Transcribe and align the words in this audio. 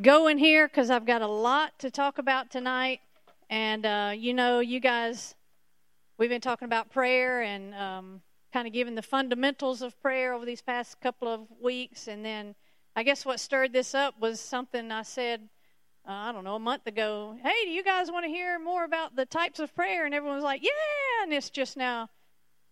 go 0.00 0.26
in 0.26 0.38
here 0.38 0.68
because 0.68 0.90
I've 0.90 1.06
got 1.06 1.22
a 1.22 1.26
lot 1.26 1.78
to 1.80 1.90
talk 1.90 2.18
about 2.18 2.50
tonight. 2.50 3.00
And, 3.48 3.86
uh, 3.86 4.12
you 4.16 4.34
know, 4.34 4.60
you 4.60 4.80
guys, 4.80 5.34
we've 6.18 6.28
been 6.28 6.40
talking 6.40 6.66
about 6.66 6.90
prayer 6.90 7.42
and 7.42 7.74
um, 7.74 8.22
kind 8.52 8.66
of 8.66 8.72
giving 8.72 8.94
the 8.94 9.02
fundamentals 9.02 9.82
of 9.82 10.00
prayer 10.00 10.34
over 10.34 10.44
these 10.44 10.62
past 10.62 11.00
couple 11.00 11.28
of 11.28 11.46
weeks. 11.62 12.08
And 12.08 12.24
then 12.24 12.54
I 12.94 13.02
guess 13.02 13.24
what 13.24 13.40
stirred 13.40 13.72
this 13.72 13.94
up 13.94 14.14
was 14.20 14.40
something 14.40 14.90
I 14.90 15.02
said, 15.02 15.48
uh, 16.06 16.12
I 16.12 16.32
don't 16.32 16.44
know, 16.44 16.56
a 16.56 16.60
month 16.60 16.86
ago. 16.86 17.36
Hey, 17.42 17.64
do 17.64 17.70
you 17.70 17.84
guys 17.84 18.10
want 18.10 18.24
to 18.24 18.30
hear 18.30 18.58
more 18.58 18.84
about 18.84 19.16
the 19.16 19.26
types 19.26 19.60
of 19.60 19.74
prayer? 19.74 20.04
And 20.04 20.14
everyone 20.14 20.36
was 20.36 20.44
like, 20.44 20.62
yeah. 20.62 21.22
And 21.22 21.32
it's 21.32 21.50
just 21.50 21.76
now, 21.76 22.08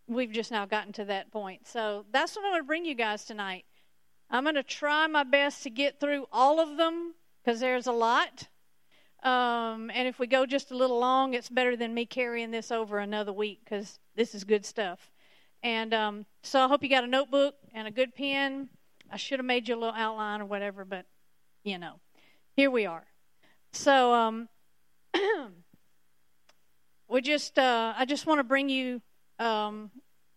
we've 0.06 0.32
just 0.32 0.50
now 0.50 0.66
gotten 0.66 0.92
to 0.94 1.04
that 1.06 1.30
point. 1.30 1.66
So 1.66 2.04
that's 2.12 2.36
what 2.36 2.44
I 2.44 2.50
want 2.50 2.62
to 2.62 2.66
bring 2.66 2.84
you 2.84 2.94
guys 2.94 3.24
tonight. 3.24 3.64
I'm 4.30 4.44
going 4.44 4.54
to 4.54 4.62
try 4.62 5.06
my 5.06 5.22
best 5.22 5.62
to 5.62 5.70
get 5.70 6.00
through 6.00 6.26
all 6.32 6.60
of 6.60 6.76
them 6.76 7.14
because 7.42 7.60
there's 7.60 7.86
a 7.86 7.92
lot. 7.92 8.48
Um, 9.22 9.90
and 9.94 10.06
if 10.06 10.18
we 10.18 10.26
go 10.26 10.44
just 10.44 10.70
a 10.70 10.76
little 10.76 10.98
long, 10.98 11.34
it's 11.34 11.48
better 11.48 11.76
than 11.76 11.94
me 11.94 12.04
carrying 12.04 12.50
this 12.50 12.70
over 12.70 12.98
another 12.98 13.32
week 13.32 13.60
because 13.64 13.98
this 14.16 14.34
is 14.34 14.44
good 14.44 14.66
stuff. 14.66 15.10
And 15.62 15.94
um, 15.94 16.26
so 16.42 16.60
I 16.60 16.68
hope 16.68 16.82
you 16.82 16.90
got 16.90 17.04
a 17.04 17.08
notebook 17.08 17.54
and 17.72 17.88
a 17.88 17.90
good 17.90 18.14
pen. 18.14 18.68
I 19.10 19.16
should 19.16 19.38
have 19.38 19.46
made 19.46 19.68
you 19.68 19.74
a 19.74 19.80
little 19.80 19.94
outline 19.94 20.42
or 20.42 20.44
whatever, 20.44 20.84
but 20.84 21.06
you 21.62 21.78
know, 21.78 22.00
here 22.54 22.70
we 22.70 22.84
are. 22.84 23.06
So 23.72 24.12
um, 24.12 24.48
we 27.08 27.22
just, 27.22 27.58
uh, 27.58 27.94
I 27.96 28.04
just 28.04 28.26
want 28.26 28.40
to 28.40 28.44
bring 28.44 28.68
you 28.68 29.00
um, 29.38 29.90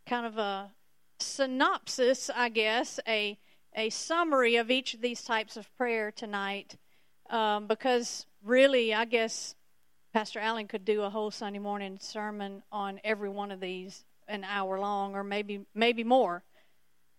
kind 0.05 0.25
of 0.25 0.37
a 0.37 0.71
synopsis, 1.19 2.29
I 2.33 2.49
guess, 2.49 2.99
a 3.05 3.37
a 3.77 3.91
summary 3.91 4.55
of 4.55 4.71
each 4.71 4.95
of 4.95 5.01
these 5.01 5.21
types 5.21 5.55
of 5.55 5.73
prayer 5.77 6.11
tonight, 6.11 6.75
um, 7.29 7.67
because 7.67 8.25
really, 8.43 8.93
I 8.93 9.05
guess 9.05 9.55
Pastor 10.13 10.39
Allen 10.39 10.67
could 10.67 10.83
do 10.83 11.03
a 11.03 11.11
whole 11.11 11.29
Sunday 11.29 11.59
morning 11.59 11.99
sermon 12.01 12.63
on 12.71 12.99
every 13.03 13.29
one 13.29 13.51
of 13.51 13.59
these, 13.59 14.03
an 14.27 14.43
hour 14.43 14.79
long, 14.79 15.13
or 15.13 15.23
maybe 15.23 15.61
maybe 15.75 16.03
more. 16.03 16.43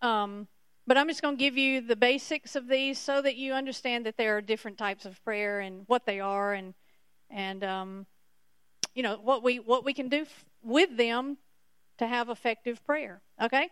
Um, 0.02 0.48
but 0.84 0.96
I'm 0.96 1.06
just 1.06 1.22
going 1.22 1.36
to 1.36 1.38
give 1.38 1.56
you 1.56 1.80
the 1.80 1.94
basics 1.94 2.56
of 2.56 2.66
these 2.66 2.98
so 2.98 3.22
that 3.22 3.36
you 3.36 3.52
understand 3.52 4.06
that 4.06 4.16
there 4.16 4.36
are 4.36 4.40
different 4.40 4.78
types 4.78 5.04
of 5.04 5.22
prayer 5.22 5.60
and 5.60 5.84
what 5.86 6.06
they 6.06 6.18
are, 6.18 6.54
and 6.54 6.74
and 7.30 7.62
um, 7.62 8.06
you 8.96 9.04
know 9.04 9.16
what 9.22 9.44
we 9.44 9.60
what 9.60 9.84
we 9.84 9.94
can 9.94 10.08
do 10.08 10.22
f- 10.22 10.44
with 10.60 10.96
them 10.96 11.38
to 11.98 12.06
have 12.08 12.28
effective 12.28 12.84
prayer. 12.84 13.20
Okay, 13.40 13.68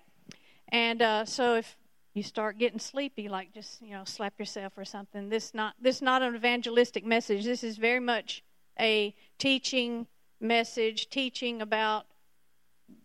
and 0.68 1.02
uh, 1.02 1.24
so 1.24 1.56
if 1.56 1.76
you 2.16 2.22
start 2.22 2.56
getting 2.58 2.78
sleepy, 2.78 3.28
like 3.28 3.52
just 3.52 3.82
you 3.82 3.90
know 3.90 4.02
slap 4.04 4.38
yourself 4.38 4.72
or 4.78 4.86
something. 4.86 5.28
This 5.28 5.52
not 5.52 5.74
this 5.78 6.00
not 6.00 6.22
an 6.22 6.34
evangelistic 6.34 7.04
message. 7.04 7.44
This 7.44 7.62
is 7.62 7.76
very 7.76 8.00
much 8.00 8.42
a 8.80 9.14
teaching 9.38 10.06
message, 10.40 11.10
teaching 11.10 11.60
about 11.60 12.06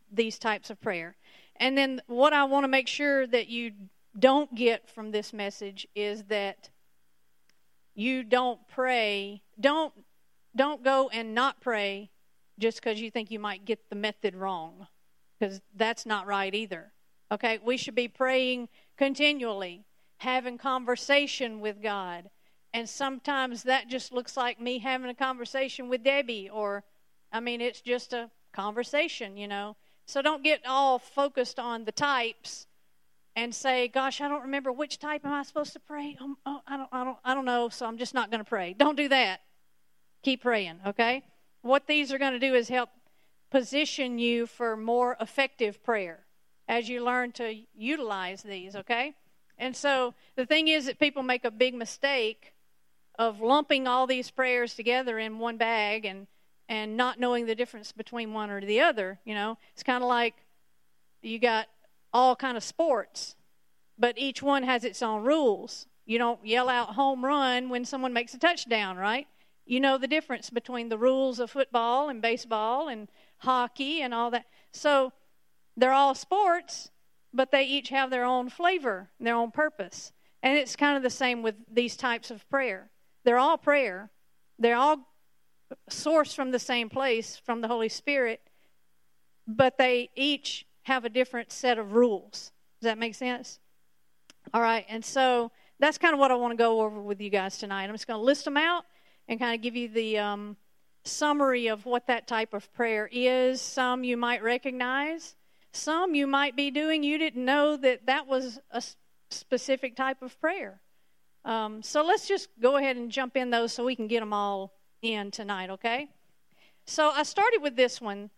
these 0.09 0.39
types 0.39 0.69
of 0.69 0.79
prayer. 0.79 1.17
And 1.57 1.77
then 1.77 2.01
what 2.07 2.31
I 2.31 2.45
want 2.45 2.63
to 2.63 2.69
make 2.69 2.87
sure 2.87 3.27
that 3.27 3.49
you 3.49 3.73
don't 4.17 4.55
get 4.55 4.89
from 4.89 5.11
this 5.11 5.33
message 5.33 5.85
is 5.93 6.23
that 6.23 6.69
you 7.93 8.23
don't 8.23 8.65
pray, 8.69 9.41
don't 9.59 9.93
don't 10.55 10.85
go 10.85 11.09
and 11.11 11.35
not 11.35 11.59
pray 11.59 12.11
just 12.59 12.81
because 12.81 13.01
you 13.01 13.11
think 13.11 13.29
you 13.29 13.39
might 13.39 13.65
get 13.65 13.89
the 13.89 13.95
method 13.97 14.35
wrong 14.35 14.87
because 15.37 15.59
that's 15.75 16.05
not 16.05 16.27
right 16.27 16.55
either. 16.55 16.93
Okay, 17.31 17.59
we 17.63 17.77
should 17.77 17.95
be 17.95 18.09
praying 18.09 18.67
continually, 19.01 19.83
having 20.17 20.59
conversation 20.59 21.59
with 21.59 21.81
God. 21.81 22.29
And 22.71 22.87
sometimes 22.87 23.63
that 23.63 23.87
just 23.87 24.11
looks 24.11 24.37
like 24.37 24.61
me 24.61 24.77
having 24.77 25.09
a 25.09 25.15
conversation 25.15 25.89
with 25.89 26.03
Debbie, 26.03 26.51
or, 26.53 26.83
I 27.31 27.39
mean, 27.39 27.61
it's 27.61 27.81
just 27.81 28.13
a 28.13 28.29
conversation, 28.53 29.37
you 29.37 29.47
know. 29.47 29.75
So 30.05 30.21
don't 30.21 30.43
get 30.43 30.61
all 30.67 30.99
focused 30.99 31.57
on 31.57 31.85
the 31.85 31.91
types 31.91 32.67
and 33.35 33.55
say, 33.55 33.87
"Gosh, 33.87 34.21
I 34.21 34.27
don't 34.27 34.43
remember 34.43 34.71
which 34.71 34.99
type 34.99 35.25
am 35.25 35.33
I 35.33 35.41
supposed 35.41 35.73
to 35.73 35.79
pray? 35.79 36.15
Um, 36.21 36.37
oh, 36.45 36.61
I 36.67 36.77
don't, 36.77 36.89
I 36.91 37.03
don't, 37.03 37.17
I 37.25 37.33
don't 37.33 37.45
know. 37.45 37.69
So 37.69 37.87
I'm 37.87 37.97
just 37.97 38.13
not 38.13 38.29
going 38.29 38.43
to 38.43 38.49
pray." 38.49 38.73
Don't 38.73 38.97
do 38.97 39.09
that. 39.09 39.41
Keep 40.21 40.43
praying, 40.43 40.79
okay? 40.85 41.23
What 41.63 41.87
these 41.87 42.13
are 42.13 42.19
going 42.19 42.33
to 42.33 42.39
do 42.39 42.53
is 42.53 42.69
help 42.69 42.91
position 43.49 44.19
you 44.19 44.45
for 44.45 44.77
more 44.77 45.17
effective 45.19 45.83
prayer 45.83 46.27
as 46.67 46.89
you 46.89 47.03
learn 47.03 47.31
to 47.33 47.55
utilize 47.75 48.43
these, 48.43 48.75
okay? 48.75 49.13
And 49.57 49.75
so 49.75 50.13
the 50.35 50.45
thing 50.45 50.67
is 50.67 50.85
that 50.85 50.99
people 50.99 51.23
make 51.23 51.45
a 51.45 51.51
big 51.51 51.73
mistake 51.73 52.53
of 53.19 53.41
lumping 53.41 53.87
all 53.87 54.07
these 54.07 54.31
prayers 54.31 54.73
together 54.73 55.19
in 55.19 55.37
one 55.39 55.57
bag 55.57 56.05
and 56.05 56.27
and 56.69 56.95
not 56.95 57.19
knowing 57.19 57.47
the 57.47 57.53
difference 57.53 57.91
between 57.91 58.31
one 58.31 58.49
or 58.49 58.61
the 58.61 58.79
other, 58.79 59.19
you 59.25 59.35
know. 59.35 59.57
It's 59.73 59.83
kind 59.83 60.01
of 60.01 60.07
like 60.07 60.35
you 61.21 61.37
got 61.37 61.67
all 62.13 62.33
kind 62.33 62.55
of 62.55 62.63
sports, 62.63 63.35
but 63.99 64.17
each 64.17 64.41
one 64.41 64.63
has 64.63 64.85
its 64.85 65.01
own 65.01 65.23
rules. 65.23 65.85
You 66.05 66.17
don't 66.17 66.45
yell 66.45 66.69
out 66.69 66.95
home 66.95 67.25
run 67.25 67.67
when 67.67 67.83
someone 67.83 68.13
makes 68.13 68.33
a 68.33 68.37
touchdown, 68.37 68.95
right? 68.95 69.27
You 69.65 69.81
know 69.81 69.97
the 69.97 70.07
difference 70.07 70.49
between 70.49 70.87
the 70.87 70.97
rules 70.97 71.39
of 71.39 71.51
football 71.51 72.07
and 72.07 72.21
baseball 72.21 72.87
and 72.87 73.09
hockey 73.39 74.01
and 74.01 74.13
all 74.13 74.31
that. 74.31 74.45
So 74.71 75.11
they're 75.77 75.93
all 75.93 76.15
sports, 76.15 76.91
but 77.33 77.51
they 77.51 77.63
each 77.63 77.89
have 77.89 78.09
their 78.09 78.25
own 78.25 78.49
flavor, 78.49 79.09
their 79.19 79.35
own 79.35 79.51
purpose. 79.51 80.11
And 80.43 80.57
it's 80.57 80.75
kind 80.75 80.97
of 80.97 81.03
the 81.03 81.09
same 81.09 81.41
with 81.41 81.55
these 81.71 81.95
types 81.95 82.31
of 82.31 82.47
prayer. 82.49 82.89
They're 83.23 83.37
all 83.37 83.57
prayer. 83.57 84.09
They're 84.57 84.75
all 84.75 85.07
sourced 85.89 86.35
from 86.35 86.51
the 86.51 86.59
same 86.59 86.89
place, 86.89 87.41
from 87.43 87.61
the 87.61 87.67
Holy 87.67 87.89
Spirit, 87.89 88.41
but 89.47 89.77
they 89.77 90.09
each 90.15 90.65
have 90.83 91.05
a 91.05 91.09
different 91.09 91.51
set 91.51 91.77
of 91.77 91.93
rules. 91.93 92.51
Does 92.81 92.87
that 92.87 92.97
make 92.97 93.15
sense? 93.15 93.59
All 94.53 94.61
right, 94.61 94.85
and 94.89 95.05
so 95.05 95.51
that's 95.79 95.97
kind 95.97 96.13
of 96.13 96.19
what 96.19 96.31
I 96.31 96.35
want 96.35 96.51
to 96.51 96.57
go 96.57 96.81
over 96.81 97.01
with 97.01 97.21
you 97.21 97.29
guys 97.29 97.57
tonight. 97.57 97.85
I'm 97.85 97.93
just 97.93 98.07
going 98.07 98.19
to 98.19 98.25
list 98.25 98.45
them 98.45 98.57
out 98.57 98.85
and 99.27 99.39
kind 99.39 99.55
of 99.55 99.61
give 99.61 99.75
you 99.75 99.87
the 99.87 100.17
um, 100.17 100.57
summary 101.03 101.67
of 101.67 101.85
what 101.85 102.07
that 102.07 102.27
type 102.27 102.53
of 102.53 102.71
prayer 102.73 103.09
is. 103.11 103.61
Some 103.61 104.03
you 104.03 104.17
might 104.17 104.43
recognize, 104.43 105.35
some 105.73 106.15
you 106.15 106.27
might 106.27 106.55
be 106.55 106.71
doing, 106.71 107.03
you 107.03 107.17
didn't 107.17 107.45
know 107.45 107.77
that 107.77 108.05
that 108.05 108.27
was 108.27 108.59
a 108.71 108.83
specific 109.29 109.95
type 109.95 110.21
of 110.21 110.39
prayer. 110.39 110.81
Um, 111.43 111.81
so 111.81 112.03
let's 112.03 112.27
just 112.27 112.49
go 112.61 112.77
ahead 112.77 112.97
and 112.97 113.09
jump 113.09 113.35
in 113.35 113.49
those 113.49 113.73
so 113.73 113.85
we 113.85 113.95
can 113.95 114.07
get 114.07 114.19
them 114.19 114.33
all 114.33 114.73
in 115.01 115.31
tonight, 115.31 115.69
okay? 115.69 116.09
So 116.85 117.09
I 117.09 117.23
started 117.23 117.59
with 117.61 117.75
this 117.75 117.99
one. 117.99 118.29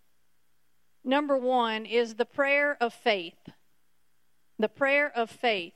Number 1.03 1.37
one 1.37 1.85
is 1.85 2.15
the 2.15 2.25
prayer 2.25 2.77
of 2.79 2.93
faith. 2.93 3.49
The 4.59 4.69
prayer 4.69 5.11
of 5.13 5.29
faith, 5.29 5.73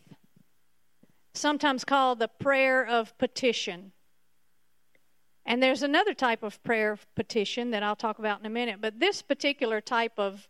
sometimes 1.34 1.84
called 1.84 2.19
the 2.19 2.28
prayer 2.28 2.85
of 2.85 3.17
petition. 3.17 3.91
And 5.46 5.63
there's 5.63 5.81
another 5.81 6.13
type 6.13 6.44
of 6.44 6.62
prayer 6.63 6.91
of 6.91 7.06
petition 7.16 7.72
that 7.72 7.81
I'll 7.81 7.96
talk 7.96 8.19
about 8.19 8.40
in 8.40 8.46
a 8.46 8.50
minute, 8.50 8.79
but 8.79 9.00
this 9.00 9.22
particular 9.22 9.81
type 9.81 10.13
of 10.17 10.47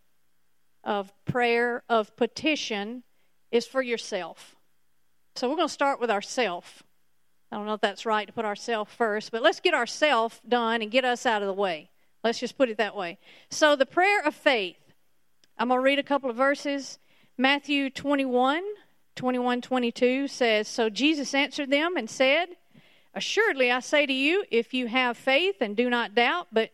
of 0.83 1.13
prayer 1.25 1.83
of 1.89 2.15
petition 2.15 3.03
is 3.51 3.65
for 3.65 3.81
yourself. 3.81 4.55
So 5.35 5.49
we're 5.49 5.55
going 5.55 5.67
to 5.67 5.73
start 5.73 5.99
with 5.99 6.09
ourself. 6.09 6.83
I 7.51 7.55
don't 7.55 7.65
know 7.65 7.75
if 7.75 7.81
that's 7.81 8.05
right 8.05 8.27
to 8.27 8.33
put 8.33 8.45
ourself 8.45 8.91
first, 8.91 9.31
but 9.31 9.41
let's 9.41 9.59
get 9.59 9.73
ourself 9.73 10.41
done 10.47 10.81
and 10.81 10.91
get 10.91 11.05
us 11.05 11.25
out 11.25 11.41
of 11.41 11.47
the 11.47 11.53
way. 11.53 11.89
Let's 12.23 12.39
just 12.39 12.57
put 12.57 12.69
it 12.69 12.77
that 12.77 12.95
way. 12.95 13.17
So 13.49 13.75
the 13.75 13.85
prayer 13.85 14.21
of 14.25 14.35
faith. 14.35 14.77
I'm 15.57 15.69
going 15.69 15.79
to 15.79 15.83
read 15.83 15.99
a 15.99 16.03
couple 16.03 16.29
of 16.29 16.35
verses. 16.35 16.99
Matthew 17.37 17.89
21, 17.89 18.63
21, 19.15 19.61
22 19.61 20.27
says, 20.27 20.67
So 20.67 20.89
Jesus 20.89 21.33
answered 21.33 21.69
them 21.69 21.95
and 21.97 22.09
said, 22.09 22.49
Assuredly 23.13 23.71
I 23.71 23.79
say 23.79 24.05
to 24.05 24.13
you, 24.13 24.43
if 24.51 24.73
you 24.73 24.87
have 24.87 25.17
faith 25.17 25.55
and 25.61 25.75
do 25.75 25.89
not 25.89 26.13
doubt, 26.13 26.47
but 26.51 26.71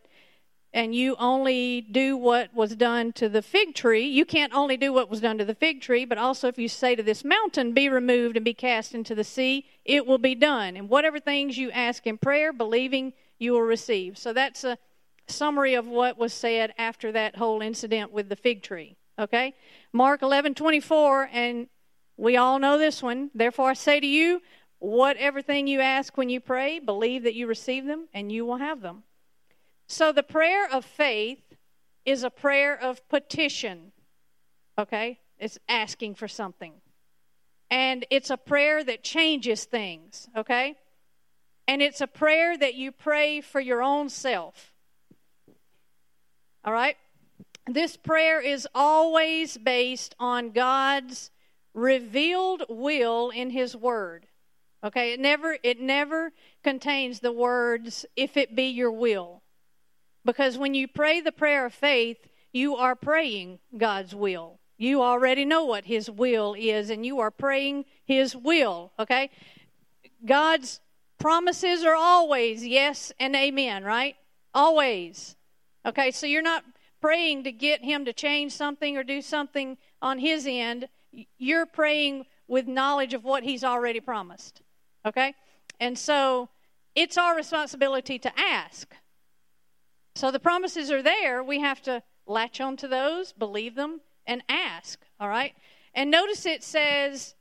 and 0.74 0.92
you 0.92 1.14
only 1.20 1.80
do 1.80 2.16
what 2.16 2.52
was 2.52 2.74
done 2.74 3.12
to 3.12 3.28
the 3.28 3.42
fig 3.42 3.76
tree, 3.76 4.04
you 4.04 4.24
can't 4.24 4.52
only 4.52 4.76
do 4.76 4.92
what 4.92 5.08
was 5.08 5.20
done 5.20 5.38
to 5.38 5.44
the 5.44 5.54
fig 5.54 5.80
tree, 5.80 6.04
but 6.04 6.18
also 6.18 6.48
if 6.48 6.58
you 6.58 6.68
say 6.68 6.96
to 6.96 7.02
this 7.02 7.24
mountain, 7.24 7.72
Be 7.72 7.88
removed 7.88 8.36
and 8.36 8.44
be 8.44 8.54
cast 8.54 8.92
into 8.92 9.14
the 9.14 9.22
sea, 9.22 9.66
it 9.84 10.04
will 10.04 10.18
be 10.18 10.34
done. 10.34 10.76
And 10.76 10.88
whatever 10.88 11.20
things 11.20 11.56
you 11.56 11.70
ask 11.70 12.08
in 12.08 12.18
prayer, 12.18 12.52
believing, 12.52 13.12
you 13.38 13.52
will 13.52 13.62
receive. 13.62 14.18
So 14.18 14.32
that's 14.32 14.64
a 14.64 14.76
summary 15.28 15.74
of 15.74 15.86
what 15.86 16.18
was 16.18 16.34
said 16.34 16.74
after 16.76 17.12
that 17.12 17.36
whole 17.36 17.62
incident 17.62 18.10
with 18.10 18.28
the 18.28 18.36
fig 18.36 18.64
tree. 18.64 18.96
Okay? 19.16 19.54
Mark 19.92 20.22
11 20.22 20.56
24, 20.56 21.30
and 21.32 21.68
we 22.16 22.36
all 22.36 22.58
know 22.58 22.78
this 22.78 23.00
one. 23.00 23.30
Therefore, 23.32 23.70
I 23.70 23.74
say 23.74 24.00
to 24.00 24.06
you, 24.06 24.42
whatever 24.80 25.40
thing 25.40 25.68
you 25.68 25.80
ask 25.80 26.16
when 26.16 26.30
you 26.30 26.40
pray, 26.40 26.80
believe 26.80 27.22
that 27.22 27.34
you 27.34 27.46
receive 27.46 27.86
them, 27.86 28.08
and 28.12 28.32
you 28.32 28.44
will 28.44 28.56
have 28.56 28.80
them. 28.80 29.04
So 29.94 30.10
the 30.10 30.24
prayer 30.24 30.68
of 30.68 30.84
faith 30.84 31.54
is 32.04 32.24
a 32.24 32.30
prayer 32.30 32.76
of 32.76 33.08
petition. 33.08 33.92
Okay? 34.76 35.20
It's 35.38 35.56
asking 35.68 36.16
for 36.16 36.26
something. 36.26 36.72
And 37.70 38.04
it's 38.10 38.30
a 38.30 38.36
prayer 38.36 38.82
that 38.82 39.04
changes 39.04 39.64
things, 39.64 40.28
okay? 40.36 40.76
and 41.66 41.80
it's 41.80 42.00
a 42.00 42.06
prayer 42.06 42.56
that 42.56 42.74
you 42.74 42.92
pray 42.92 43.40
for 43.40 43.60
your 43.60 43.82
own 43.82 44.08
self. 44.08 44.72
All 46.64 46.72
right? 46.72 46.96
This 47.66 47.96
prayer 47.96 48.40
is 48.40 48.68
always 48.74 49.56
based 49.56 50.14
on 50.18 50.50
God's 50.50 51.30
revealed 51.72 52.64
will 52.68 53.30
in 53.30 53.50
his 53.50 53.76
word. 53.76 54.26
Okay? 54.82 55.12
It 55.12 55.20
never 55.20 55.56
it 55.62 55.80
never 55.80 56.32
contains 56.62 57.20
the 57.20 57.32
words 57.32 58.04
if 58.16 58.36
it 58.36 58.54
be 58.54 58.64
your 58.64 58.92
will. 58.92 59.43
Because 60.24 60.56
when 60.56 60.74
you 60.74 60.88
pray 60.88 61.20
the 61.20 61.32
prayer 61.32 61.66
of 61.66 61.74
faith, 61.74 62.18
you 62.52 62.76
are 62.76 62.94
praying 62.94 63.58
God's 63.76 64.14
will. 64.14 64.58
You 64.76 65.02
already 65.02 65.44
know 65.44 65.64
what 65.64 65.84
his 65.84 66.10
will 66.10 66.54
is 66.58 66.90
and 66.90 67.04
you 67.04 67.20
are 67.20 67.30
praying 67.30 67.84
his 68.04 68.34
will, 68.34 68.92
okay? 68.98 69.30
God's 70.24 70.80
promises 71.18 71.84
are 71.84 71.94
always 71.94 72.66
yes 72.66 73.12
and 73.20 73.36
amen, 73.36 73.84
right? 73.84 74.16
Always. 74.52 75.36
Okay, 75.86 76.10
so 76.10 76.26
you're 76.26 76.42
not 76.42 76.64
praying 77.00 77.44
to 77.44 77.52
get 77.52 77.84
him 77.84 78.04
to 78.06 78.12
change 78.12 78.52
something 78.52 78.96
or 78.96 79.04
do 79.04 79.20
something 79.20 79.76
on 80.00 80.18
his 80.18 80.46
end. 80.48 80.88
You're 81.38 81.66
praying 81.66 82.26
with 82.48 82.66
knowledge 82.66 83.14
of 83.14 83.24
what 83.24 83.42
he's 83.42 83.62
already 83.62 84.00
promised. 84.00 84.62
Okay? 85.04 85.34
And 85.80 85.98
so 85.98 86.48
it's 86.94 87.18
our 87.18 87.36
responsibility 87.36 88.18
to 88.18 88.32
ask. 88.38 88.94
So 90.14 90.30
the 90.30 90.38
promises 90.38 90.90
are 90.90 91.02
there. 91.02 91.42
We 91.42 91.60
have 91.60 91.82
to 91.82 92.02
latch 92.26 92.60
onto 92.60 92.88
those, 92.88 93.32
believe 93.32 93.74
them, 93.74 94.00
and 94.26 94.42
ask. 94.48 95.00
All 95.20 95.28
right? 95.28 95.54
And 95.94 96.10
notice 96.10 96.46
it 96.46 96.62
says 96.62 97.34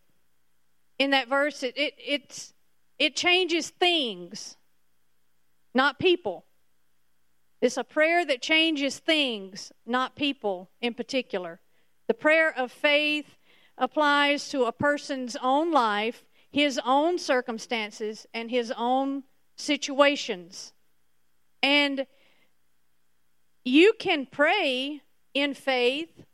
in 0.99 1.11
that 1.11 1.27
verse, 1.27 1.63
it, 1.63 1.77
it, 1.77 1.93
it's, 1.97 2.53
it 2.99 3.15
changes 3.15 3.69
things, 3.69 4.57
not 5.73 5.99
people. 5.99 6.45
It's 7.61 7.77
a 7.77 7.83
prayer 7.83 8.25
that 8.25 8.41
changes 8.41 8.99
things, 8.99 9.71
not 9.85 10.15
people 10.15 10.69
in 10.81 10.93
particular. 10.93 11.61
The 12.07 12.13
prayer 12.13 12.53
of 12.55 12.71
faith 12.71 13.37
applies 13.77 14.49
to 14.49 14.65
a 14.65 14.71
person's 14.71 15.37
own 15.41 15.71
life, 15.71 16.25
his 16.51 16.79
own 16.85 17.17
circumstances, 17.17 18.27
and 18.33 18.51
his 18.51 18.71
own 18.75 19.23
situations. 19.55 20.73
And 21.61 22.05
you 23.63 23.93
can 23.97 24.25
pray 24.25 25.01
in 25.33 25.53
faith 25.53 26.25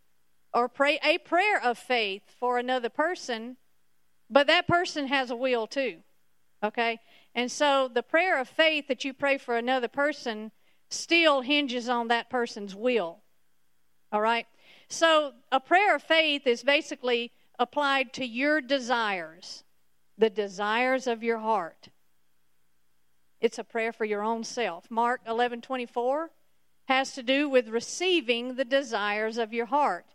or 0.53 0.67
pray 0.67 0.99
a 1.03 1.17
prayer 1.19 1.63
of 1.63 1.77
faith 1.77 2.23
for 2.39 2.57
another 2.57 2.89
person, 2.89 3.57
but 4.29 4.47
that 4.47 4.67
person 4.67 5.07
has 5.07 5.29
a 5.29 5.35
will 5.35 5.67
too. 5.67 5.97
Okay? 6.63 6.99
And 7.35 7.51
so 7.51 7.89
the 7.93 8.03
prayer 8.03 8.39
of 8.39 8.49
faith 8.49 8.87
that 8.87 9.05
you 9.05 9.13
pray 9.13 9.37
for 9.37 9.55
another 9.55 9.87
person 9.87 10.51
still 10.89 11.41
hinges 11.41 11.87
on 11.87 12.07
that 12.07 12.29
person's 12.29 12.75
will. 12.75 13.19
All 14.11 14.21
right? 14.21 14.47
So 14.87 15.33
a 15.51 15.59
prayer 15.59 15.95
of 15.95 16.03
faith 16.03 16.47
is 16.47 16.63
basically 16.63 17.31
applied 17.59 18.13
to 18.13 18.25
your 18.25 18.59
desires, 18.59 19.63
the 20.17 20.29
desires 20.29 21.05
of 21.05 21.23
your 21.23 21.37
heart. 21.37 21.89
It's 23.39 23.59
a 23.59 23.63
prayer 23.63 23.93
for 23.93 24.05
your 24.05 24.23
own 24.23 24.43
self. 24.43 24.89
Mark 24.89 25.21
11:24 25.25 26.29
has 26.89 27.13
to 27.13 27.23
do 27.23 27.47
with 27.47 27.69
receiving 27.69 28.55
the 28.55 28.65
desires 28.65 29.37
of 29.37 29.53
your 29.53 29.67
heart. 29.67 30.05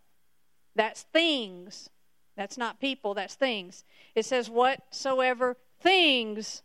That's 0.76 1.02
things. 1.02 1.88
That's 2.36 2.58
not 2.58 2.80
people, 2.80 3.14
that's 3.14 3.36
things. 3.36 3.84
It 4.14 4.26
says, 4.26 4.50
whatsoever 4.50 5.56
things 5.80 6.62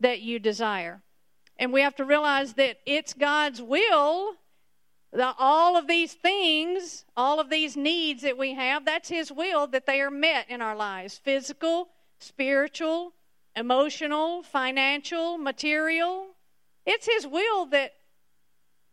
that 0.00 0.20
you 0.20 0.38
desire. 0.38 1.00
And 1.58 1.72
we 1.72 1.80
have 1.80 1.94
to 1.96 2.04
realize 2.04 2.54
that 2.54 2.78
it's 2.84 3.14
God's 3.14 3.62
will 3.62 4.34
that 5.12 5.34
all 5.38 5.76
of 5.76 5.88
these 5.88 6.14
things, 6.14 7.04
all 7.16 7.40
of 7.40 7.50
these 7.50 7.76
needs 7.76 8.22
that 8.22 8.38
we 8.38 8.54
have, 8.54 8.84
that's 8.84 9.08
His 9.08 9.32
will 9.32 9.66
that 9.68 9.86
they 9.86 10.00
are 10.00 10.10
met 10.10 10.48
in 10.48 10.62
our 10.62 10.76
lives 10.76 11.20
physical, 11.22 11.88
spiritual, 12.18 13.12
emotional, 13.56 14.42
financial, 14.42 15.36
material. 15.36 16.28
It's 16.86 17.08
His 17.12 17.26
will 17.26 17.66
that 17.66 17.94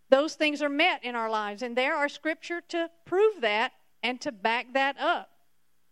those 0.10 0.36
things 0.36 0.62
are 0.62 0.70
met 0.70 1.04
in 1.04 1.16
our 1.16 1.30
lives. 1.30 1.62
And 1.62 1.76
there 1.76 1.96
are 1.96 2.10
scripture 2.10 2.62
to 2.70 2.90
prove 3.06 3.42
that 3.42 3.74
and 4.04 4.22
to 4.22 4.32
back 4.32 4.74
that 4.74 4.98
up. 5.00 5.30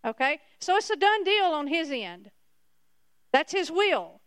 Okay? 0.05 0.39
So 0.59 0.75
it's 0.77 0.89
a 0.89 0.95
done 0.95 1.23
deal 1.23 1.45
on 1.45 1.67
his 1.67 1.91
end. 1.91 2.31
That's 3.31 3.51
his 3.51 3.71
will. 3.71 4.21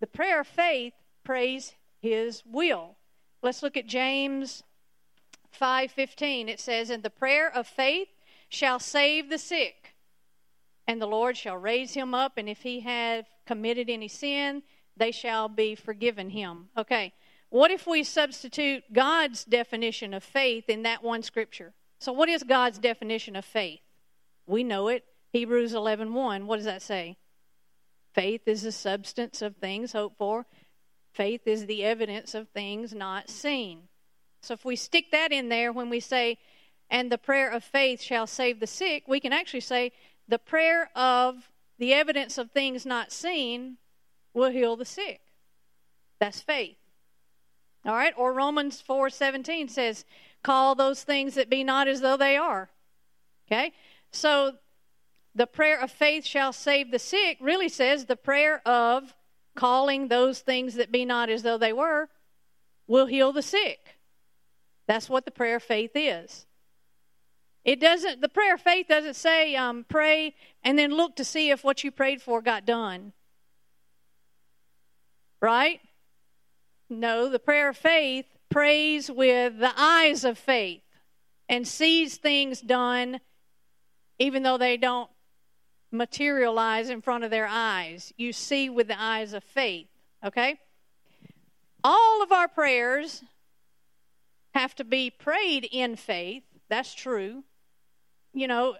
The 0.00 0.06
prayer 0.06 0.40
of 0.40 0.46
faith 0.46 0.92
prays 1.24 1.74
his 2.00 2.42
will. 2.44 2.96
Let's 3.42 3.62
look 3.62 3.76
at 3.76 3.86
James 3.86 4.62
5:15. 5.50 6.48
It 6.48 6.60
says, 6.60 6.90
"And 6.90 7.02
the 7.02 7.10
prayer 7.10 7.50
of 7.50 7.66
faith 7.66 8.08
shall 8.48 8.78
save 8.78 9.28
the 9.28 9.38
sick, 9.38 9.96
and 10.86 11.00
the 11.00 11.06
Lord 11.06 11.36
shall 11.36 11.56
raise 11.56 11.94
him 11.94 12.14
up, 12.14 12.36
and 12.36 12.48
if 12.48 12.62
he 12.62 12.80
have 12.80 13.26
committed 13.46 13.88
any 13.88 14.08
sin, 14.08 14.62
they 14.96 15.10
shall 15.10 15.48
be 15.48 15.74
forgiven 15.74 16.30
him." 16.30 16.70
Okay. 16.76 17.14
What 17.54 17.70
if 17.70 17.86
we 17.86 18.02
substitute 18.02 18.92
God's 18.92 19.44
definition 19.44 20.12
of 20.12 20.24
faith 20.24 20.68
in 20.68 20.82
that 20.82 21.04
one 21.04 21.22
scripture? 21.22 21.72
So 22.00 22.12
what 22.12 22.28
is 22.28 22.42
God's 22.42 22.80
definition 22.80 23.36
of 23.36 23.44
faith? 23.44 23.78
We 24.44 24.64
know 24.64 24.88
it. 24.88 25.04
Hebrews 25.32 25.72
11:1. 25.72 26.46
What 26.48 26.56
does 26.56 26.64
that 26.64 26.82
say? 26.82 27.16
Faith 28.12 28.48
is 28.48 28.62
the 28.62 28.72
substance 28.72 29.40
of 29.40 29.54
things 29.54 29.92
hoped 29.92 30.18
for. 30.18 30.46
Faith 31.12 31.46
is 31.46 31.66
the 31.66 31.84
evidence 31.84 32.34
of 32.34 32.48
things 32.48 32.92
not 32.92 33.30
seen. 33.30 33.86
So 34.42 34.54
if 34.54 34.64
we 34.64 34.74
stick 34.74 35.12
that 35.12 35.30
in 35.30 35.48
there 35.48 35.72
when 35.72 35.90
we 35.90 36.00
say 36.00 36.38
and 36.90 37.12
the 37.12 37.18
prayer 37.18 37.48
of 37.48 37.62
faith 37.62 38.02
shall 38.02 38.26
save 38.26 38.58
the 38.58 38.66
sick, 38.66 39.06
we 39.06 39.20
can 39.20 39.32
actually 39.32 39.60
say 39.60 39.92
the 40.26 40.40
prayer 40.40 40.90
of 40.96 41.52
the 41.78 41.94
evidence 41.94 42.36
of 42.36 42.50
things 42.50 42.84
not 42.84 43.12
seen 43.12 43.78
will 44.32 44.50
heal 44.50 44.74
the 44.74 44.84
sick. 44.84 45.20
That's 46.18 46.40
faith. 46.40 46.78
All 47.84 47.94
right? 47.94 48.14
Or 48.16 48.32
Romans 48.32 48.80
4:17 48.80 49.68
says, 49.68 50.04
"Call 50.42 50.74
those 50.74 51.04
things 51.04 51.34
that 51.34 51.50
be 51.50 51.64
not 51.64 51.88
as 51.88 52.00
though 52.00 52.16
they 52.16 52.36
are." 52.36 52.70
Okay? 53.46 53.72
So 54.10 54.58
the 55.34 55.46
prayer 55.46 55.78
of 55.80 55.90
faith 55.90 56.24
shall 56.24 56.52
save 56.52 56.90
the 56.90 56.98
sick 56.98 57.38
really 57.40 57.68
says 57.68 58.06
the 58.06 58.16
prayer 58.16 58.66
of 58.66 59.14
calling 59.54 60.08
those 60.08 60.40
things 60.40 60.74
that 60.74 60.92
be 60.92 61.04
not 61.04 61.28
as 61.28 61.42
though 61.42 61.58
they 61.58 61.72
were 61.72 62.08
will 62.86 63.06
heal 63.06 63.32
the 63.32 63.42
sick. 63.42 63.98
That's 64.86 65.08
what 65.08 65.24
the 65.24 65.30
prayer 65.30 65.56
of 65.56 65.62
faith 65.62 65.92
is. 65.94 66.46
It 67.64 67.80
doesn't. 67.80 68.20
The 68.20 68.28
prayer 68.28 68.54
of 68.54 68.60
faith 68.60 68.88
doesn't 68.88 69.14
say 69.14 69.56
um, 69.56 69.86
pray 69.88 70.34
and 70.62 70.78
then 70.78 70.90
look 70.90 71.16
to 71.16 71.24
see 71.24 71.50
if 71.50 71.64
what 71.64 71.82
you 71.82 71.90
prayed 71.90 72.20
for 72.20 72.42
got 72.42 72.66
done. 72.66 73.12
Right? 75.40 75.80
No, 76.88 77.28
the 77.28 77.38
prayer 77.38 77.70
of 77.70 77.76
faith 77.76 78.26
prays 78.50 79.10
with 79.10 79.58
the 79.58 79.72
eyes 79.76 80.24
of 80.24 80.38
faith 80.38 80.82
and 81.48 81.66
sees 81.66 82.16
things 82.16 82.60
done 82.60 83.20
even 84.18 84.42
though 84.42 84.58
they 84.58 84.76
don't 84.76 85.10
materialize 85.90 86.88
in 86.90 87.00
front 87.00 87.24
of 87.24 87.30
their 87.30 87.48
eyes. 87.48 88.12
You 88.16 88.32
see 88.32 88.68
with 88.68 88.88
the 88.88 89.00
eyes 89.00 89.32
of 89.32 89.42
faith, 89.44 89.88
okay? 90.24 90.58
All 91.82 92.22
of 92.22 92.32
our 92.32 92.48
prayers 92.48 93.22
have 94.54 94.74
to 94.76 94.84
be 94.84 95.10
prayed 95.10 95.68
in 95.70 95.96
faith. 95.96 96.44
That's 96.68 96.94
true. 96.94 97.44
You 98.32 98.48
know, 98.48 98.76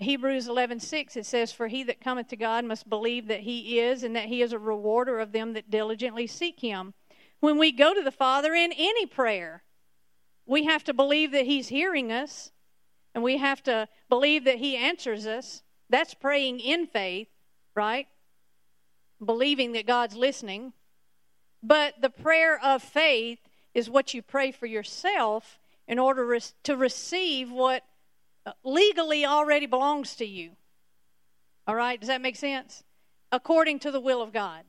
Hebrews 0.00 0.48
11:6 0.48 1.16
it 1.16 1.26
says 1.26 1.52
for 1.52 1.68
he 1.68 1.82
that 1.84 2.00
cometh 2.00 2.28
to 2.28 2.36
God 2.36 2.64
must 2.64 2.88
believe 2.88 3.26
that 3.26 3.40
he 3.40 3.78
is 3.78 4.02
and 4.02 4.16
that 4.16 4.26
he 4.26 4.40
is 4.40 4.52
a 4.52 4.58
rewarder 4.58 5.20
of 5.20 5.32
them 5.32 5.52
that 5.52 5.70
diligently 5.70 6.26
seek 6.26 6.60
him. 6.60 6.94
When 7.40 7.58
we 7.58 7.70
go 7.70 7.92
to 7.92 8.02
the 8.02 8.10
Father 8.10 8.54
in 8.54 8.72
any 8.72 9.04
prayer, 9.04 9.62
we 10.46 10.64
have 10.64 10.84
to 10.84 10.94
believe 10.94 11.32
that 11.32 11.44
he's 11.44 11.68
hearing 11.68 12.10
us 12.10 12.50
and 13.14 13.22
we 13.22 13.36
have 13.36 13.62
to 13.64 13.88
believe 14.08 14.44
that 14.44 14.56
he 14.56 14.74
answers 14.74 15.26
us. 15.26 15.62
That's 15.90 16.14
praying 16.14 16.60
in 16.60 16.86
faith, 16.86 17.28
right? 17.74 18.08
Believing 19.22 19.72
that 19.72 19.86
God's 19.86 20.16
listening. 20.16 20.72
But 21.62 22.00
the 22.00 22.10
prayer 22.10 22.58
of 22.58 22.82
faith 22.82 23.40
is 23.74 23.90
what 23.90 24.14
you 24.14 24.22
pray 24.22 24.50
for 24.50 24.66
yourself 24.66 25.58
in 25.86 25.98
order 25.98 26.38
to 26.62 26.76
receive 26.76 27.50
what 27.50 27.84
legally 28.64 29.24
already 29.24 29.66
belongs 29.66 30.16
to 30.16 30.26
you. 30.26 30.50
All 31.66 31.74
right? 31.74 31.98
Does 32.00 32.08
that 32.08 32.20
make 32.20 32.36
sense? 32.36 32.84
According 33.32 33.80
to 33.80 33.90
the 33.90 34.00
will 34.00 34.22
of 34.22 34.32
God. 34.32 34.64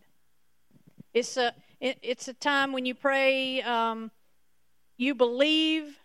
It's 1.14 1.36
a, 1.36 1.54
it's 1.80 2.28
a 2.28 2.34
time 2.34 2.72
when 2.72 2.86
you 2.86 2.96
pray, 2.96 3.62
um, 3.64 4.12
you 4.98 5.16
believe 5.16 5.98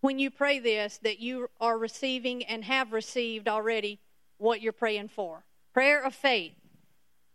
when 0.00 0.18
you 0.18 0.30
pray 0.30 0.58
this 0.58 0.98
that 0.98 1.18
you 1.18 1.48
are 1.60 1.76
receiving 1.76 2.44
and 2.44 2.64
have 2.64 2.92
received 2.92 3.48
already 3.48 3.98
what 4.38 4.60
you're 4.60 4.72
praying 4.72 5.08
for. 5.08 5.44
Prayer 5.72 6.02
of 6.02 6.14
faith. 6.14 6.54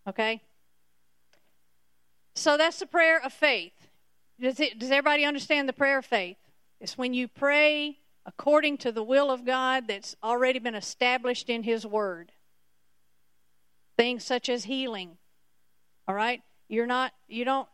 Okay? 0.08 0.42
So 2.36 2.58
that's 2.58 2.80
the 2.80 2.86
prayer 2.86 3.24
of 3.24 3.34
faith. 3.34 3.74
Does, 4.40 4.60
it, 4.60 4.80
does 4.80 4.92
everybody 4.92 5.26
understand 5.26 5.68
the 5.68 5.74
prayer 5.74 5.98
of 5.98 6.06
faith? 6.06 6.38
It's 6.80 6.98
when 6.98 7.14
you 7.14 7.28
pray 7.28 7.98
according 8.30 8.78
to 8.78 8.92
the 8.92 9.02
will 9.02 9.32
of 9.32 9.44
God 9.44 9.88
that's 9.88 10.16
already 10.24 10.60
been 10.60 10.76
established 10.76 11.50
in 11.50 11.64
His 11.64 11.84
Word. 11.84 12.32
Things 13.98 14.24
such 14.24 14.50
as 14.50 14.66
healing. 14.66 15.18
All 16.08 16.14
right? 16.14 16.44
You're 16.68 16.86
not, 16.86 17.12
you 17.28 17.44
don't 17.44 17.68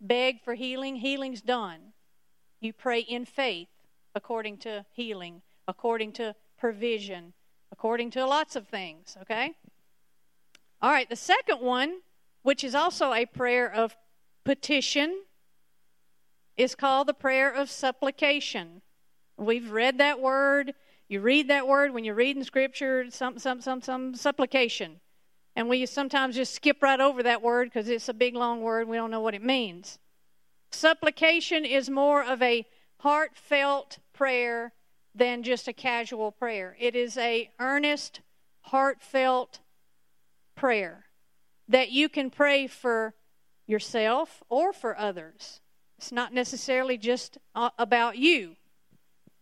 beg 0.00 0.42
for 0.42 0.54
healing, 0.54 0.96
healing's 0.96 1.42
done. 1.42 1.92
You 2.58 2.72
pray 2.72 3.00
in 3.00 3.26
faith 3.26 3.68
according 4.14 4.56
to 4.58 4.86
healing, 4.92 5.42
according 5.68 6.12
to 6.12 6.34
provision, 6.56 7.34
according 7.70 8.10
to 8.12 8.24
lots 8.24 8.56
of 8.56 8.66
things, 8.66 9.14
okay? 9.20 9.52
All 10.80 10.90
right, 10.90 11.08
the 11.08 11.16
second 11.16 11.60
one, 11.60 11.98
which 12.42 12.64
is 12.64 12.74
also 12.74 13.12
a 13.12 13.26
prayer 13.26 13.70
of 13.70 13.94
petition, 14.42 15.20
is 16.56 16.74
called 16.74 17.08
the 17.08 17.14
prayer 17.14 17.52
of 17.52 17.70
supplication. 17.70 18.80
We've 19.38 19.70
read 19.70 19.98
that 19.98 20.20
word. 20.20 20.74
You 21.08 21.20
read 21.20 21.48
that 21.48 21.66
word 21.66 21.94
when 21.94 22.04
you're 22.04 22.14
reading 22.14 22.44
scripture, 22.44 23.06
some, 23.10 23.38
some, 23.38 23.60
some, 23.60 23.80
some 23.80 24.14
supplication. 24.14 25.00
And 25.54 25.68
we 25.68 25.86
sometimes 25.86 26.34
just 26.36 26.54
skip 26.54 26.82
right 26.82 27.00
over 27.00 27.22
that 27.22 27.42
word 27.42 27.68
because 27.68 27.88
it's 27.88 28.08
a 28.08 28.14
big, 28.14 28.34
long 28.34 28.62
word. 28.62 28.88
We 28.88 28.96
don't 28.96 29.10
know 29.10 29.20
what 29.20 29.34
it 29.34 29.42
means. 29.42 29.98
Supplication 30.70 31.64
is 31.64 31.88
more 31.88 32.22
of 32.22 32.42
a 32.42 32.66
heartfelt 32.98 33.98
prayer 34.12 34.72
than 35.14 35.42
just 35.42 35.68
a 35.68 35.72
casual 35.72 36.32
prayer. 36.32 36.76
It 36.78 36.94
is 36.94 37.16
a 37.16 37.50
earnest, 37.58 38.20
heartfelt 38.62 39.60
prayer 40.54 41.06
that 41.68 41.90
you 41.90 42.08
can 42.08 42.30
pray 42.30 42.66
for 42.66 43.14
yourself 43.66 44.42
or 44.48 44.72
for 44.72 44.98
others. 44.98 45.60
It's 45.96 46.12
not 46.12 46.32
necessarily 46.32 46.98
just 46.98 47.38
about 47.54 48.18
you. 48.18 48.56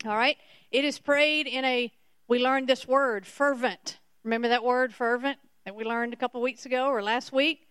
All 0.07 0.17
right? 0.17 0.37
It 0.71 0.85
is 0.85 0.99
prayed 0.99 1.47
in 1.47 1.65
a, 1.65 1.93
we 2.29 2.39
learned 2.39 2.69
this 2.69 2.87
word, 2.87 3.27
fervent. 3.27 3.99
Remember 4.25 4.49
that 4.49 4.65
word, 4.65 4.95
fervent, 4.95 5.39
that 5.65 5.75
we 5.75 5.85
learned 5.85 6.13
a 6.13 6.17
couple 6.17 6.41
weeks 6.41 6.67
ago 6.67 6.87
or 6.87 7.03
last 7.03 7.33
week? 7.33 7.67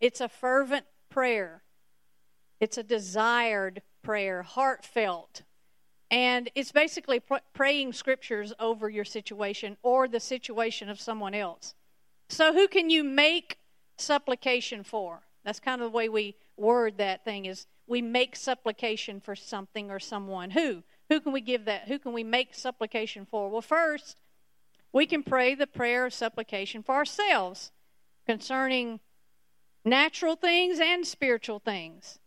It's 0.00 0.20
a 0.20 0.28
fervent 0.28 0.86
prayer, 1.08 1.62
it's 2.60 2.78
a 2.78 2.82
desired 2.82 3.82
prayer, 4.02 4.42
heartfelt. 4.42 5.42
And 6.10 6.50
it's 6.54 6.72
basically 6.72 7.20
pr- 7.20 7.36
praying 7.52 7.92
scriptures 7.92 8.54
over 8.58 8.88
your 8.88 9.04
situation 9.04 9.76
or 9.82 10.08
the 10.08 10.20
situation 10.20 10.88
of 10.88 10.98
someone 11.00 11.34
else. 11.34 11.74
So, 12.30 12.54
who 12.54 12.66
can 12.66 12.88
you 12.88 13.04
make 13.04 13.58
supplication 13.98 14.84
for? 14.84 15.20
That's 15.44 15.60
kind 15.60 15.82
of 15.82 15.92
the 15.92 15.96
way 15.96 16.08
we 16.08 16.36
word 16.56 16.98
that 16.98 17.24
thing 17.24 17.46
is 17.46 17.66
we 17.86 18.02
make 18.02 18.36
supplication 18.36 19.20
for 19.20 19.34
something 19.34 19.90
or 19.90 19.98
someone. 19.98 20.50
Who? 20.50 20.82
Who 21.08 21.20
can 21.20 21.32
we 21.32 21.40
give 21.40 21.64
that? 21.64 21.88
Who 21.88 21.98
can 21.98 22.12
we 22.12 22.24
make 22.24 22.54
supplication 22.54 23.26
for? 23.26 23.48
Well, 23.48 23.62
first, 23.62 24.18
we 24.92 25.06
can 25.06 25.22
pray 25.22 25.54
the 25.54 25.66
prayer 25.66 26.06
of 26.06 26.14
supplication 26.14 26.82
for 26.82 26.94
ourselves 26.94 27.72
concerning 28.26 29.00
natural 29.84 30.36
things 30.36 30.80
and 30.80 31.06
spiritual 31.06 31.58
things. 31.58 32.18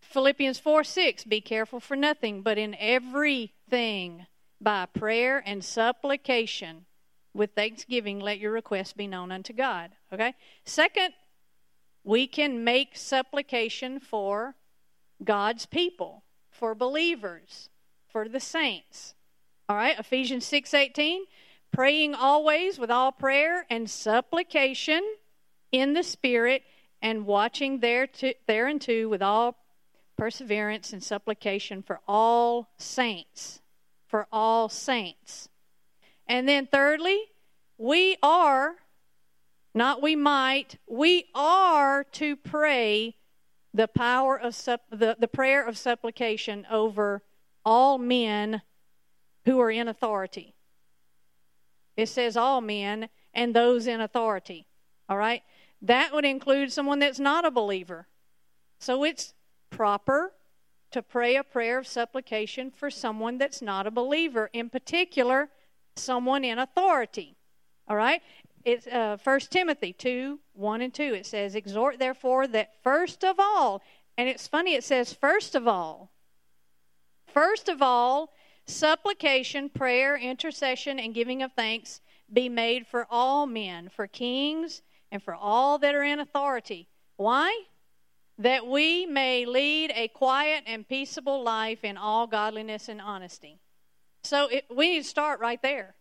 Philippians 0.00 0.58
4 0.58 0.84
6, 0.84 1.24
be 1.24 1.40
careful 1.40 1.80
for 1.80 1.96
nothing, 1.96 2.42
but 2.42 2.58
in 2.58 2.74
everything, 2.78 4.26
by 4.60 4.86
prayer 4.86 5.42
and 5.44 5.64
supplication, 5.64 6.86
with 7.34 7.50
thanksgiving, 7.50 8.18
let 8.20 8.38
your 8.38 8.52
requests 8.52 8.94
be 8.94 9.06
known 9.06 9.30
unto 9.30 9.52
God. 9.52 9.90
Okay? 10.12 10.34
Second, 10.64 11.12
we 12.02 12.26
can 12.26 12.64
make 12.64 12.96
supplication 12.96 14.00
for 14.00 14.54
God's 15.22 15.66
people, 15.66 16.22
for 16.50 16.74
believers, 16.74 17.68
for 18.16 18.30
the 18.30 18.40
saints. 18.40 19.14
All 19.68 19.76
right, 19.76 19.98
Ephesians 19.98 20.46
6 20.46 20.72
18, 20.72 21.26
praying 21.70 22.14
always 22.14 22.78
with 22.78 22.90
all 22.90 23.12
prayer 23.12 23.66
and 23.68 23.90
supplication 23.90 25.02
in 25.70 25.92
the 25.92 26.02
Spirit, 26.02 26.62
and 27.02 27.26
watching 27.26 27.80
there 27.80 28.06
to, 28.06 28.32
thereunto 28.46 29.06
with 29.06 29.20
all 29.20 29.58
perseverance 30.16 30.94
and 30.94 31.04
supplication 31.04 31.82
for 31.82 32.00
all 32.08 32.70
saints. 32.78 33.60
For 34.06 34.26
all 34.32 34.70
saints. 34.70 35.50
And 36.26 36.48
then, 36.48 36.68
thirdly, 36.72 37.20
we 37.76 38.16
are, 38.22 38.76
not 39.74 40.00
we 40.00 40.16
might, 40.16 40.78
we 40.88 41.26
are 41.34 42.02
to 42.12 42.34
pray 42.34 43.16
the 43.74 43.88
power 43.88 44.40
of 44.40 44.54
sup- 44.54 44.88
the, 44.88 45.18
the 45.20 45.28
prayer 45.28 45.62
of 45.62 45.76
supplication 45.76 46.66
over 46.70 47.22
all 47.66 47.98
men 47.98 48.62
who 49.44 49.60
are 49.60 49.70
in 49.70 49.88
authority. 49.88 50.54
It 51.96 52.08
says 52.08 52.36
all 52.36 52.60
men 52.60 53.08
and 53.34 53.54
those 53.54 53.88
in 53.88 54.00
authority. 54.00 54.66
All 55.08 55.18
right? 55.18 55.42
That 55.82 56.12
would 56.12 56.24
include 56.24 56.72
someone 56.72 57.00
that's 57.00 57.18
not 57.18 57.44
a 57.44 57.50
believer. 57.50 58.06
So 58.78 59.04
it's 59.04 59.34
proper 59.68 60.32
to 60.92 61.02
pray 61.02 61.34
a 61.34 61.42
prayer 61.42 61.78
of 61.78 61.86
supplication 61.86 62.70
for 62.70 62.88
someone 62.88 63.36
that's 63.36 63.60
not 63.60 63.86
a 63.86 63.90
believer, 63.90 64.48
in 64.52 64.70
particular, 64.70 65.48
someone 65.96 66.44
in 66.44 66.58
authority. 66.58 67.36
All 67.88 67.96
right? 67.96 68.22
It's 68.64 68.86
uh, 68.86 69.16
1 69.22 69.40
Timothy 69.50 69.92
2 69.92 70.38
1 70.54 70.80
and 70.80 70.94
2. 70.94 71.02
It 71.02 71.26
says, 71.26 71.54
Exhort 71.54 71.98
therefore 71.98 72.46
that 72.48 72.74
first 72.82 73.24
of 73.24 73.36
all, 73.40 73.82
and 74.16 74.28
it's 74.28 74.46
funny, 74.46 74.74
it 74.74 74.84
says 74.84 75.12
first 75.12 75.54
of 75.54 75.66
all, 75.66 76.10
first 77.36 77.68
of 77.68 77.82
all, 77.82 78.32
supplication, 78.66 79.68
prayer, 79.68 80.16
intercession, 80.16 80.98
and 80.98 81.14
giving 81.14 81.42
of 81.42 81.52
thanks 81.52 82.00
be 82.32 82.48
made 82.48 82.86
for 82.86 83.06
all 83.10 83.46
men, 83.46 83.88
for 83.88 84.06
kings, 84.06 84.82
and 85.12 85.22
for 85.22 85.34
all 85.34 85.78
that 85.78 85.94
are 85.94 86.02
in 86.02 86.18
authority. 86.18 86.88
Why? 87.16 87.66
that 88.38 88.66
we 88.66 89.06
may 89.06 89.46
lead 89.46 89.90
a 89.94 90.08
quiet 90.08 90.64
and 90.66 90.86
peaceable 90.86 91.42
life 91.42 91.84
in 91.84 91.96
all 91.96 92.26
godliness 92.26 92.88
and 92.88 93.00
honesty. 93.00 93.58
So 94.24 94.48
it, 94.48 94.66
we 94.74 94.90
need 94.90 95.02
to 95.02 95.08
start 95.08 95.40
right 95.40 95.60
there. 95.62 95.94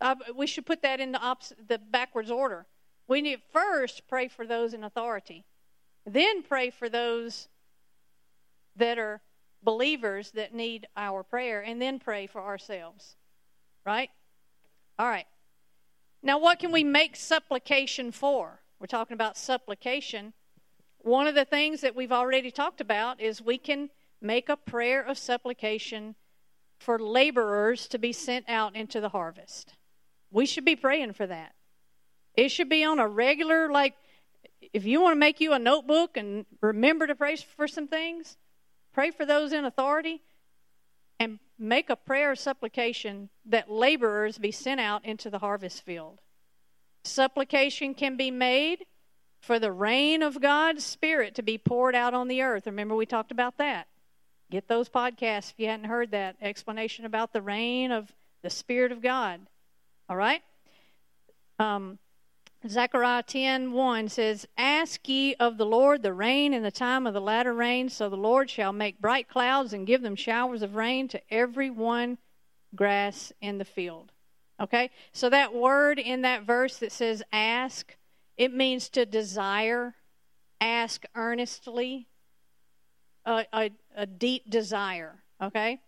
Uh, 0.00 0.14
we 0.34 0.46
should 0.46 0.64
put 0.64 0.82
that 0.82 1.00
in 1.00 1.12
the, 1.12 1.18
opposite, 1.18 1.68
the 1.68 1.78
backwards 1.78 2.30
order. 2.30 2.66
We 3.06 3.20
need 3.20 3.40
first 3.52 4.08
pray 4.08 4.28
for 4.28 4.46
those 4.46 4.72
in 4.72 4.82
authority, 4.82 5.44
then 6.06 6.42
pray 6.42 6.70
for 6.70 6.88
those 6.88 7.48
that 8.76 8.98
are 8.98 9.20
believers 9.64 10.30
that 10.32 10.54
need 10.54 10.86
our 10.96 11.22
prayer, 11.22 11.60
and 11.60 11.80
then 11.80 11.98
pray 11.98 12.26
for 12.26 12.40
ourselves. 12.40 13.16
Right? 13.86 14.10
All 14.98 15.08
right. 15.08 15.26
Now, 16.22 16.38
what 16.38 16.58
can 16.58 16.72
we 16.72 16.84
make 16.84 17.16
supplication 17.16 18.12
for? 18.12 18.60
We're 18.78 18.86
talking 18.86 19.14
about 19.14 19.36
supplication 19.36 20.32
one 21.04 21.26
of 21.26 21.34
the 21.34 21.44
things 21.44 21.82
that 21.82 21.94
we've 21.94 22.12
already 22.12 22.50
talked 22.50 22.80
about 22.80 23.20
is 23.20 23.42
we 23.42 23.58
can 23.58 23.90
make 24.22 24.48
a 24.48 24.56
prayer 24.56 25.02
of 25.02 25.18
supplication 25.18 26.14
for 26.78 26.98
laborers 26.98 27.86
to 27.88 27.98
be 27.98 28.12
sent 28.12 28.48
out 28.48 28.74
into 28.74 29.02
the 29.02 29.10
harvest. 29.10 29.74
We 30.30 30.46
should 30.46 30.64
be 30.64 30.76
praying 30.76 31.12
for 31.12 31.26
that. 31.26 31.52
It 32.34 32.48
should 32.48 32.70
be 32.70 32.84
on 32.84 32.98
a 32.98 33.06
regular, 33.06 33.70
like, 33.70 33.94
if 34.72 34.86
you 34.86 35.02
want 35.02 35.14
to 35.14 35.20
make 35.20 35.40
you 35.40 35.52
a 35.52 35.58
notebook 35.58 36.16
and 36.16 36.46
remember 36.62 37.06
to 37.06 37.14
pray 37.14 37.36
for 37.36 37.68
some 37.68 37.86
things, 37.86 38.38
pray 38.94 39.10
for 39.10 39.26
those 39.26 39.52
in 39.52 39.64
authority 39.64 40.22
and 41.20 41.38
make 41.58 41.90
a 41.90 41.96
prayer 41.96 42.32
of 42.32 42.38
supplication 42.38 43.28
that 43.44 43.70
laborers 43.70 44.38
be 44.38 44.50
sent 44.50 44.80
out 44.80 45.04
into 45.04 45.28
the 45.28 45.40
harvest 45.40 45.84
field. 45.84 46.20
Supplication 47.02 47.94
can 47.94 48.16
be 48.16 48.30
made 48.30 48.86
for 49.40 49.58
the 49.58 49.72
rain 49.72 50.22
of 50.22 50.40
God's 50.40 50.82
Spirit 50.82 51.34
to 51.34 51.42
be 51.42 51.58
poured 51.58 51.94
out 51.94 52.14
on 52.14 52.28
the 52.28 52.40
earth. 52.40 52.66
Remember, 52.66 52.94
we 52.94 53.04
talked 53.04 53.30
about 53.30 53.58
that. 53.58 53.88
Get 54.50 54.68
those 54.68 54.88
podcasts 54.88 55.50
if 55.50 55.54
you 55.58 55.66
hadn't 55.66 55.86
heard 55.86 56.12
that 56.12 56.36
explanation 56.40 57.04
about 57.04 57.32
the 57.32 57.42
rain 57.42 57.92
of 57.92 58.10
the 58.42 58.50
Spirit 58.50 58.92
of 58.92 59.02
God. 59.02 59.40
All 60.08 60.16
right? 60.16 60.42
Um, 61.58 61.98
Zechariah 62.66 63.22
10 63.22 63.72
1 63.72 64.08
says, 64.08 64.46
Ask 64.56 65.06
ye 65.08 65.34
of 65.34 65.58
the 65.58 65.66
Lord 65.66 66.02
the 66.02 66.14
rain 66.14 66.54
in 66.54 66.62
the 66.62 66.70
time 66.70 67.06
of 67.06 67.12
the 67.12 67.20
latter 67.20 67.52
rain, 67.52 67.88
so 67.88 68.08
the 68.08 68.16
Lord 68.16 68.48
shall 68.48 68.72
make 68.72 69.00
bright 69.00 69.28
clouds 69.28 69.72
and 69.72 69.86
give 69.86 70.02
them 70.02 70.16
showers 70.16 70.62
of 70.62 70.74
rain 70.74 71.08
to 71.08 71.20
every 71.30 71.68
one 71.68 72.18
grass 72.74 73.32
in 73.40 73.58
the 73.58 73.64
field. 73.64 74.12
Okay? 74.60 74.90
So 75.12 75.28
that 75.30 75.54
word 75.54 75.98
in 75.98 76.22
that 76.22 76.44
verse 76.44 76.78
that 76.78 76.92
says 76.92 77.22
ask, 77.32 77.96
it 78.36 78.52
means 78.52 78.88
to 78.90 79.04
desire, 79.04 79.94
ask 80.60 81.04
earnestly, 81.14 82.08
a, 83.26 83.44
a, 83.52 83.70
a 83.96 84.06
deep 84.06 84.50
desire, 84.50 85.22
okay? 85.40 85.80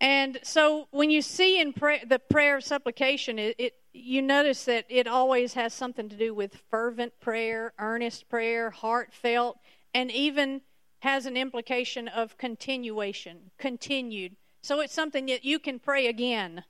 And 0.00 0.38
so 0.42 0.88
when 0.90 1.10
you 1.10 1.22
see 1.22 1.60
in 1.60 1.72
the 1.72 2.20
prayer 2.30 2.56
of 2.56 2.64
supplication, 2.64 3.38
it, 3.38 3.54
it, 3.58 3.74
you 3.94 4.20
notice 4.20 4.64
that 4.64 4.86
it 4.88 5.06
always 5.06 5.54
has 5.54 5.72
something 5.72 6.08
to 6.08 6.16
do 6.16 6.34
with 6.34 6.60
fervent 6.68 7.18
prayer, 7.20 7.72
earnest 7.78 8.28
prayer, 8.28 8.70
heartfelt, 8.70 9.58
and 9.94 10.10
even 10.10 10.62
has 10.98 11.26
an 11.26 11.36
implication 11.36 12.08
of 12.08 12.36
continuation, 12.36 13.52
continued. 13.56 14.34
So 14.62 14.80
it's 14.80 14.92
something 14.92 15.26
that 15.26 15.44
you 15.44 15.60
can 15.60 15.78
pray 15.78 16.08
again. 16.08 16.64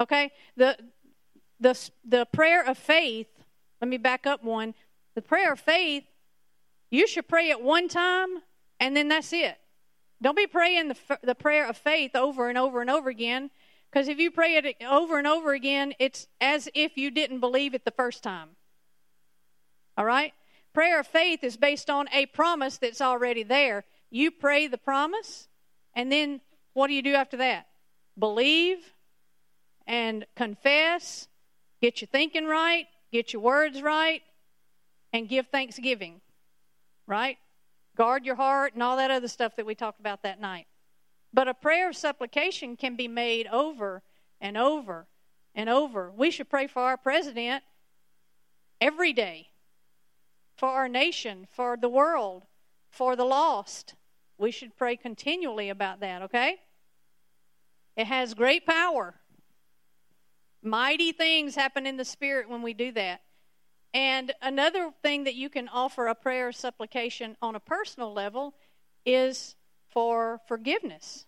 Okay? 0.00 0.32
The 0.56 0.76
the 1.60 1.78
the 2.04 2.26
prayer 2.26 2.66
of 2.66 2.76
faith, 2.76 3.28
let 3.80 3.88
me 3.88 3.96
back 3.96 4.26
up 4.26 4.42
one. 4.42 4.74
The 5.14 5.22
prayer 5.22 5.52
of 5.52 5.60
faith, 5.60 6.04
you 6.90 7.06
should 7.06 7.28
pray 7.28 7.50
it 7.50 7.62
one 7.62 7.86
time 7.86 8.42
and 8.80 8.96
then 8.96 9.08
that's 9.08 9.32
it. 9.32 9.56
Don't 10.20 10.36
be 10.36 10.48
praying 10.48 10.88
the 10.88 11.18
the 11.22 11.34
prayer 11.36 11.68
of 11.68 11.76
faith 11.76 12.16
over 12.16 12.48
and 12.48 12.58
over 12.58 12.80
and 12.80 12.90
over 12.90 13.08
again 13.08 13.50
because 13.94 14.08
if 14.08 14.18
you 14.18 14.32
pray 14.32 14.56
it 14.56 14.76
over 14.84 15.18
and 15.18 15.26
over 15.26 15.52
again, 15.52 15.94
it's 16.00 16.26
as 16.40 16.68
if 16.74 16.96
you 16.96 17.12
didn't 17.12 17.38
believe 17.38 17.74
it 17.74 17.84
the 17.84 17.92
first 17.92 18.24
time. 18.24 18.48
All 19.96 20.04
right? 20.04 20.32
Prayer 20.72 20.98
of 20.98 21.06
faith 21.06 21.44
is 21.44 21.56
based 21.56 21.88
on 21.88 22.08
a 22.12 22.26
promise 22.26 22.76
that's 22.76 23.00
already 23.00 23.44
there. 23.44 23.84
You 24.10 24.32
pray 24.32 24.66
the 24.66 24.78
promise, 24.78 25.46
and 25.94 26.10
then 26.10 26.40
what 26.72 26.88
do 26.88 26.94
you 26.94 27.02
do 27.02 27.14
after 27.14 27.36
that? 27.36 27.68
Believe 28.18 28.78
and 29.86 30.26
confess, 30.34 31.28
get 31.80 32.00
your 32.00 32.08
thinking 32.08 32.46
right, 32.46 32.86
get 33.12 33.32
your 33.32 33.42
words 33.42 33.80
right, 33.80 34.22
and 35.12 35.28
give 35.28 35.46
thanksgiving. 35.46 36.20
Right? 37.06 37.38
Guard 37.96 38.26
your 38.26 38.34
heart 38.34 38.74
and 38.74 38.82
all 38.82 38.96
that 38.96 39.12
other 39.12 39.28
stuff 39.28 39.54
that 39.54 39.66
we 39.66 39.76
talked 39.76 40.00
about 40.00 40.24
that 40.24 40.40
night. 40.40 40.66
But 41.34 41.48
a 41.48 41.54
prayer 41.54 41.88
of 41.88 41.96
supplication 41.96 42.76
can 42.76 42.94
be 42.94 43.08
made 43.08 43.48
over 43.48 44.02
and 44.40 44.56
over 44.56 45.08
and 45.52 45.68
over. 45.68 46.12
We 46.12 46.30
should 46.30 46.48
pray 46.48 46.68
for 46.68 46.80
our 46.82 46.96
president 46.96 47.64
every 48.80 49.12
day, 49.12 49.48
for 50.56 50.68
our 50.68 50.88
nation, 50.88 51.48
for 51.50 51.76
the 51.76 51.88
world, 51.88 52.44
for 52.88 53.16
the 53.16 53.24
lost. 53.24 53.96
We 54.38 54.52
should 54.52 54.76
pray 54.76 54.94
continually 54.94 55.70
about 55.70 55.98
that, 56.00 56.22
okay? 56.22 56.60
It 57.96 58.06
has 58.06 58.34
great 58.34 58.64
power. 58.64 59.14
Mighty 60.62 61.10
things 61.10 61.56
happen 61.56 61.84
in 61.84 61.96
the 61.96 62.04
Spirit 62.04 62.48
when 62.48 62.62
we 62.62 62.74
do 62.74 62.92
that. 62.92 63.22
And 63.92 64.32
another 64.40 64.92
thing 65.02 65.24
that 65.24 65.34
you 65.34 65.48
can 65.48 65.66
offer 65.68 66.06
a 66.06 66.14
prayer 66.14 66.52
supplication 66.52 67.36
on 67.42 67.56
a 67.56 67.60
personal 67.60 68.12
level 68.12 68.54
is 69.04 69.56
for 69.94 70.40
forgiveness, 70.46 71.24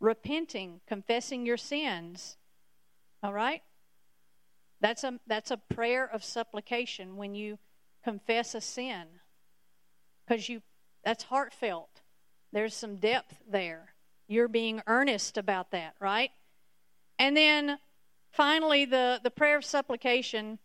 repenting, 0.00 0.80
confessing 0.86 1.46
your 1.46 1.56
sins. 1.56 2.36
All 3.22 3.32
right? 3.32 3.62
That's 4.80 5.04
a, 5.04 5.18
that's 5.26 5.50
a 5.50 5.56
prayer 5.56 6.04
of 6.04 6.22
supplication 6.22 7.16
when 7.16 7.34
you 7.34 7.58
confess 8.04 8.54
a 8.54 8.60
sin. 8.60 9.04
Because 10.26 10.48
you 10.48 10.60
that's 11.04 11.22
heartfelt. 11.22 12.02
There's 12.52 12.74
some 12.74 12.96
depth 12.96 13.36
there. 13.48 13.94
You're 14.26 14.48
being 14.48 14.82
earnest 14.88 15.38
about 15.38 15.70
that, 15.70 15.94
right? 16.00 16.30
And 17.16 17.36
then 17.36 17.78
finally, 18.32 18.84
the, 18.86 19.20
the 19.22 19.30
prayer 19.30 19.56
of 19.56 19.64
supplication 19.64 20.58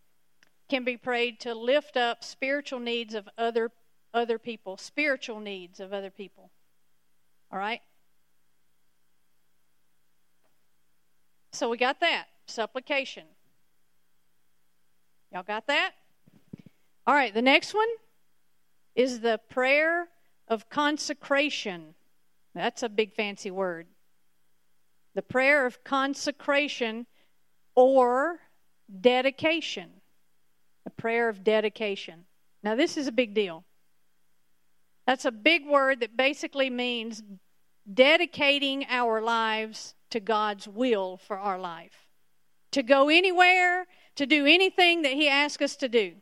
can 0.67 0.83
be 0.83 0.97
prayed 0.97 1.39
to 1.41 1.53
lift 1.53 1.95
up 1.95 2.23
spiritual 2.23 2.79
needs 2.79 3.13
of 3.13 3.29
other 3.37 3.71
other 4.13 4.39
people, 4.39 4.77
spiritual 4.77 5.39
needs 5.39 5.79
of 5.79 5.93
other 5.93 6.09
people. 6.09 6.49
All 7.51 7.59
right? 7.59 7.81
So 11.51 11.69
we 11.69 11.77
got 11.77 11.99
that. 11.99 12.25
Supplication. 12.45 13.23
Y'all 15.31 15.43
got 15.43 15.67
that? 15.67 15.91
All 17.07 17.15
right, 17.15 17.33
the 17.33 17.41
next 17.41 17.73
one 17.73 17.87
is 18.95 19.21
the 19.21 19.39
prayer 19.49 20.07
of 20.47 20.69
consecration. 20.69 21.95
That's 22.53 22.83
a 22.83 22.89
big 22.89 23.13
fancy 23.13 23.51
word. 23.51 23.87
The 25.15 25.21
prayer 25.21 25.65
of 25.65 25.83
consecration 25.83 27.05
or 27.75 28.39
dedication. 28.99 29.89
A 30.85 30.89
prayer 30.89 31.29
of 31.29 31.43
dedication. 31.43 32.25
Now, 32.63 32.75
this 32.75 32.97
is 32.97 33.07
a 33.07 33.11
big 33.11 33.33
deal. 33.33 33.63
That's 35.11 35.25
a 35.25 35.31
big 35.33 35.67
word 35.67 35.99
that 35.99 36.15
basically 36.15 36.69
means 36.69 37.21
dedicating 37.93 38.85
our 38.87 39.19
lives 39.21 39.93
to 40.09 40.21
God's 40.21 40.69
will 40.69 41.17
for 41.17 41.37
our 41.37 41.59
life. 41.59 42.07
To 42.71 42.81
go 42.81 43.09
anywhere, 43.09 43.87
to 44.15 44.25
do 44.25 44.45
anything 44.45 45.01
that 45.01 45.11
He 45.11 45.27
asks 45.27 45.61
us 45.61 45.75
to 45.75 45.89
do. 45.89 46.13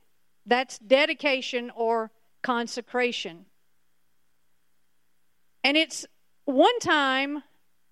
That's 0.48 0.80
dedication 0.80 1.72
or 1.76 2.10
consecration. 2.42 3.46
And 5.64 5.78
it's 5.78 6.08
one 6.46 6.80
time 6.80 7.44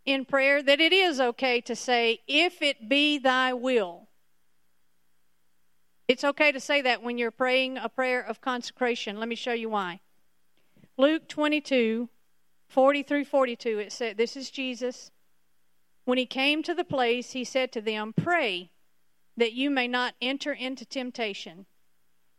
in 0.03 0.25
prayer 0.25 0.63
that 0.63 0.79
it 0.79 0.93
is 0.93 1.19
okay 1.19 1.62
to 1.62 1.75
say, 1.75 2.21
if 2.27 2.63
it 2.63 2.89
be 2.89 3.19
thy 3.19 3.53
will. 3.53 4.07
It's 6.07 6.23
okay 6.23 6.51
to 6.51 6.60
say 6.60 6.81
that 6.81 7.03
when 7.03 7.19
you're 7.19 7.29
praying 7.29 7.77
a 7.77 7.88
prayer 7.88 8.19
of 8.19 8.41
consecration. 8.41 9.19
Let 9.19 9.29
me 9.29 9.36
show 9.36 9.53
you 9.53 9.69
why. 9.69 9.99
Luke 10.97 11.27
22, 11.27 12.10
40 12.67 13.03
through 13.03 13.25
42, 13.25 13.79
it 13.79 13.91
said, 13.91 14.17
This 14.17 14.36
is 14.36 14.49
Jesus. 14.49 15.12
When 16.05 16.17
he 16.17 16.25
came 16.25 16.63
to 16.63 16.73
the 16.73 16.83
place, 16.83 17.31
he 17.31 17.43
said 17.43 17.71
to 17.73 17.81
them, 17.81 18.13
Pray 18.13 18.71
that 19.36 19.53
you 19.53 19.69
may 19.69 19.88
not 19.88 20.15
enter 20.21 20.53
into 20.53 20.86
temptation. 20.86 21.65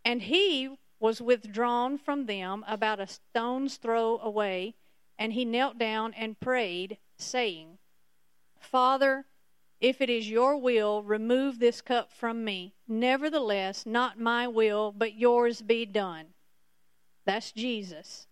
And 0.04 0.22
he 0.22 0.76
was 1.00 1.20
withdrawn 1.20 1.98
from 1.98 2.26
them 2.26 2.64
about 2.66 3.00
a 3.00 3.06
stone's 3.06 3.76
throw 3.76 4.18
away 4.18 4.74
and 5.18 5.32
he 5.32 5.44
knelt 5.44 5.78
down 5.78 6.14
and 6.14 6.38
prayed, 6.38 6.96
saying, 7.16 7.78
Father, 8.60 9.26
if 9.80 10.00
it 10.00 10.08
is 10.08 10.30
your 10.30 10.56
will, 10.56 11.02
remove 11.02 11.58
this 11.58 11.80
cup 11.80 12.12
from 12.12 12.44
me. 12.44 12.74
Nevertheless, 12.86 13.84
not 13.84 14.18
my 14.18 14.46
will, 14.46 14.92
but 14.92 15.14
yours 15.14 15.60
be 15.60 15.84
done. 15.84 16.26
That's 17.24 17.50
Jesus. 17.50 18.27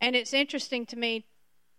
And 0.00 0.16
it's 0.16 0.32
interesting 0.32 0.86
to 0.86 0.96
me 0.96 1.26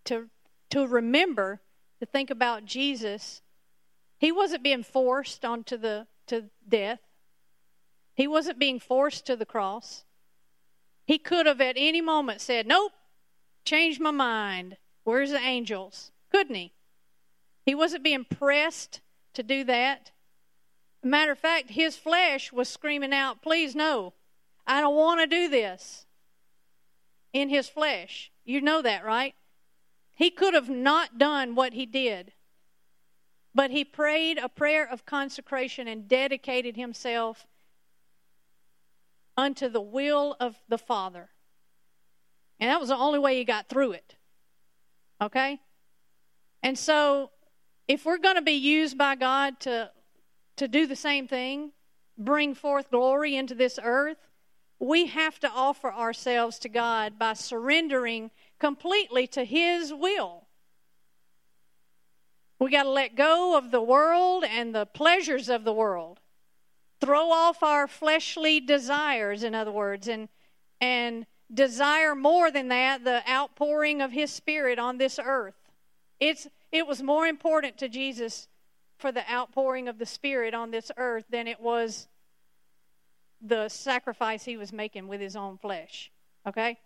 to, 0.06 0.30
to 0.70 0.88
remember, 0.88 1.62
to 2.00 2.06
think 2.06 2.30
about 2.30 2.66
Jesus. 2.66 3.42
He 4.18 4.32
wasn't 4.32 4.64
being 4.64 4.84
forced 4.84 5.44
onto 5.44 5.78
the 5.78 6.08
to 6.28 6.46
death. 6.68 7.00
He 8.14 8.28
wasn't 8.28 8.60
being 8.60 8.80
forced 8.80 9.26
to 9.26 9.36
the 9.36 9.46
cross. 9.46 10.06
He 11.06 11.18
could 11.18 11.46
have 11.46 11.60
at 11.60 11.76
any 11.78 12.02
moment 12.02 12.42
said, 12.42 12.68
Nope, 12.68 12.94
changed 13.66 14.00
my 14.00 14.12
mind. 14.12 14.78
Where's 15.04 15.32
the 15.32 15.40
angels? 15.40 16.12
Couldn't 16.32 16.56
he? 16.56 16.74
He 17.66 17.76
wasn't 17.76 18.04
being 18.04 18.26
pressed 18.26 19.02
to 19.34 19.44
do 19.44 19.64
that. 19.66 20.12
Matter 21.04 21.32
of 21.32 21.40
fact, 21.40 21.72
his 21.72 21.98
flesh 21.98 22.54
was 22.54 22.70
screaming 22.70 23.14
out, 23.14 23.42
Please, 23.42 23.76
no, 23.76 24.14
I 24.68 24.82
don't 24.82 24.96
want 24.96 25.20
to 25.22 25.28
do 25.28 25.50
this. 25.50 26.06
In 27.34 27.50
his 27.50 27.70
flesh. 27.70 28.32
You 28.44 28.62
know 28.62 28.82
that, 28.82 29.06
right? 29.06 29.36
He 30.16 30.30
could 30.30 30.54
have 30.54 30.70
not 30.70 31.18
done 31.18 31.56
what 31.56 31.74
he 31.74 31.86
did. 31.86 32.34
But 33.54 33.72
he 33.72 33.84
prayed 33.84 34.38
a 34.38 34.50
prayer 34.50 34.88
of 34.90 35.06
consecration 35.06 35.88
and 35.88 36.08
dedicated 36.08 36.76
himself 36.78 37.46
unto 39.38 39.68
the 39.70 39.82
will 39.82 40.36
of 40.40 40.56
the 40.70 40.78
Father. 40.78 41.30
And 42.60 42.70
that 42.70 42.80
was 42.80 42.90
the 42.90 42.96
only 42.96 43.20
way 43.20 43.38
he 43.38 43.44
got 43.44 43.68
through 43.68 43.94
it. 43.94 44.16
Okay? 45.20 45.60
And 46.64 46.78
so, 46.78 47.32
if 47.88 48.06
we're 48.06 48.20
going 48.20 48.36
to 48.36 48.42
be 48.42 48.52
used 48.52 48.98
by 48.98 49.16
God 49.16 49.60
to, 49.62 49.92
to 50.58 50.68
do 50.68 50.86
the 50.86 50.96
same 50.96 51.28
thing, 51.28 51.72
bring 52.18 52.54
forth 52.54 52.92
glory 52.92 53.36
into 53.36 53.56
this 53.56 53.80
earth, 53.82 54.18
we 54.82 55.06
have 55.06 55.40
to 55.40 55.50
offer 55.50 55.94
ourselves 55.94 56.58
to 56.58 56.68
God 56.68 57.20
by 57.20 57.34
surrendering 57.34 58.32
completely 58.58 59.28
to 59.28 59.46
His 59.46 59.94
will. 59.94 60.48
We 62.58 62.72
got 62.72 62.84
to 62.84 62.90
let 62.90 63.16
go 63.16 63.56
of 63.56 63.70
the 63.70 63.82
world 63.82 64.44
and 64.44 64.74
the 64.74 64.88
pleasures 64.88 65.50
of 65.50 65.64
the 65.66 65.74
world. 65.74 66.20
Throw 67.00 67.32
off 67.32 67.62
our 67.62 67.88
fleshly 67.88 68.60
desires, 68.60 69.44
in 69.44 69.54
other 69.54 69.72
words, 69.72 70.08
and, 70.08 70.30
and 70.80 71.28
desire 71.54 72.16
more 72.16 72.50
than 72.50 72.70
that 72.70 73.04
the 73.04 73.22
outpouring 73.30 74.02
of 74.02 74.12
his 74.12 74.32
spirit 74.32 74.80
on 74.80 74.98
this 74.98 75.20
earth. 75.24 75.70
It's, 76.20 76.48
it 76.72 76.88
was 76.88 77.04
more 77.04 77.28
important 77.28 77.78
to 77.78 77.90
Jesus 77.90 78.48
for 78.98 79.12
the 79.12 79.32
outpouring 79.32 79.88
of 79.88 80.00
the 80.00 80.06
spirit 80.08 80.56
on 80.56 80.72
this 80.72 80.92
earth 80.98 81.26
than 81.30 81.48
it 81.48 81.60
was 81.60 82.08
the 83.42 83.70
sacrifice 83.70 84.46
he 84.46 84.58
was 84.58 84.72
making 84.72 85.08
with 85.08 85.22
his 85.22 85.36
own 85.36 85.58
flesh. 85.58 86.12
Okay? 86.48 86.80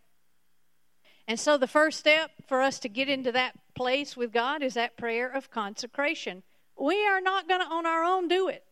And 1.27 1.39
so 1.39 1.57
the 1.57 1.67
first 1.67 1.99
step 1.99 2.31
for 2.47 2.61
us 2.61 2.79
to 2.79 2.89
get 2.89 3.09
into 3.09 3.31
that 3.31 3.55
place 3.73 4.15
with 4.15 4.31
God 4.31 4.61
is 4.61 4.75
that 4.75 4.97
prayer 4.97 5.29
of 5.29 5.49
consecration. 5.49 6.43
we 6.77 7.05
are 7.07 7.21
not 7.21 7.47
going 7.47 7.61
to 7.61 7.67
on 7.67 7.85
our 7.85 8.03
own 8.03 8.27
do 8.27 8.47
it. 8.47 8.63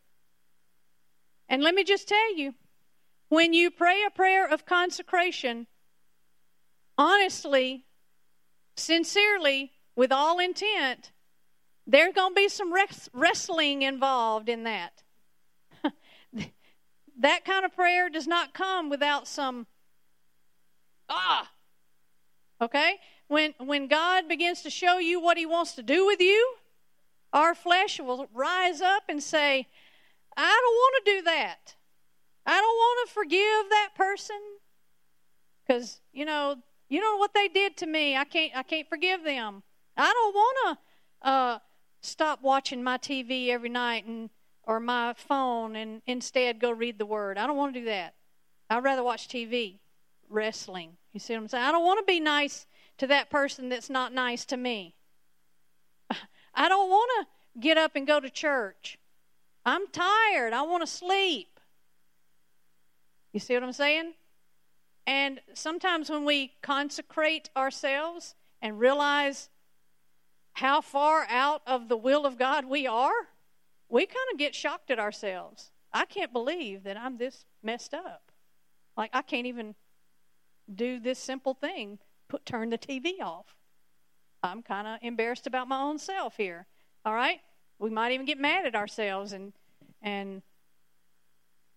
And 1.48 1.64
let 1.64 1.76
me 1.76 1.84
just 1.84 2.08
tell 2.08 2.36
you 2.36 2.54
when 3.30 3.54
you 3.54 3.72
pray 3.72 4.04
a 4.06 4.12
prayer 4.12 4.48
of 4.48 4.66
consecration, 4.66 5.68
honestly, 6.98 7.86
sincerely, 8.76 9.72
with 9.96 10.12
all 10.12 10.40
intent, 10.40 11.12
there's 11.86 12.14
going 12.14 12.32
to 12.32 12.36
be 12.36 12.50
some 12.50 12.74
wrestling 13.14 13.82
involved 13.82 14.50
in 14.50 14.64
that. 14.64 15.03
That 17.20 17.46
kind 17.46 17.66
of 17.66 17.76
prayer 17.76 18.10
does 18.10 18.28
not 18.28 18.54
come 18.54 18.90
without 18.90 19.28
some 19.28 19.68
ah. 21.10 21.52
Okay? 22.62 23.00
When 23.28 23.54
when 23.58 23.88
God 23.88 24.28
begins 24.28 24.62
to 24.62 24.70
show 24.70 24.98
you 24.98 25.20
what 25.20 25.38
he 25.38 25.46
wants 25.46 25.74
to 25.74 25.84
do 25.84 26.06
with 26.06 26.22
you, 26.22 26.56
our 27.32 27.56
flesh 27.56 28.00
will 28.00 28.28
rise 28.34 28.82
up 28.82 29.04
and 29.10 29.22
say, 29.22 29.68
I 30.36 30.60
don't 30.62 30.76
want 30.76 31.06
to 31.06 31.12
do 31.12 31.22
that. 31.24 31.76
I 32.46 32.60
don't 32.60 32.76
want 32.76 33.08
to 33.08 33.14
forgive 33.14 33.70
that 33.70 33.90
person 33.96 34.40
cuz 35.68 36.02
you 36.12 36.26
know, 36.26 36.58
you 36.90 37.00
know 37.00 37.18
what 37.18 37.34
they 37.34 37.48
did 37.48 37.78
to 37.78 37.86
me. 37.86 38.16
I 38.18 38.26
can't 38.26 38.56
I 38.56 38.64
can't 38.64 38.88
forgive 38.88 39.24
them. 39.24 39.64
I 39.96 40.12
don't 40.12 40.34
want 40.34 40.58
to 41.22 41.28
uh, 41.28 41.60
stop 42.02 42.42
watching 42.42 42.84
my 42.84 42.98
TV 42.98 43.50
every 43.50 43.70
night 43.70 44.06
and 44.06 44.30
or 44.66 44.80
my 44.80 45.14
phone 45.14 45.76
and 45.76 46.02
instead 46.06 46.60
go 46.60 46.72
read 46.72 46.98
the 46.98 47.06
word. 47.06 47.38
I 47.38 47.48
don't 47.48 47.58
want 47.58 47.74
to 47.74 47.80
do 47.82 47.86
that. 47.88 48.16
I'd 48.70 48.84
rather 48.84 49.04
watch 49.04 49.28
TV, 49.28 49.80
wrestling. 50.30 50.98
You 51.12 51.20
see 51.20 51.34
what 51.34 51.42
I'm 51.42 51.48
saying? 51.48 51.64
I 51.64 51.72
don't 51.72 51.86
want 51.86 52.00
to 52.00 52.12
be 52.12 52.20
nice 52.20 52.66
to 52.98 53.08
that 53.08 53.30
person 53.30 53.70
that's 53.70 53.90
not 53.90 54.14
nice 54.14 54.46
to 54.46 54.58
me. 54.58 54.96
I 56.56 56.70
don't 56.70 56.90
want 56.90 57.12
to 57.20 57.60
get 57.60 57.78
up 57.78 57.96
and 57.96 58.08
go 58.08 58.20
to 58.20 58.30
church. 58.30 58.98
I'm 59.66 59.88
tired. 59.88 60.54
I 60.54 60.62
want 60.64 60.82
to 60.82 60.88
sleep. 60.88 61.60
You 63.32 63.40
see 63.40 63.54
what 63.54 63.64
I'm 63.64 63.74
saying? 63.74 64.14
And 65.06 65.42
sometimes 65.54 66.10
when 66.10 66.24
we 66.24 66.54
consecrate 66.62 67.50
ourselves 67.56 68.36
and 68.62 68.80
realize 68.80 69.50
how 70.54 70.82
far 70.82 71.26
out 71.30 71.62
of 71.66 71.90
the 71.90 71.98
will 71.98 72.26
of 72.26 72.38
God 72.38 72.66
we 72.66 72.88
are, 72.88 73.12
we 73.94 74.08
kind 74.08 74.26
of 74.32 74.40
get 74.40 74.56
shocked 74.56 74.90
at 74.90 74.98
ourselves. 74.98 75.70
I 75.94 76.06
can't 76.06 76.34
believe 76.34 76.84
that 76.84 76.98
I'm 76.98 77.20
this 77.20 77.46
messed 77.62 77.94
up. 77.94 78.32
Like, 78.98 79.12
I 79.14 79.22
can't 79.22 79.46
even 79.46 79.76
do 80.74 81.00
this 81.00 81.20
simple 81.20 81.54
thing 81.54 82.00
put 82.28 82.44
turn 82.44 82.72
the 82.72 82.78
TV 82.80 83.22
off. 83.22 83.56
I'm 84.42 84.64
kind 84.64 84.88
of 84.88 84.98
embarrassed 85.04 85.46
about 85.46 85.68
my 85.68 85.80
own 85.80 86.00
self 86.00 86.38
here. 86.38 86.66
All 87.06 87.14
right? 87.14 87.40
We 87.78 87.92
might 87.92 88.14
even 88.14 88.26
get 88.26 88.40
mad 88.40 88.66
at 88.66 88.76
ourselves 88.76 89.32
and 89.32 89.54
and 90.02 90.42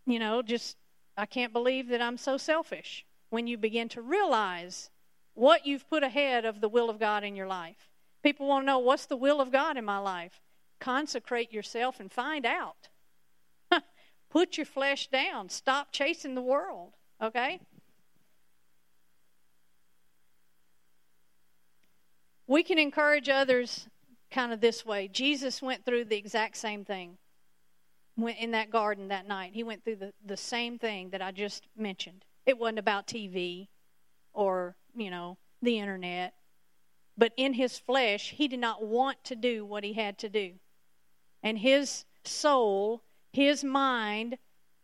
you 0.07 0.19
know, 0.19 0.41
just 0.41 0.79
I 1.19 1.27
can't 1.27 1.53
believe 1.53 1.89
that 1.89 2.01
I'm 2.01 2.17
so 2.17 2.39
selfish 2.39 3.05
when 3.29 3.47
you 3.47 3.59
begin 3.59 3.91
to 3.91 4.01
realize 4.01 4.89
what 5.35 5.67
you've 5.67 5.89
put 5.91 6.03
ahead 6.03 6.47
of 6.47 6.63
the 6.63 6.69
will 6.71 6.89
of 6.89 6.99
God 6.99 7.25
in 7.25 7.37
your 7.37 7.47
life. 7.47 7.91
People 8.23 8.47
want 8.49 8.63
to 8.63 8.67
know 8.67 8.79
what's 8.79 9.05
the 9.05 9.17
will 9.17 9.43
of 9.43 9.53
God 9.53 9.77
in 9.77 9.85
my 9.85 9.99
life. 9.99 10.41
Consecrate 10.81 11.53
yourself 11.53 12.01
and 12.01 12.11
find 12.11 12.47
out. 12.47 12.89
Put 14.31 14.57
your 14.57 14.67
flesh 14.67 15.09
down. 15.09 15.49
Stop 15.49 15.93
chasing 15.93 16.35
the 16.35 16.43
world, 16.43 16.93
okay? 17.23 17.61
We 22.47 22.63
can 22.63 22.79
encourage 22.79 23.29
others 23.29 23.89
kind 24.31 24.53
of 24.53 24.61
this 24.61 24.85
way. 24.85 25.09
Jesus 25.09 25.61
went 25.61 25.85
through 25.85 26.05
the 26.05 26.17
exact 26.17 26.57
same 26.57 26.85
thing 26.85 27.19
went 28.17 28.39
in 28.39 28.53
that 28.53 28.71
garden 28.71 29.09
that 29.09 29.29
night. 29.29 29.53
He 29.53 29.63
went 29.63 29.85
through 29.85 29.97
the, 29.97 30.13
the 30.25 30.37
same 30.37 30.79
thing 30.79 31.11
that 31.11 31.23
I 31.23 31.33
just 31.33 31.67
mentioned. 31.77 32.25
It 32.47 32.59
wasn't 32.59 32.79
about 32.79 33.07
TV 33.07 33.69
or, 34.33 34.77
you 34.95 35.11
know, 35.11 35.37
the 35.63 35.79
internet. 35.79 36.35
But 37.19 37.33
in 37.37 37.55
his 37.55 37.79
flesh, 37.79 38.35
he 38.37 38.49
did 38.49 38.59
not 38.59 38.85
want 38.85 39.23
to 39.25 39.37
do 39.37 39.65
what 39.65 39.85
he 39.85 39.93
had 39.95 40.19
to 40.19 40.29
do. 40.29 40.53
And 41.47 41.59
his 41.59 42.05
soul, 42.25 43.05
his 43.33 43.63
mind, 43.63 44.37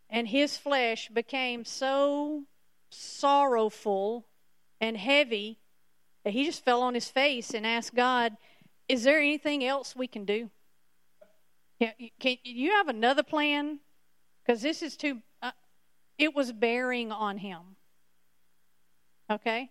and 0.09 0.29
his 0.29 0.55
flesh 0.55 1.09
became 1.09 1.65
so 1.65 2.43
sorrowful 2.89 4.27
and 4.79 4.95
heavy 4.95 5.59
that 6.23 6.31
he 6.31 6.45
just 6.45 6.63
fell 6.63 6.81
on 6.81 6.93
his 6.93 7.09
face 7.09 7.53
and 7.53 7.67
asked 7.67 7.93
God, 7.93 8.37
Is 8.87 9.03
there 9.03 9.19
anything 9.19 9.65
else 9.65 9.93
we 9.93 10.07
can 10.07 10.23
do? 10.23 10.51
Can 11.81 12.37
you 12.45 12.71
have 12.71 12.87
another 12.87 13.23
plan? 13.23 13.81
Because 14.41 14.61
this 14.61 14.81
is 14.81 14.95
too, 14.95 15.21
uh, 15.41 15.51
it 16.17 16.33
was 16.33 16.53
bearing 16.53 17.11
on 17.11 17.39
him. 17.39 17.75
Okay? 19.29 19.69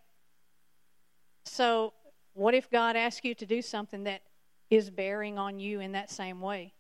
So 1.47 1.95
what 2.35 2.53
if 2.53 2.71
God 2.71 2.97
asks 2.97 3.25
you 3.25 3.35
to 3.37 3.47
do 3.47 3.63
something 3.63 4.05
that 4.05 4.21
is 4.69 4.91
bearing 4.91 5.39
on 5.39 5.59
you 5.59 5.81
in 5.81 5.93
that 5.93 6.11
same 6.11 6.43
way? 6.43 6.75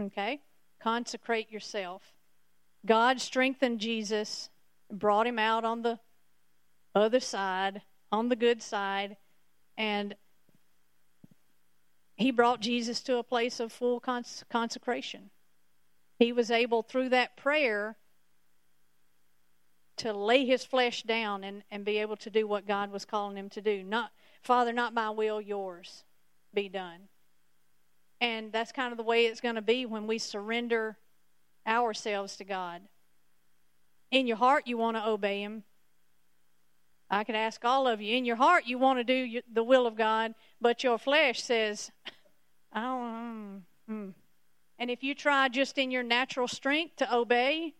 Okay? 0.00 0.40
Consecrate 0.80 1.50
yourself. 1.50 2.02
God 2.86 3.20
strengthened 3.20 3.80
Jesus, 3.80 4.48
brought 4.90 5.26
him 5.26 5.38
out 5.38 5.64
on 5.64 5.82
the 5.82 5.98
other 6.94 7.20
side, 7.20 7.82
on 8.10 8.28
the 8.28 8.36
good 8.36 8.62
side, 8.62 9.16
and 9.76 10.14
he 12.16 12.30
brought 12.30 12.60
Jesus 12.60 13.00
to 13.02 13.16
a 13.16 13.22
place 13.22 13.60
of 13.60 13.72
full 13.72 14.00
cons- 14.00 14.44
consecration. 14.50 15.30
He 16.18 16.32
was 16.32 16.50
able, 16.50 16.82
through 16.82 17.10
that 17.10 17.36
prayer, 17.36 17.96
to 19.98 20.12
lay 20.12 20.46
his 20.46 20.64
flesh 20.64 21.02
down 21.02 21.44
and, 21.44 21.62
and 21.70 21.84
be 21.84 21.98
able 21.98 22.16
to 22.16 22.30
do 22.30 22.46
what 22.46 22.66
God 22.66 22.90
was 22.90 23.04
calling 23.04 23.36
him 23.36 23.50
to 23.50 23.60
do. 23.60 23.82
Not 23.82 24.10
Father, 24.42 24.72
not 24.72 24.94
my 24.94 25.10
will, 25.10 25.40
yours 25.40 26.04
be 26.54 26.68
done. 26.68 27.09
And 28.20 28.52
that's 28.52 28.72
kind 28.72 28.92
of 28.92 28.98
the 28.98 29.04
way 29.04 29.26
it's 29.26 29.40
going 29.40 29.54
to 29.54 29.62
be 29.62 29.86
when 29.86 30.06
we 30.06 30.18
surrender 30.18 30.98
ourselves 31.66 32.36
to 32.36 32.44
God. 32.44 32.82
In 34.10 34.26
your 34.26 34.36
heart, 34.36 34.66
you 34.66 34.76
want 34.76 34.96
to 34.96 35.06
obey 35.06 35.40
Him. 35.40 35.62
I 37.10 37.24
could 37.24 37.34
ask 37.34 37.64
all 37.64 37.88
of 37.88 38.00
you. 38.00 38.16
In 38.16 38.24
your 38.24 38.36
heart, 38.36 38.66
you 38.66 38.78
want 38.78 38.98
to 38.98 39.04
do 39.04 39.40
the 39.52 39.64
will 39.64 39.86
of 39.86 39.96
God, 39.96 40.34
but 40.60 40.84
your 40.84 40.98
flesh 40.98 41.42
says, 41.42 41.90
I 42.72 42.80
don't. 42.80 43.62
Mm. 43.90 44.12
And 44.78 44.90
if 44.90 45.02
you 45.02 45.14
try 45.14 45.48
just 45.48 45.76
in 45.78 45.90
your 45.90 46.02
natural 46.02 46.48
strength 46.48 46.96
to 46.96 47.14
obey, 47.14 47.74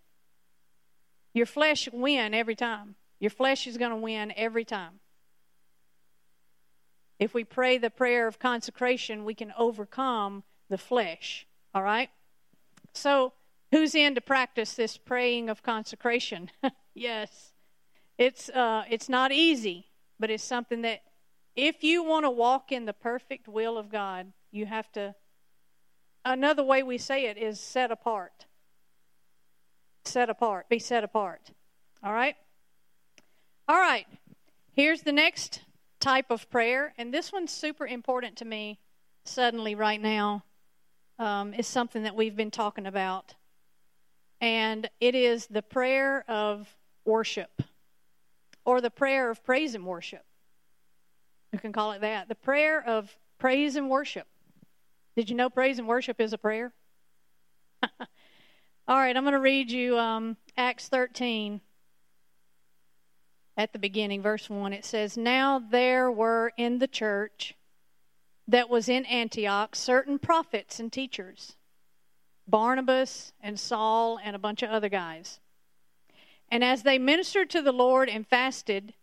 your 1.33 1.47
flesh 1.47 1.89
win 1.93 2.35
every 2.35 2.57
time. 2.57 2.97
Your 3.19 3.31
flesh 3.31 3.67
is 3.67 3.77
going 3.77 3.91
to 3.91 3.97
win 3.97 4.33
every 4.37 4.65
time. 4.65 5.00
If 7.21 7.35
we 7.35 7.45
pray 7.45 7.77
the 7.77 7.91
prayer 7.91 8.27
of 8.27 8.39
consecration, 8.39 9.27
we 9.27 9.35
can 9.35 9.53
overcome 9.59 10.43
the 10.71 10.79
flesh. 10.79 11.47
All 11.75 11.83
right? 11.83 12.09
So, 12.95 13.35
who's 13.71 13.95
in 13.95 14.15
to 14.15 14.23
practice 14.23 14.73
this 14.73 14.97
praying 14.97 15.51
of 15.51 15.63
consecration? 15.63 16.51
yes. 16.95 17.53
It's 18.17 18.49
uh 18.49 18.85
it's 18.89 19.09
not 19.09 19.33
easy, 19.33 19.87
but 20.19 20.31
it's 20.31 20.43
something 20.43 20.83
that 20.83 21.03
if 21.55 21.85
you 21.85 22.03
want 22.03 22.25
to 22.25 22.31
walk 22.31 22.73
in 22.73 22.87
the 22.87 22.93
perfect 22.93 23.47
will 23.47 23.77
of 23.77 23.91
God, 23.91 24.33
you 24.51 24.67
have 24.67 24.91
to 24.93 25.15
another 26.25 26.65
way 26.65 26.83
we 26.83 26.99
say 26.99 27.27
it 27.27 27.37
is 27.37 27.61
set 27.61 27.91
apart. 27.91 28.47
Set 30.05 30.31
apart. 30.31 30.71
Be 30.71 30.79
set 30.79 31.05
apart. 31.05 31.51
All 32.03 32.15
right? 32.15 32.37
All 33.69 33.79
right. 33.79 34.07
Here's 34.73 35.03
the 35.03 35.13
next 35.13 35.61
type 36.01 36.31
of 36.31 36.51
prayer, 36.51 36.95
and 36.99 37.13
this 37.13 37.33
one's 37.33 37.53
super 37.53 37.87
important 37.87 38.37
to 38.37 38.45
me 38.45 38.81
suddenly 39.25 39.75
right 39.75 40.01
now. 40.01 40.45
Um, 41.19 41.53
is 41.53 41.67
something 41.67 42.05
that 42.05 42.17
we've 42.17 42.35
been 42.35 42.51
talking 42.51 42.87
about. 42.87 43.35
And 44.41 44.89
it 45.01 45.15
is 45.15 45.47
the 45.49 45.61
prayer 45.61 46.25
of 46.27 46.67
worship 47.05 47.63
or 48.65 48.81
the 48.81 48.91
prayer 48.91 49.31
of 49.31 49.45
praise 49.45 49.75
and 49.75 49.85
worship. 49.85 50.25
You 51.53 51.59
can 51.59 51.73
call 51.73 51.93
it 51.93 52.01
that. 52.01 52.29
The 52.29 52.35
prayer 52.35 52.83
of 52.83 53.15
praise 53.39 53.77
and 53.77 53.91
worship. 53.91 54.27
Did 55.15 55.29
you 55.29 55.37
know 55.37 55.51
praise 55.51 55.79
and 55.79 55.87
worship 55.87 56.21
is 56.23 56.33
a 56.33 56.39
prayer? 56.39 56.73
All 57.83 58.97
right, 58.97 59.15
I'm 59.15 59.25
going 59.25 59.35
to 59.35 59.41
read 59.41 59.71
you 59.71 59.99
um, 59.99 60.39
Acts 60.57 60.89
13 60.89 61.61
at 63.57 63.73
the 63.73 63.79
beginning, 63.79 64.23
verse 64.23 64.49
1, 64.49 64.73
it 64.73 64.85
says, 64.85 65.17
Now 65.17 65.59
there 65.59 66.11
were 66.11 66.53
in 66.57 66.79
the 66.79 66.89
church 66.89 67.55
that 68.49 68.69
was 68.69 68.89
in 68.89 69.05
Antioch 69.07 69.77
certain 69.77 70.19
prophets 70.19 70.81
and 70.81 70.93
teachers, 70.93 71.57
Barnabas 72.49 73.33
and 73.41 73.59
Saul 73.59 74.19
and 74.23 74.35
a 74.35 74.41
bunch 74.41 74.63
of 74.63 74.71
other 74.71 74.89
guys. 74.89 75.41
And 76.51 76.65
as 76.65 76.83
they 76.83 76.99
ministered 76.99 77.49
to 77.51 77.63
the 77.63 77.73
Lord 77.73 78.09
and 78.09 78.27
fasted, 78.27 78.95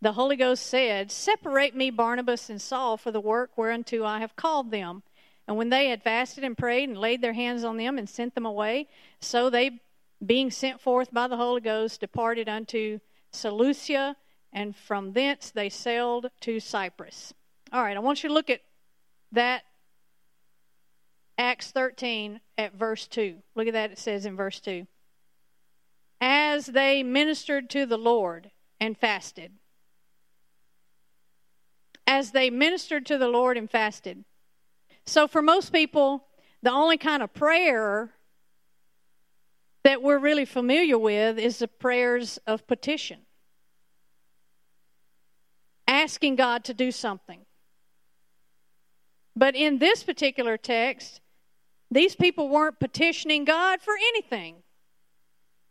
the 0.00 0.12
Holy 0.12 0.36
Ghost 0.36 0.66
said, 0.66 1.10
Separate 1.10 1.74
me, 1.74 1.90
Barnabas 1.90 2.50
and 2.50 2.60
Saul, 2.60 2.96
for 2.96 3.10
the 3.10 3.20
work 3.20 3.50
whereunto 3.56 4.04
I 4.04 4.20
have 4.20 4.36
called 4.36 4.70
them. 4.70 5.02
And 5.48 5.56
when 5.56 5.70
they 5.70 5.88
had 5.88 6.02
fasted 6.02 6.44
and 6.44 6.56
prayed 6.56 6.88
and 6.88 6.98
laid 6.98 7.20
their 7.20 7.32
hands 7.32 7.64
on 7.64 7.76
them 7.76 7.98
and 7.98 8.08
sent 8.08 8.34
them 8.34 8.46
away, 8.46 8.88
so 9.20 9.50
they, 9.50 9.80
being 10.24 10.50
sent 10.50 10.80
forth 10.80 11.12
by 11.12 11.26
the 11.26 11.36
Holy 11.36 11.60
Ghost, 11.60 12.00
departed 12.00 12.48
unto 12.48 13.00
Seleucia, 13.32 14.16
and 14.52 14.76
from 14.76 15.12
thence 15.12 15.50
they 15.50 15.68
sailed 15.68 16.30
to 16.40 16.60
Cyprus. 16.60 17.32
All 17.72 17.82
right, 17.82 17.96
I 17.96 18.00
want 18.00 18.22
you 18.22 18.28
to 18.28 18.34
look 18.34 18.50
at 18.50 18.60
that 19.32 19.64
Acts 21.38 21.70
13 21.70 22.40
at 22.58 22.74
verse 22.74 23.06
2. 23.06 23.38
Look 23.54 23.66
at 23.66 23.72
that, 23.72 23.92
it 23.92 23.98
says 23.98 24.26
in 24.26 24.36
verse 24.36 24.60
2. 24.60 24.86
As 26.20 26.66
they 26.66 27.02
ministered 27.02 27.70
to 27.70 27.86
the 27.86 27.96
Lord 27.96 28.50
and 28.78 28.96
fasted. 28.96 29.52
As 32.06 32.32
they 32.32 32.50
ministered 32.50 33.06
to 33.06 33.18
the 33.18 33.28
Lord 33.28 33.56
and 33.56 33.70
fasted. 33.70 34.24
So, 35.06 35.26
for 35.26 35.42
most 35.42 35.72
people, 35.72 36.26
the 36.62 36.70
only 36.70 36.96
kind 36.96 37.22
of 37.22 37.32
prayer 37.32 38.12
that 39.84 40.02
we're 40.02 40.18
really 40.18 40.44
familiar 40.44 40.98
with 40.98 41.38
is 41.38 41.58
the 41.58 41.68
prayers 41.68 42.38
of 42.46 42.66
petition. 42.66 43.20
Asking 45.88 46.36
God 46.36 46.64
to 46.64 46.74
do 46.74 46.92
something. 46.92 47.40
But 49.34 49.56
in 49.56 49.78
this 49.78 50.04
particular 50.04 50.56
text, 50.56 51.20
these 51.90 52.14
people 52.14 52.48
weren't 52.48 52.78
petitioning 52.78 53.44
God 53.44 53.80
for 53.80 53.94
anything. 54.08 54.62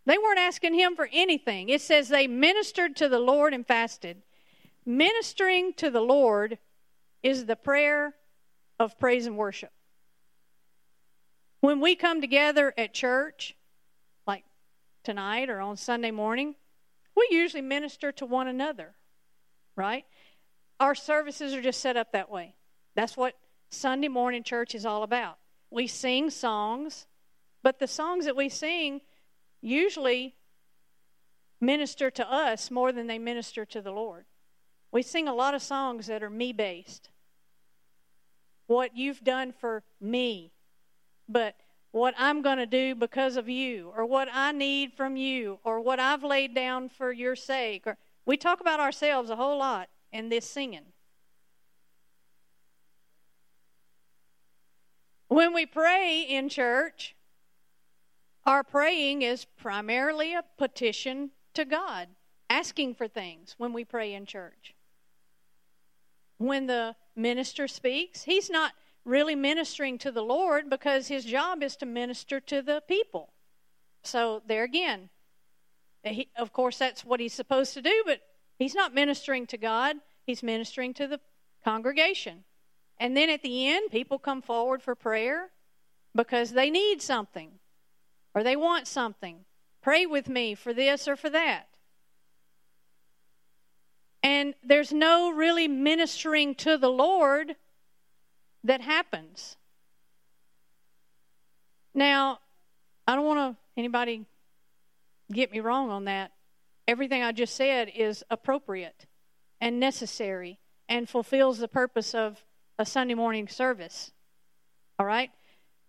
They 0.05 0.17
weren't 0.17 0.39
asking 0.39 0.73
Him 0.73 0.95
for 0.95 1.07
anything. 1.11 1.69
It 1.69 1.81
says 1.81 2.09
they 2.09 2.27
ministered 2.27 2.95
to 2.97 3.07
the 3.07 3.19
Lord 3.19 3.53
and 3.53 3.65
fasted. 3.65 4.21
Ministering 4.85 5.73
to 5.75 5.89
the 5.89 6.01
Lord 6.01 6.57
is 7.23 7.45
the 7.45 7.55
prayer 7.55 8.15
of 8.79 8.99
praise 8.99 9.27
and 9.27 9.37
worship. 9.37 9.71
When 11.59 11.79
we 11.79 11.95
come 11.95 12.19
together 12.19 12.73
at 12.77 12.93
church, 12.93 13.55
tonight 15.03 15.49
or 15.49 15.59
on 15.59 15.77
Sunday 15.77 16.11
morning, 16.11 16.55
we 17.15 17.27
usually 17.31 17.61
minister 17.61 18.11
to 18.13 18.25
one 18.25 18.47
another, 18.47 18.95
right? 19.75 20.05
Our 20.79 20.95
services 20.95 21.53
are 21.53 21.61
just 21.61 21.81
set 21.81 21.97
up 21.97 22.11
that 22.11 22.29
way. 22.29 22.55
That's 22.95 23.15
what 23.15 23.35
Sunday 23.69 24.07
morning 24.07 24.43
church 24.43 24.75
is 24.75 24.85
all 24.85 25.03
about. 25.03 25.37
We 25.69 25.87
sing 25.87 26.29
songs, 26.29 27.07
but 27.63 27.79
the 27.79 27.87
songs 27.87 28.25
that 28.25 28.35
we 28.35 28.49
sing 28.49 29.01
usually 29.61 30.35
minister 31.59 32.09
to 32.11 32.29
us 32.29 32.71
more 32.71 32.91
than 32.91 33.07
they 33.07 33.19
minister 33.19 33.65
to 33.65 33.81
the 33.81 33.91
Lord. 33.91 34.25
We 34.91 35.03
sing 35.03 35.27
a 35.27 35.33
lot 35.33 35.53
of 35.53 35.61
songs 35.61 36.07
that 36.07 36.23
are 36.23 36.29
me 36.29 36.51
based 36.51 37.09
what 38.71 38.95
you've 38.95 39.21
done 39.21 39.51
for 39.51 39.83
me, 39.99 40.53
but 41.27 41.55
what 41.91 42.13
I'm 42.17 42.41
going 42.41 42.57
to 42.57 42.65
do 42.65 42.95
because 42.95 43.35
of 43.35 43.49
you, 43.49 43.91
or 43.95 44.05
what 44.05 44.29
I 44.31 44.51
need 44.51 44.93
from 44.93 45.17
you, 45.17 45.59
or 45.63 45.81
what 45.81 45.99
I've 45.99 46.23
laid 46.23 46.55
down 46.55 46.89
for 46.89 47.11
your 47.11 47.35
sake. 47.35 47.85
Or 47.85 47.97
we 48.25 48.37
talk 48.37 48.61
about 48.61 48.79
ourselves 48.79 49.29
a 49.29 49.35
whole 49.35 49.57
lot 49.57 49.89
in 50.11 50.29
this 50.29 50.49
singing. 50.49 50.85
When 55.27 55.53
we 55.53 55.65
pray 55.65 56.21
in 56.21 56.49
church, 56.49 57.15
our 58.45 58.63
praying 58.63 59.21
is 59.21 59.45
primarily 59.45 60.33
a 60.33 60.43
petition 60.57 61.31
to 61.53 61.63
God, 61.65 62.07
asking 62.49 62.95
for 62.95 63.07
things 63.07 63.55
when 63.57 63.71
we 63.71 63.85
pray 63.85 64.13
in 64.13 64.25
church. 64.25 64.75
When 66.37 66.67
the 66.67 66.95
minister 67.15 67.67
speaks, 67.67 68.23
he's 68.23 68.49
not 68.49 68.73
really 69.05 69.35
ministering 69.35 69.97
to 69.99 70.11
the 70.11 70.21
Lord 70.21 70.69
because 70.69 71.07
his 71.07 71.25
job 71.25 71.63
is 71.63 71.75
to 71.77 71.85
minister 71.85 72.39
to 72.39 72.61
the 72.61 72.81
people. 72.87 73.33
So, 74.03 74.41
there 74.47 74.63
again, 74.63 75.09
he, 76.03 76.29
of 76.35 76.53
course, 76.53 76.77
that's 76.77 77.05
what 77.05 77.19
he's 77.19 77.33
supposed 77.33 77.73
to 77.75 77.81
do, 77.81 78.03
but 78.05 78.21
he's 78.57 78.75
not 78.75 78.93
ministering 78.93 79.45
to 79.47 79.57
God, 79.57 79.97
he's 80.25 80.43
ministering 80.43 80.93
to 80.95 81.07
the 81.07 81.19
congregation. 81.63 82.43
And 82.99 83.17
then 83.17 83.29
at 83.29 83.41
the 83.41 83.67
end, 83.67 83.91
people 83.91 84.19
come 84.19 84.41
forward 84.41 84.81
for 84.81 84.95
prayer 84.95 85.49
because 86.15 86.51
they 86.51 86.69
need 86.69 87.01
something 87.01 87.51
or 88.33 88.43
they 88.43 88.55
want 88.55 88.87
something. 88.87 89.45
Pray 89.81 90.05
with 90.05 90.29
me 90.29 90.53
for 90.53 90.73
this 90.73 91.07
or 91.07 91.15
for 91.15 91.29
that. 91.29 91.67
And 94.23 94.53
there's 94.63 94.93
no 94.93 95.31
really 95.31 95.67
ministering 95.67 96.53
to 96.55 96.77
the 96.77 96.91
Lord 96.91 97.55
that 98.63 98.81
happens. 98.81 99.57
Now, 101.93 102.39
I 103.07 103.15
don't 103.15 103.25
want 103.25 103.55
to 103.55 103.61
anybody 103.79 104.25
get 105.31 105.51
me 105.51 105.59
wrong 105.59 105.89
on 105.89 106.05
that. 106.05 106.31
Everything 106.87 107.23
I 107.23 107.31
just 107.31 107.55
said 107.55 107.91
is 107.95 108.23
appropriate 108.29 109.05
and 109.59 109.79
necessary 109.79 110.59
and 110.89 111.07
fulfills 111.07 111.59
the 111.59 111.67
purpose 111.67 112.13
of 112.13 112.43
a 112.77 112.85
Sunday 112.85 113.13
morning 113.13 113.47
service. 113.47 114.11
All 114.99 115.05
right? 115.05 115.31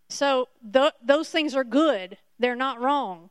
So 0.08 0.48
th- 0.72 0.92
those 1.02 1.30
things 1.30 1.54
are 1.54 1.64
good, 1.64 2.18
they're 2.38 2.56
not 2.56 2.80
wrong. 2.80 3.30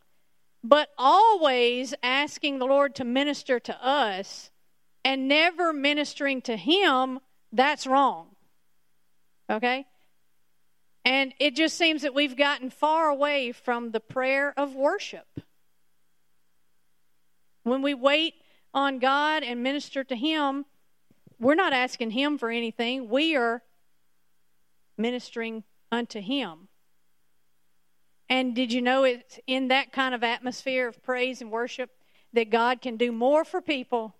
But 0.63 0.89
always 0.97 1.93
asking 2.03 2.59
the 2.59 2.65
Lord 2.65 2.95
to 2.95 3.03
minister 3.03 3.59
to 3.59 3.85
us 3.85 4.51
and 5.03 5.27
never 5.27 5.73
ministering 5.73 6.41
to 6.43 6.55
him, 6.55 7.19
that's 7.51 7.87
wrong. 7.87 8.30
Okay? 9.51 9.85
And 11.03 11.33
it 11.39 11.55
just 11.55 11.77
seems 11.77 12.03
that 12.03 12.13
we've 12.13 12.37
gotten 12.37 12.69
far 12.69 13.09
away 13.09 13.51
from 13.51 13.91
the 13.91 13.99
prayer 13.99 14.53
of 14.55 14.75
worship. 14.75 15.27
When 17.63 17.81
we 17.81 17.93
wait 17.93 18.35
on 18.73 18.99
God 18.99 19.43
and 19.43 19.61
minister 19.61 20.03
to 20.03 20.15
Him, 20.15 20.65
we're 21.39 21.55
not 21.55 21.73
asking 21.73 22.11
Him 22.11 22.37
for 22.37 22.49
anything. 22.49 23.09
We 23.09 23.35
are 23.35 23.63
ministering 24.97 25.63
unto 25.91 26.21
Him. 26.21 26.67
And 28.29 28.55
did 28.55 28.71
you 28.71 28.81
know 28.81 29.03
it's 29.03 29.39
in 29.45 29.67
that 29.67 29.91
kind 29.91 30.15
of 30.15 30.23
atmosphere 30.23 30.87
of 30.87 31.03
praise 31.03 31.41
and 31.41 31.51
worship 31.51 31.89
that 32.33 32.49
God 32.49 32.81
can 32.81 32.95
do 32.95 33.11
more 33.11 33.43
for 33.43 33.61
people 33.61 34.15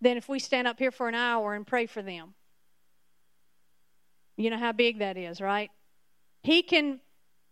than 0.00 0.16
if 0.16 0.28
we 0.28 0.38
stand 0.38 0.68
up 0.68 0.78
here 0.78 0.90
for 0.90 1.08
an 1.08 1.14
hour 1.14 1.54
and 1.54 1.66
pray 1.66 1.86
for 1.86 2.02
them. 2.02 2.34
You 4.36 4.50
know 4.50 4.58
how 4.58 4.72
big 4.72 4.98
that 4.98 5.16
is, 5.16 5.40
right? 5.40 5.70
He 6.42 6.62
can 6.62 7.00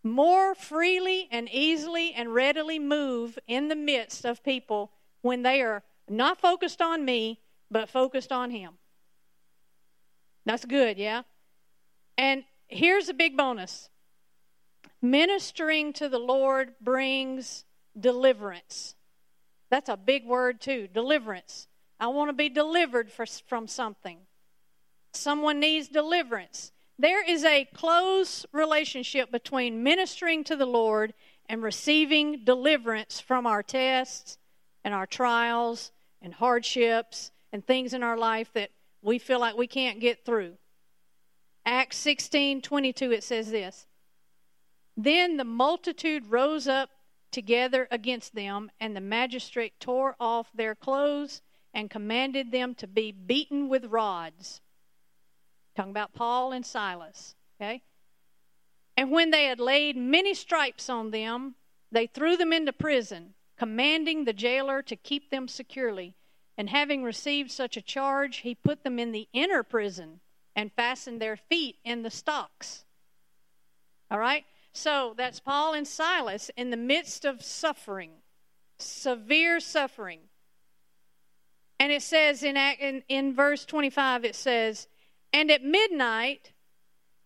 more 0.03 0.53
freely 0.53 1.27
and 1.31 1.49
easily 1.51 2.13
and 2.13 2.33
readily 2.33 2.77
move 2.77 3.39
in 3.47 3.67
the 3.67 3.75
midst 3.75 4.25
of 4.25 4.43
people 4.43 4.91
when 5.21 5.41
they 5.41 5.61
are 5.61 5.83
not 6.07 6.39
focused 6.39 6.81
on 6.81 7.03
me, 7.03 7.39
but 7.71 7.89
focused 7.89 8.31
on 8.31 8.51
Him. 8.51 8.73
That's 10.45 10.63
good, 10.63 10.99
yeah? 10.99 11.23
And 12.17 12.43
here's 12.67 13.09
a 13.09 13.13
big 13.13 13.35
bonus 13.35 13.89
ministering 15.01 15.93
to 15.93 16.09
the 16.09 16.19
Lord 16.19 16.73
brings 16.81 17.65
deliverance. 17.99 18.95
That's 19.69 19.89
a 19.89 19.97
big 19.97 20.25
word, 20.25 20.61
too 20.61 20.87
deliverance. 20.91 21.67
I 21.99 22.07
want 22.07 22.29
to 22.29 22.33
be 22.33 22.49
delivered 22.49 23.11
for, 23.11 23.25
from 23.25 23.67
something. 23.67 24.19
Someone 25.13 25.59
needs 25.59 25.87
deliverance. 25.87 26.71
There 26.97 27.23
is 27.29 27.43
a 27.43 27.65
close 27.65 28.45
relationship 28.53 29.31
between 29.31 29.83
ministering 29.83 30.43
to 30.45 30.55
the 30.55 30.65
Lord 30.65 31.13
and 31.47 31.61
receiving 31.61 32.45
deliverance 32.45 33.19
from 33.19 33.45
our 33.45 33.61
tests 33.61 34.37
and 34.83 34.93
our 34.93 35.05
trials 35.05 35.91
and 36.21 36.33
hardships 36.33 37.31
and 37.51 37.65
things 37.65 37.93
in 37.93 38.01
our 38.01 38.17
life 38.17 38.51
that 38.53 38.71
we 39.01 39.19
feel 39.19 39.39
like 39.39 39.57
we 39.57 39.67
can't 39.67 39.99
get 39.99 40.25
through. 40.25 40.57
Acts 41.65 41.97
16 41.97 42.61
22, 42.61 43.11
it 43.11 43.23
says 43.23 43.51
this 43.51 43.87
Then 44.95 45.35
the 45.37 45.43
multitude 45.43 46.27
rose 46.27 46.67
up 46.67 46.91
together 47.31 47.87
against 47.91 48.33
them, 48.35 48.71
and 48.79 48.95
the 48.95 49.01
magistrate 49.01 49.77
tore 49.81 50.15
off 50.21 50.49
their 50.53 50.73
clothes 50.73 51.41
and 51.73 51.89
commanded 51.89 52.51
them 52.51 52.73
to 52.75 52.87
be 52.87 53.11
beaten 53.11 53.67
with 53.67 53.83
rods. 53.85 54.61
Talking 55.75 55.91
about 55.91 56.13
Paul 56.13 56.51
and 56.51 56.65
Silas, 56.65 57.35
okay? 57.59 57.81
And 58.97 59.11
when 59.11 59.31
they 59.31 59.45
had 59.45 59.59
laid 59.59 59.97
many 59.97 60.33
stripes 60.33 60.89
on 60.89 61.11
them, 61.11 61.55
they 61.91 62.07
threw 62.07 62.37
them 62.37 62.53
into 62.53 62.71
prison, 62.73 63.33
commanding 63.57 64.23
the 64.23 64.33
jailer 64.33 64.81
to 64.83 64.95
keep 64.95 65.29
them 65.29 65.47
securely. 65.47 66.15
And 66.57 66.69
having 66.69 67.03
received 67.03 67.51
such 67.51 67.75
a 67.75 67.81
charge, 67.81 68.37
he 68.37 68.55
put 68.55 68.83
them 68.83 68.97
in 68.97 69.11
the 69.11 69.27
inner 69.33 69.63
prison 69.63 70.21
and 70.55 70.71
fastened 70.71 71.21
their 71.21 71.35
feet 71.35 71.75
in 71.83 72.03
the 72.03 72.09
stocks. 72.09 72.85
All 74.09 74.19
right? 74.19 74.45
So 74.71 75.13
that's 75.17 75.39
Paul 75.39 75.73
and 75.73 75.87
Silas 75.87 76.49
in 76.55 76.69
the 76.69 76.77
midst 76.77 77.25
of 77.25 77.43
suffering, 77.43 78.11
severe 78.77 79.59
suffering. 79.59 80.19
And 81.79 81.91
it 81.91 82.01
says 82.01 82.43
in, 82.43 82.55
in, 82.55 83.03
in 83.09 83.35
verse 83.35 83.65
25, 83.65 84.23
it 84.23 84.35
says, 84.35 84.87
And 85.35 85.51
at 85.51 85.65
midnight, 85.65 86.53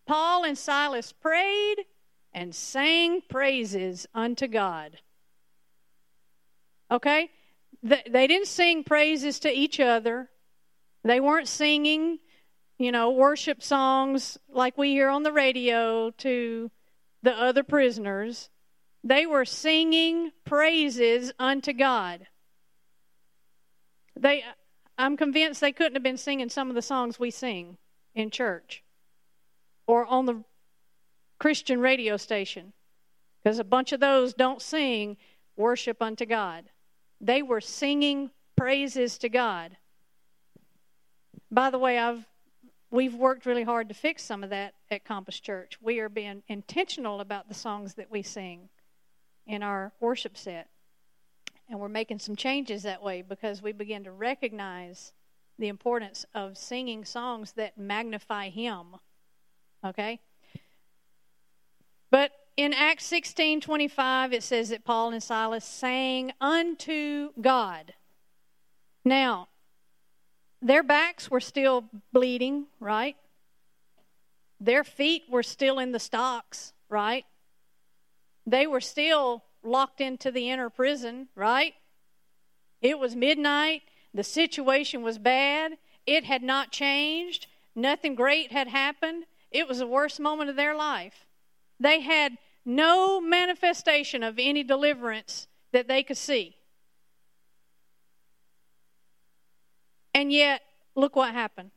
Paul 0.07 0.43
and 0.43 0.57
Silas 0.57 1.13
prayed 1.13 1.85
and 2.33 2.55
sang 2.55 3.21
praises 3.29 4.07
unto 4.15 4.47
God. 4.47 4.97
Okay? 6.89 7.29
They 7.83 8.25
didn't 8.25 8.47
sing 8.47 8.83
praises 8.83 9.39
to 9.41 9.51
each 9.51 9.79
other. 9.79 10.27
They 11.03 11.19
weren't 11.19 11.47
singing, 11.47 12.17
you 12.79 12.91
know, 12.91 13.11
worship 13.11 13.61
songs 13.61 14.39
like 14.49 14.75
we 14.75 14.89
hear 14.89 15.09
on 15.09 15.21
the 15.21 15.31
radio 15.31 16.09
to 16.09 16.71
the 17.21 17.33
other 17.33 17.61
prisoners. 17.61 18.49
They 19.03 19.27
were 19.27 19.45
singing 19.45 20.31
praises 20.45 21.31
unto 21.37 21.73
God. 21.73 22.25
They 24.15 24.43
I'm 24.97 25.15
convinced 25.15 25.61
they 25.61 25.71
couldn't 25.71 25.93
have 25.93 26.01
been 26.01 26.17
singing 26.17 26.49
some 26.49 26.69
of 26.69 26.75
the 26.75 26.81
songs 26.81 27.19
we 27.19 27.29
sing 27.29 27.77
in 28.19 28.29
church 28.29 28.83
or 29.87 30.05
on 30.05 30.25
the 30.25 30.43
Christian 31.39 31.79
radio 31.79 32.17
station 32.17 32.73
because 33.41 33.59
a 33.59 33.63
bunch 33.63 33.91
of 33.91 33.99
those 33.99 34.33
don't 34.33 34.61
sing 34.61 35.17
worship 35.55 36.01
unto 36.01 36.25
God. 36.25 36.65
They 37.21 37.41
were 37.41 37.61
singing 37.61 38.31
praises 38.55 39.17
to 39.19 39.29
God. 39.29 39.77
By 41.49 41.69
the 41.69 41.79
way, 41.79 41.97
I've 41.97 42.25
we've 42.91 43.15
worked 43.15 43.45
really 43.45 43.63
hard 43.63 43.87
to 43.89 43.95
fix 43.95 44.23
some 44.23 44.43
of 44.43 44.49
that 44.49 44.73
at 44.91 45.05
Compass 45.05 45.39
Church. 45.39 45.77
We 45.81 45.99
are 45.99 46.09
being 46.09 46.43
intentional 46.47 47.21
about 47.21 47.47
the 47.47 47.53
songs 47.53 47.93
that 47.95 48.11
we 48.11 48.21
sing 48.21 48.69
in 49.45 49.63
our 49.63 49.91
worship 49.99 50.37
set. 50.37 50.67
And 51.69 51.79
we're 51.79 51.87
making 51.87 52.19
some 52.19 52.35
changes 52.35 52.83
that 52.83 53.03
way 53.03 53.21
because 53.21 53.61
we 53.61 53.71
begin 53.71 54.03
to 54.05 54.11
recognize 54.11 55.13
the 55.59 55.67
importance 55.67 56.25
of 56.33 56.57
singing 56.57 57.05
songs 57.05 57.51
that 57.53 57.77
magnify 57.77 58.49
Him. 58.49 58.95
Okay? 59.85 60.19
But 62.09 62.31
in 62.57 62.73
Acts 62.73 63.05
16 63.05 63.61
25, 63.61 64.33
it 64.33 64.43
says 64.43 64.69
that 64.69 64.83
Paul 64.83 65.11
and 65.11 65.21
Silas 65.21 65.65
sang 65.65 66.33
unto 66.41 67.29
God. 67.39 67.93
Now, 69.05 69.49
their 70.61 70.83
backs 70.83 71.31
were 71.31 71.39
still 71.39 71.85
bleeding, 72.11 72.65
right? 72.79 73.15
Their 74.59 74.83
feet 74.83 75.23
were 75.29 75.43
still 75.43 75.79
in 75.79 75.91
the 75.93 75.99
stocks, 75.99 76.73
right? 76.89 77.25
They 78.45 78.67
were 78.67 78.81
still 78.81 79.43
locked 79.63 80.01
into 80.01 80.31
the 80.31 80.49
inner 80.49 80.69
prison, 80.69 81.29
right? 81.35 81.75
It 82.81 82.99
was 82.99 83.15
midnight. 83.15 83.83
The 84.13 84.23
situation 84.23 85.03
was 85.03 85.17
bad. 85.17 85.77
It 86.05 86.23
had 86.23 86.43
not 86.43 86.71
changed. 86.71 87.47
Nothing 87.75 88.15
great 88.15 88.51
had 88.51 88.67
happened. 88.67 89.25
It 89.51 89.67
was 89.67 89.79
the 89.79 89.87
worst 89.87 90.19
moment 90.19 90.49
of 90.49 90.55
their 90.55 90.75
life. 90.75 91.25
They 91.79 92.01
had 92.01 92.37
no 92.65 93.21
manifestation 93.21 94.23
of 94.23 94.35
any 94.37 94.63
deliverance 94.63 95.47
that 95.71 95.87
they 95.87 96.03
could 96.03 96.17
see. 96.17 96.55
And 100.13 100.31
yet, 100.31 100.61
look 100.95 101.15
what 101.15 101.33
happened. 101.33 101.71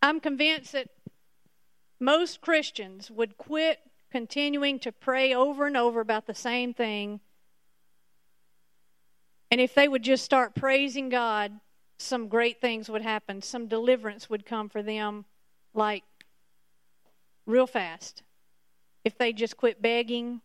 I'm 0.00 0.18
convinced 0.20 0.72
that 0.72 0.88
most 2.00 2.40
Christians 2.40 3.10
would 3.10 3.36
quit 3.36 3.78
continuing 4.10 4.78
to 4.80 4.90
pray 4.90 5.34
over 5.34 5.66
and 5.66 5.76
over 5.76 6.00
about 6.00 6.26
the 6.26 6.34
same 6.34 6.74
thing. 6.74 7.20
And 9.52 9.60
if 9.60 9.74
they 9.74 9.86
would 9.86 10.02
just 10.02 10.24
start 10.24 10.54
praising 10.54 11.10
God, 11.10 11.52
some 11.98 12.28
great 12.28 12.60
things 12.60 12.88
would 12.88 13.02
happen. 13.02 13.42
Some 13.42 13.68
deliverance 13.68 14.30
would 14.30 14.46
come 14.46 14.70
for 14.70 14.82
them, 14.82 15.26
like 15.74 16.02
real 17.44 17.66
fast. 17.66 18.22
If 19.04 19.18
they 19.18 19.34
just 19.34 19.58
quit 19.58 19.82
begging, 19.82 20.40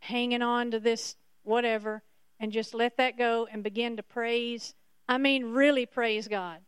hanging 0.00 0.42
on 0.42 0.72
to 0.72 0.80
this 0.80 1.14
whatever, 1.44 2.02
and 2.40 2.50
just 2.50 2.74
let 2.74 2.96
that 2.96 3.16
go 3.16 3.46
and 3.50 3.62
begin 3.62 3.96
to 3.98 4.02
praise. 4.02 4.74
I 5.08 5.16
mean, 5.18 5.52
really 5.52 5.86
praise 5.86 6.26
God. 6.26 6.58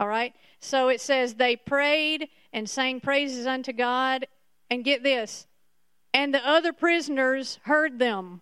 All 0.00 0.08
right? 0.08 0.34
So 0.58 0.88
it 0.88 1.00
says 1.00 1.34
they 1.34 1.54
prayed 1.54 2.28
and 2.52 2.68
sang 2.68 3.00
praises 3.00 3.46
unto 3.46 3.72
God. 3.72 4.26
And 4.70 4.82
get 4.82 5.02
this, 5.02 5.46
and 6.14 6.32
the 6.34 6.44
other 6.44 6.72
prisoners 6.72 7.60
heard 7.64 7.98
them, 7.98 8.40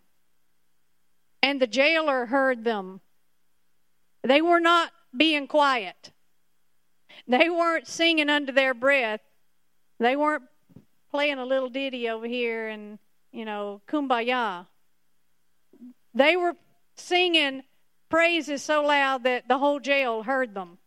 and 1.43 1.61
the 1.61 1.67
jailer 1.67 2.27
heard 2.27 2.65
them. 2.65 3.01
They 4.23 4.41
were 4.41 4.61
not 4.61 4.93
being 5.17 5.47
quiet. 5.49 6.13
They 7.27 7.51
weren't 7.51 7.89
singing 7.89 8.31
under 8.31 8.53
their 8.53 8.75
breath. 8.75 9.21
They 9.99 10.17
weren't 10.17 10.45
playing 11.11 11.39
a 11.39 11.45
little 11.45 11.69
ditty 11.69 12.09
over 12.09 12.27
here 12.27 12.69
and, 12.69 12.99
you 13.33 13.45
know, 13.45 13.81
kumbaya. 13.89 14.67
They 16.15 16.37
were 16.37 16.57
singing 16.97 17.65
praises 18.09 18.63
so 18.63 18.83
loud 18.83 19.25
that 19.25 19.49
the 19.49 19.59
whole 19.59 19.81
jail 19.81 20.23
heard 20.23 20.55
them. 20.55 20.79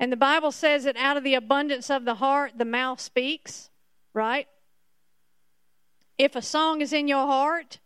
And 0.00 0.12
the 0.12 0.16
Bible 0.16 0.52
says 0.52 0.84
that 0.84 0.96
out 0.96 1.16
of 1.16 1.24
the 1.24 1.34
abundance 1.34 1.90
of 1.90 2.04
the 2.04 2.16
heart, 2.16 2.52
the 2.56 2.64
mouth 2.64 3.00
speaks, 3.00 3.70
right? 4.14 4.46
If 6.16 6.36
a 6.36 6.42
song 6.42 6.80
is 6.80 6.92
in 6.92 7.08
your 7.08 7.26
heart, 7.26 7.78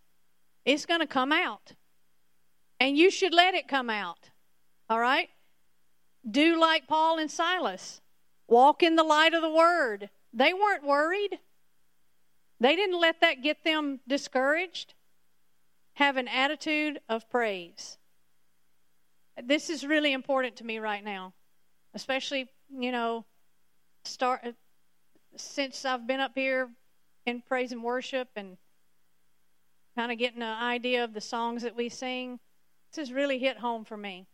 it's 0.65 0.87
going 0.87 1.01
to 1.01 1.07
come 1.07 1.33
out. 1.33 1.73
And 2.81 2.97
you 2.99 3.11
should 3.11 3.33
let 3.33 3.55
it 3.55 3.69
come 3.69 3.89
out, 3.89 4.31
all 4.91 4.99
right? 4.99 5.29
Do 6.29 6.61
like 6.61 6.89
Paul 6.89 7.19
and 7.19 7.31
Silas. 7.31 8.01
Walk 8.49 8.83
in 8.83 8.97
the 8.97 9.05
light 9.05 9.35
of 9.35 9.43
the 9.43 9.51
word. 9.51 10.11
They 10.33 10.53
weren't 10.53 10.85
worried. 10.85 11.39
They 12.59 12.75
didn't 12.75 13.01
let 13.01 13.21
that 13.21 13.43
get 13.43 13.65
them 13.65 14.01
discouraged. 14.07 14.95
Have 15.95 16.17
an 16.17 16.29
attitude 16.29 17.01
of 17.09 17.31
praise. 17.31 17.99
This 19.43 19.71
is 19.71 19.87
really 19.87 20.13
important 20.13 20.57
to 20.57 20.65
me 20.65 20.79
right 20.79 21.05
now 21.05 21.33
especially 21.95 22.49
you 22.71 22.93
know 22.93 23.25
start 24.05 24.41
since 25.37 25.85
I've 25.85 26.07
been 26.07 26.21
up 26.21 26.33
here 26.35 26.69
in 27.27 27.43
praise 27.43 27.73
and 27.73 27.83
worship 27.83 28.29
and 28.37 28.57
kind 29.97 30.13
of 30.13 30.19
getting 30.19 30.43
an 30.43 30.63
idea 30.63 31.05
of 31.05 31.15
the 31.15 31.21
songs 31.21 31.63
that 31.63 31.77
we 31.77 31.89
sing. 31.89 32.39
This 32.91 33.09
has 33.09 33.13
really 33.13 33.39
hit 33.39 33.59
home 33.59 33.85
for 33.85 33.97
me. 33.97 34.27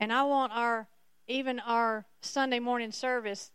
And 0.00 0.12
I 0.12 0.24
want 0.24 0.52
our 0.52 0.88
even 1.26 1.58
our 1.60 2.04
Sunday 2.20 2.58
morning 2.58 2.92
service, 2.92 3.50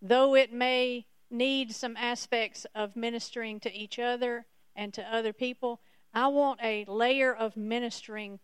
though 0.00 0.34
it 0.34 0.52
may 0.52 1.06
need 1.30 1.72
some 1.72 1.96
aspects 1.96 2.66
of 2.74 2.96
ministering 2.96 3.60
to 3.60 3.72
each 3.72 3.98
other 3.98 4.46
and 4.74 4.92
to 4.94 5.02
other 5.02 5.32
people, 5.32 5.80
I 6.12 6.28
want 6.28 6.60
a 6.62 6.84
layer 6.86 7.34
of 7.34 7.56
ministering 7.56 8.40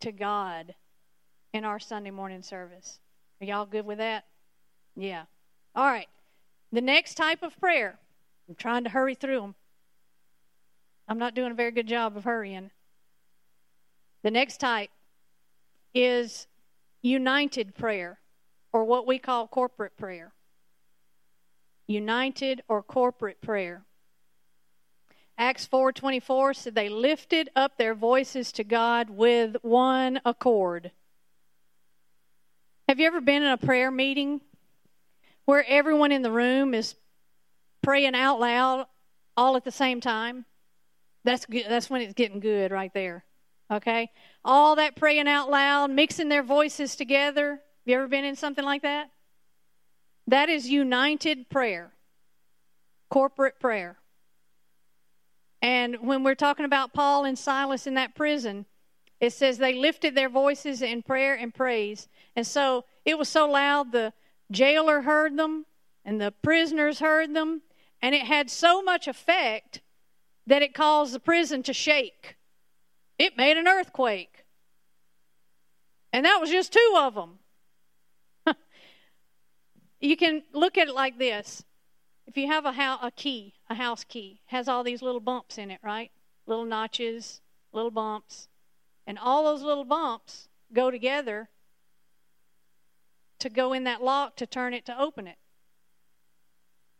to 0.00 0.10
God 0.10 0.74
in 1.52 1.64
our 1.64 1.78
Sunday 1.78 2.10
morning 2.10 2.42
service. 2.42 2.98
Are 3.40 3.44
y'all 3.44 3.66
good 3.66 3.86
with 3.86 3.98
that? 3.98 4.24
Yeah. 4.96 5.24
All 5.74 5.86
right. 5.86 6.08
The 6.72 6.80
next 6.80 7.14
type 7.14 7.42
of 7.42 7.58
prayer, 7.60 7.98
I'm 8.48 8.54
trying 8.56 8.84
to 8.84 8.90
hurry 8.90 9.14
through 9.14 9.40
them. 9.40 9.54
I'm 11.06 11.18
not 11.18 11.34
doing 11.34 11.52
a 11.52 11.54
very 11.54 11.70
good 11.70 11.86
job 11.86 12.16
of 12.16 12.24
hurrying. 12.24 12.70
The 14.22 14.30
next 14.30 14.58
type 14.58 14.90
is 15.94 16.46
united 17.02 17.74
prayer, 17.74 18.18
or 18.72 18.84
what 18.84 19.06
we 19.06 19.18
call 19.18 19.46
corporate 19.46 19.96
prayer. 19.96 20.32
United 21.86 22.62
or 22.68 22.82
corporate 22.82 23.40
prayer. 23.42 23.84
Acts 25.36 25.66
4:24 25.66 26.54
said 26.54 26.74
they 26.74 26.88
lifted 26.88 27.50
up 27.54 27.76
their 27.76 27.94
voices 27.94 28.52
to 28.52 28.64
God 28.64 29.10
with 29.10 29.56
one 29.62 30.20
accord. 30.24 30.92
Have 32.88 32.98
you 33.00 33.06
ever 33.06 33.20
been 33.20 33.42
in 33.42 33.50
a 33.50 33.58
prayer 33.58 33.90
meeting 33.90 34.40
where 35.44 35.64
everyone 35.66 36.12
in 36.12 36.22
the 36.22 36.30
room 36.30 36.72
is 36.72 36.94
praying 37.82 38.14
out 38.14 38.40
loud 38.40 38.86
all 39.36 39.56
at 39.56 39.64
the 39.64 39.72
same 39.72 40.00
time? 40.00 40.46
That's 41.24 41.46
good. 41.46 41.64
That's 41.68 41.88
when 41.88 42.02
it's 42.02 42.14
getting 42.14 42.40
good 42.40 42.70
right 42.70 42.92
there. 42.92 43.24
Okay? 43.70 44.10
All 44.44 44.76
that 44.76 44.96
praying 44.96 45.26
out 45.26 45.50
loud, 45.50 45.90
mixing 45.90 46.28
their 46.28 46.42
voices 46.42 46.96
together. 46.96 47.50
Have 47.50 47.60
you 47.86 47.96
ever 47.96 48.08
been 48.08 48.24
in 48.24 48.36
something 48.36 48.64
like 48.64 48.82
that? 48.82 49.10
That 50.26 50.48
is 50.48 50.68
united 50.68 51.50
prayer, 51.50 51.92
corporate 53.10 53.58
prayer. 53.60 53.98
And 55.60 55.96
when 56.00 56.22
we're 56.22 56.34
talking 56.34 56.66
about 56.66 56.92
Paul 56.92 57.24
and 57.24 57.38
Silas 57.38 57.86
in 57.86 57.94
that 57.94 58.14
prison, 58.14 58.66
it 59.20 59.32
says 59.32 59.56
they 59.56 59.74
lifted 59.74 60.14
their 60.14 60.28
voices 60.28 60.82
in 60.82 61.02
prayer 61.02 61.34
and 61.34 61.54
praise. 61.54 62.08
And 62.36 62.46
so 62.46 62.84
it 63.04 63.16
was 63.16 63.28
so 63.28 63.48
loud 63.48 63.92
the 63.92 64.12
jailer 64.50 65.02
heard 65.02 65.36
them 65.38 65.64
and 66.04 66.20
the 66.20 66.32
prisoners 66.32 66.98
heard 66.98 67.34
them. 67.34 67.62
And 68.02 68.14
it 68.14 68.26
had 68.26 68.50
so 68.50 68.82
much 68.82 69.08
effect 69.08 69.80
that 70.46 70.62
it 70.62 70.74
caused 70.74 71.14
the 71.14 71.20
prison 71.20 71.62
to 71.62 71.72
shake. 71.72 72.36
It 73.18 73.36
made 73.36 73.56
an 73.56 73.68
earthquake. 73.68 74.44
And 76.12 76.24
that 76.24 76.38
was 76.40 76.50
just 76.50 76.72
two 76.72 76.94
of 76.96 77.14
them. 77.14 77.38
You 80.00 80.18
can 80.18 80.42
look 80.52 80.76
at 80.76 80.88
it 80.88 80.94
like 80.94 81.18
this. 81.18 81.64
If 82.26 82.36
you 82.36 82.46
have 82.46 82.66
a, 82.66 82.72
ho- 82.72 82.98
a 83.00 83.10
key, 83.10 83.54
a 83.70 83.74
house 83.74 84.04
key, 84.04 84.42
has 84.46 84.68
all 84.68 84.84
these 84.84 85.00
little 85.00 85.20
bumps 85.20 85.56
in 85.56 85.70
it, 85.70 85.80
right? 85.82 86.10
Little 86.46 86.66
notches, 86.66 87.40
little 87.72 87.90
bumps. 87.90 88.48
And 89.06 89.18
all 89.18 89.44
those 89.44 89.62
little 89.62 89.84
bumps 89.84 90.48
go 90.74 90.90
together 90.90 91.48
to 93.38 93.48
go 93.48 93.72
in 93.72 93.84
that 93.84 94.02
lock 94.02 94.36
to 94.36 94.46
turn 94.46 94.74
it 94.74 94.86
to 94.86 94.98
open 94.98 95.26
it. 95.26 95.36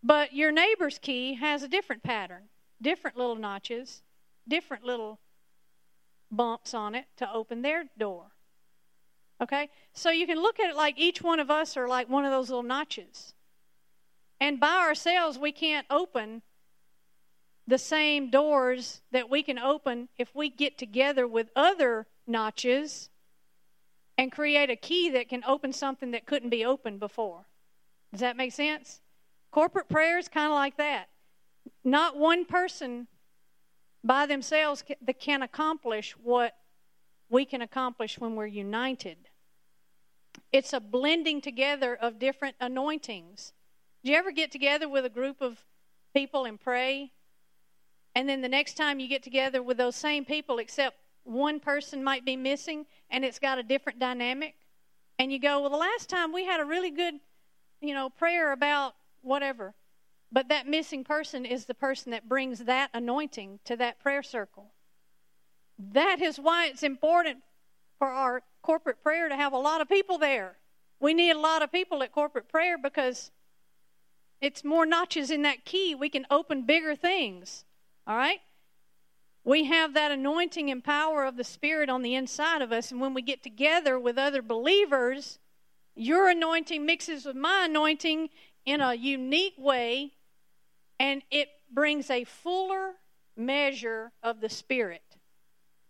But 0.02 0.34
your 0.34 0.52
neighbor's 0.52 0.98
key 0.98 1.34
has 1.34 1.62
a 1.62 1.68
different 1.68 2.02
pattern, 2.02 2.44
different 2.84 3.16
little 3.16 3.34
notches, 3.34 4.02
different 4.46 4.84
little 4.84 5.18
bumps 6.30 6.74
on 6.74 6.94
it 6.94 7.06
to 7.16 7.32
open 7.32 7.62
their 7.62 7.84
door. 7.98 8.26
Okay? 9.40 9.70
So 9.92 10.10
you 10.10 10.26
can 10.26 10.40
look 10.40 10.60
at 10.60 10.70
it 10.70 10.76
like 10.76 10.98
each 10.98 11.22
one 11.22 11.40
of 11.40 11.50
us 11.50 11.76
are 11.76 11.88
like 11.88 12.08
one 12.08 12.24
of 12.24 12.30
those 12.30 12.50
little 12.50 12.62
notches. 12.62 13.34
And 14.40 14.60
by 14.60 14.76
ourselves, 14.76 15.38
we 15.38 15.50
can't 15.50 15.86
open 15.90 16.42
the 17.66 17.78
same 17.78 18.30
doors 18.30 19.00
that 19.10 19.30
we 19.30 19.42
can 19.42 19.58
open 19.58 20.08
if 20.18 20.34
we 20.34 20.50
get 20.50 20.76
together 20.76 21.26
with 21.26 21.48
other 21.56 22.06
notches 22.26 23.08
and 24.18 24.30
create 24.30 24.70
a 24.70 24.76
key 24.76 25.08
that 25.10 25.28
can 25.28 25.42
open 25.44 25.72
something 25.72 26.10
that 26.10 26.26
couldn't 26.26 26.50
be 26.50 26.64
opened 26.64 27.00
before. 27.00 27.46
Does 28.12 28.20
that 28.20 28.36
make 28.36 28.52
sense? 28.52 29.00
Corporate 29.50 29.88
prayer 29.88 30.18
is 30.18 30.28
kind 30.28 30.46
of 30.46 30.54
like 30.54 30.76
that. 30.76 31.08
Not 31.82 32.16
one 32.16 32.44
person 32.44 33.08
by 34.02 34.26
themselves 34.26 34.84
that 35.00 35.18
can 35.18 35.42
accomplish 35.42 36.12
what 36.12 36.54
we 37.28 37.44
can 37.44 37.62
accomplish 37.62 38.18
when 38.18 38.36
we're 38.36 38.46
united. 38.46 39.16
It's 40.52 40.72
a 40.72 40.80
blending 40.80 41.40
together 41.40 41.94
of 41.94 42.18
different 42.18 42.56
anointings. 42.60 43.52
Do 44.04 44.12
you 44.12 44.18
ever 44.18 44.30
get 44.30 44.52
together 44.52 44.88
with 44.88 45.04
a 45.04 45.10
group 45.10 45.40
of 45.40 45.64
people 46.12 46.44
and 46.44 46.60
pray? 46.60 47.12
And 48.14 48.28
then 48.28 48.42
the 48.42 48.48
next 48.48 48.76
time 48.76 49.00
you 49.00 49.08
get 49.08 49.22
together 49.22 49.62
with 49.62 49.78
those 49.78 49.96
same 49.96 50.24
people, 50.24 50.58
except 50.58 50.96
one 51.24 51.58
person 51.58 52.04
might 52.04 52.24
be 52.24 52.36
missing 52.36 52.86
and 53.10 53.24
it's 53.24 53.38
got 53.38 53.58
a 53.58 53.62
different 53.62 53.98
dynamic. 53.98 54.54
And 55.18 55.32
you 55.32 55.38
go, 55.38 55.60
well, 55.60 55.70
the 55.70 55.76
last 55.76 56.08
time 56.08 56.32
we 56.32 56.44
had 56.44 56.60
a 56.60 56.64
really 56.64 56.90
good, 56.90 57.14
you 57.80 57.94
know, 57.94 58.10
prayer 58.10 58.52
about 58.52 58.94
whatever. 59.22 59.74
But 60.34 60.48
that 60.48 60.66
missing 60.66 61.04
person 61.04 61.46
is 61.46 61.66
the 61.66 61.74
person 61.74 62.10
that 62.10 62.28
brings 62.28 62.64
that 62.64 62.90
anointing 62.92 63.60
to 63.66 63.76
that 63.76 64.00
prayer 64.00 64.24
circle. 64.24 64.72
That 65.78 66.20
is 66.20 66.38
why 66.38 66.66
it's 66.66 66.82
important 66.82 67.38
for 68.00 68.08
our 68.08 68.42
corporate 68.60 69.00
prayer 69.00 69.28
to 69.28 69.36
have 69.36 69.52
a 69.52 69.58
lot 69.58 69.80
of 69.80 69.88
people 69.88 70.18
there. 70.18 70.56
We 70.98 71.14
need 71.14 71.30
a 71.30 71.38
lot 71.38 71.62
of 71.62 71.70
people 71.70 72.02
at 72.02 72.10
corporate 72.10 72.48
prayer 72.48 72.76
because 72.76 73.30
it's 74.40 74.64
more 74.64 74.84
notches 74.84 75.30
in 75.30 75.42
that 75.42 75.64
key. 75.64 75.94
We 75.94 76.08
can 76.08 76.26
open 76.28 76.66
bigger 76.66 76.96
things. 76.96 77.64
All 78.04 78.16
right? 78.16 78.40
We 79.44 79.66
have 79.66 79.94
that 79.94 80.10
anointing 80.10 80.68
and 80.68 80.82
power 80.82 81.24
of 81.24 81.36
the 81.36 81.44
Spirit 81.44 81.88
on 81.88 82.02
the 82.02 82.16
inside 82.16 82.60
of 82.60 82.72
us. 82.72 82.90
And 82.90 83.00
when 83.00 83.14
we 83.14 83.22
get 83.22 83.44
together 83.44 84.00
with 84.00 84.18
other 84.18 84.42
believers, 84.42 85.38
your 85.94 86.28
anointing 86.28 86.84
mixes 86.84 87.24
with 87.24 87.36
my 87.36 87.66
anointing 87.66 88.30
in 88.66 88.80
a 88.80 88.94
unique 88.94 89.54
way, 89.56 90.14
and 90.98 91.22
it 91.30 91.48
brings 91.72 92.10
a 92.10 92.24
fuller 92.24 92.94
measure 93.36 94.12
of 94.22 94.40
the 94.40 94.48
Spirit. 94.48 95.02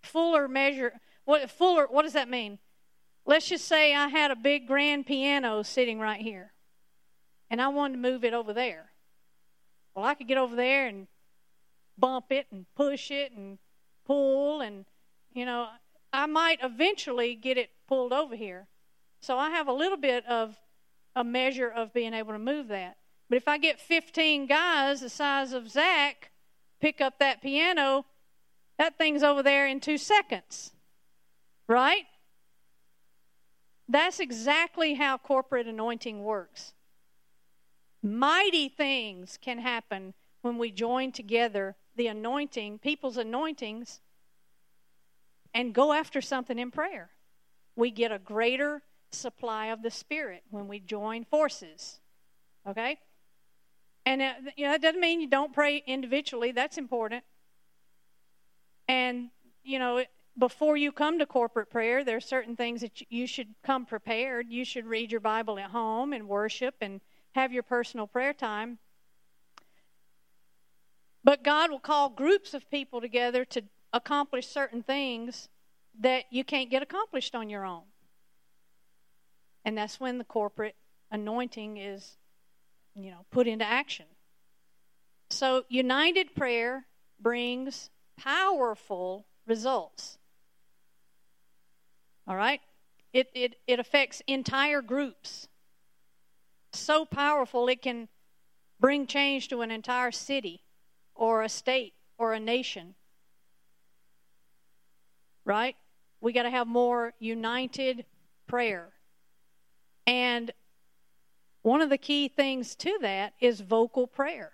Fuller 0.03 0.49
measure. 0.49 1.01
What 1.25 1.49
fuller? 1.51 1.87
What 1.89 2.03
does 2.03 2.13
that 2.13 2.29
mean? 2.29 2.59
Let's 3.27 3.49
just 3.49 3.67
say 3.67 3.95
I 3.95 4.09
had 4.09 4.31
a 4.31 4.37
big 4.37 4.67
grand 4.67 5.07
piano 5.07 5.63
sitting 5.63 5.99
right 5.99 6.21
here, 6.21 6.53
and 7.51 7.61
I 7.61 7.69
wanted 7.69 7.95
to 7.95 8.01
move 8.01 8.25
it 8.25 8.35
over 8.35 8.53
there. 8.53 8.91
Well, 9.95 10.05
I 10.05 10.15
could 10.15 10.29
get 10.29 10.37
over 10.37 10.57
there 10.57 10.87
and 10.89 11.07
bump 11.97 12.27
it 12.31 12.47
and 12.51 12.67
push 12.75 13.11
it 13.11 13.33
and 13.33 13.59
pull 14.05 14.61
and 14.61 14.85
you 15.33 15.47
know 15.47 15.69
i 16.13 16.27
might 16.27 16.59
eventually 16.63 17.35
get 17.35 17.57
it 17.57 17.71
pulled 17.87 18.13
over 18.13 18.37
here 18.37 18.67
so 19.21 19.39
i 19.39 19.51
have 19.51 19.69
a 19.69 19.73
little 19.73 19.97
bit 19.97 20.27
of 20.27 20.59
a 21.17 21.25
measure 21.25 21.69
of 21.69 21.93
being 21.93 22.13
able 22.13 22.33
to 22.33 22.39
move 22.39 22.69
that 22.69 22.97
but 23.29 23.37
if 23.37 23.49
i 23.49 23.59
get 23.59 23.81
15 23.81 24.47
guys 24.47 25.01
the 25.01 25.09
size 25.09 25.53
of 25.53 25.71
zach 25.71 26.31
pick 26.81 27.01
up 27.01 27.19
that 27.19 27.43
piano 27.43 28.05
that 28.79 28.99
thing's 28.99 29.23
over 29.23 29.43
there 29.43 29.67
in 29.67 29.81
two 29.81 29.99
seconds 29.99 30.73
right 31.69 32.05
that's 33.89 34.21
exactly 34.21 34.95
how 34.95 35.17
corporate 35.19 35.67
anointing 35.67 36.23
works 36.23 36.73
mighty 38.03 38.69
things 38.69 39.39
can 39.41 39.59
happen 39.59 40.15
when 40.43 40.59
we 40.59 40.71
join 40.71 41.11
together 41.11 41.75
the 41.97 42.07
anointing, 42.07 42.79
people's 42.79 43.17
anointings, 43.17 44.01
and 45.53 45.73
go 45.73 45.93
after 45.93 46.21
something 46.21 46.59
in 46.59 46.71
prayer. 46.71 47.11
We 47.77 47.91
get 47.91 48.13
a 48.13 48.19
greater 48.19 48.83
supply 49.11 49.67
of 49.67 49.83
the 49.83 49.91
Spirit 49.91 50.43
when 50.51 50.69
we 50.69 50.81
join 50.81 51.25
forces. 51.25 52.01
Okay? 52.67 52.99
And 54.07 54.23
uh, 54.23 54.33
you 54.57 54.67
know, 54.67 54.73
that 54.73 54.83
doesn't 54.83 55.01
mean 55.01 55.21
you 55.21 55.29
don't 55.29 55.53
pray 55.53 55.83
individually. 55.87 56.53
That's 56.53 56.79
important. 56.79 57.25
And, 58.87 59.31
you 59.63 59.79
know, 59.79 60.05
before 60.37 60.77
you 60.77 60.93
come 60.93 61.19
to 61.19 61.27
corporate 61.27 61.71
prayer, 61.71 62.05
there 62.05 62.17
are 62.17 62.21
certain 62.21 62.57
things 62.57 62.81
that 62.81 63.11
you 63.11 63.27
should 63.27 63.55
come 63.63 63.87
prepared. 63.87 64.51
You 64.51 64.65
should 64.65 64.87
read 64.87 65.11
your 65.11 65.21
Bible 65.21 65.59
at 65.59 65.71
home 65.71 66.13
and 66.13 66.29
worship 66.29 66.75
and 66.81 67.01
have 67.33 67.53
your 67.53 67.63
personal 67.63 68.07
prayer 68.07 68.33
time. 68.33 68.79
But 71.23 71.43
God 71.43 71.71
will 71.71 71.81
call 71.81 72.11
groups 72.11 72.53
of 72.53 72.71
people 72.71 73.01
together 73.01 73.45
to 73.47 73.63
accomplish 73.93 74.47
certain 74.49 74.83
things 74.83 75.49
that 76.01 76.25
you 76.31 76.45
can't 76.45 76.71
get 76.71 76.83
accomplished 76.83 77.35
on 77.35 77.49
your 77.49 77.65
own. 77.65 77.85
And 79.65 79.79
that's 79.79 79.99
when 79.99 80.19
the 80.19 80.25
corporate 80.25 80.75
anointing 81.11 81.79
is, 81.79 82.19
you 82.95 83.11
know, 83.11 83.25
put 83.31 83.47
into 83.47 83.65
action. 83.65 84.07
So 85.31 85.65
united 85.69 86.35
prayer 86.35 86.87
brings 87.21 87.91
powerful 88.17 89.27
results. 89.47 90.19
All 92.27 92.37
right? 92.37 92.61
It, 93.13 93.29
it, 93.35 93.57
it 93.67 93.79
affects 93.79 94.23
entire 94.27 94.83
groups. 94.83 95.49
So 96.73 97.05
powerful 97.05 97.69
it 97.69 97.83
can 97.83 98.09
bring 98.81 99.07
change 99.07 99.49
to 99.49 99.63
an 99.63 99.71
entire 99.71 100.11
city 100.11 100.63
or 101.15 101.43
a 101.43 101.49
state 101.49 101.95
or 102.19 102.33
a 102.33 102.41
nation. 102.41 102.95
Right? 105.45 105.77
We 106.21 106.33
got 106.33 106.45
to 106.45 106.51
have 106.51 106.67
more 106.67 107.13
united 107.19 108.05
prayer. 108.47 108.89
And 110.07 110.51
one 111.65 111.81
of 111.81 111.89
the 111.89 111.99
key 111.99 112.29
things 112.29 112.75
to 112.75 112.99
that 113.01 113.33
is 113.41 113.61
vocal 113.61 114.07
prayer. 114.07 114.53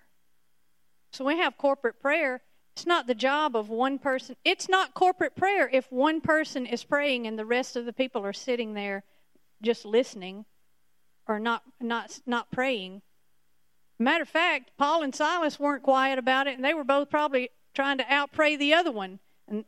So 1.13 1.25
we 1.25 1.39
have 1.39 1.59
corporate 1.59 2.01
prayer. 2.01 2.41
It's 2.77 2.87
not 2.87 3.09
the 3.09 3.17
job 3.17 3.57
of 3.57 3.69
one 3.69 3.99
person. 3.99 4.37
It's 4.45 4.69
not 4.69 4.95
corporate 4.95 5.35
prayer 5.35 5.69
if 5.69 5.91
one 5.91 6.21
person 6.21 6.67
is 6.67 6.85
praying 6.85 7.27
and 7.27 7.37
the 7.37 7.45
rest 7.45 7.75
of 7.75 7.85
the 7.85 7.93
people 7.93 8.25
are 8.25 8.33
sitting 8.33 8.75
there 8.75 9.03
just 9.61 9.85
listening 9.85 10.45
or 11.27 11.41
not 11.41 11.65
not 11.81 12.21
not 12.27 12.53
praying. 12.53 13.03
Matter 13.99 14.23
of 14.23 14.29
fact, 14.29 14.71
Paul 14.79 15.03
and 15.03 15.13
Silas 15.13 15.59
weren't 15.59 15.83
quiet 15.83 16.17
about 16.17 16.47
it, 16.47 16.55
and 16.55 16.65
they 16.65 16.75
were 16.75 16.85
both 16.85 17.11
probably 17.11 17.51
trying 17.75 17.99
to 17.99 18.05
outpray 18.05 18.57
the 18.57 18.73
other 18.73 18.93
one. 18.93 19.19
And 19.49 19.65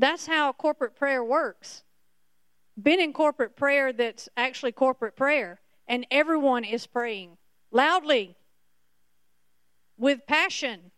that's 0.00 0.26
how 0.26 0.52
corporate 0.52 0.96
prayer 0.96 1.22
works. 1.22 1.84
Been 2.80 3.00
in 3.00 3.12
corporate 3.12 3.54
prayer 3.54 3.92
that's 3.92 4.28
actually 4.36 4.72
corporate 4.72 5.14
prayer, 5.14 5.60
and 5.88 6.06
everyone 6.10 6.64
is 6.64 6.86
praying 6.86 7.36
loudly, 7.70 8.36
with 9.98 10.26
passion, 10.26 10.90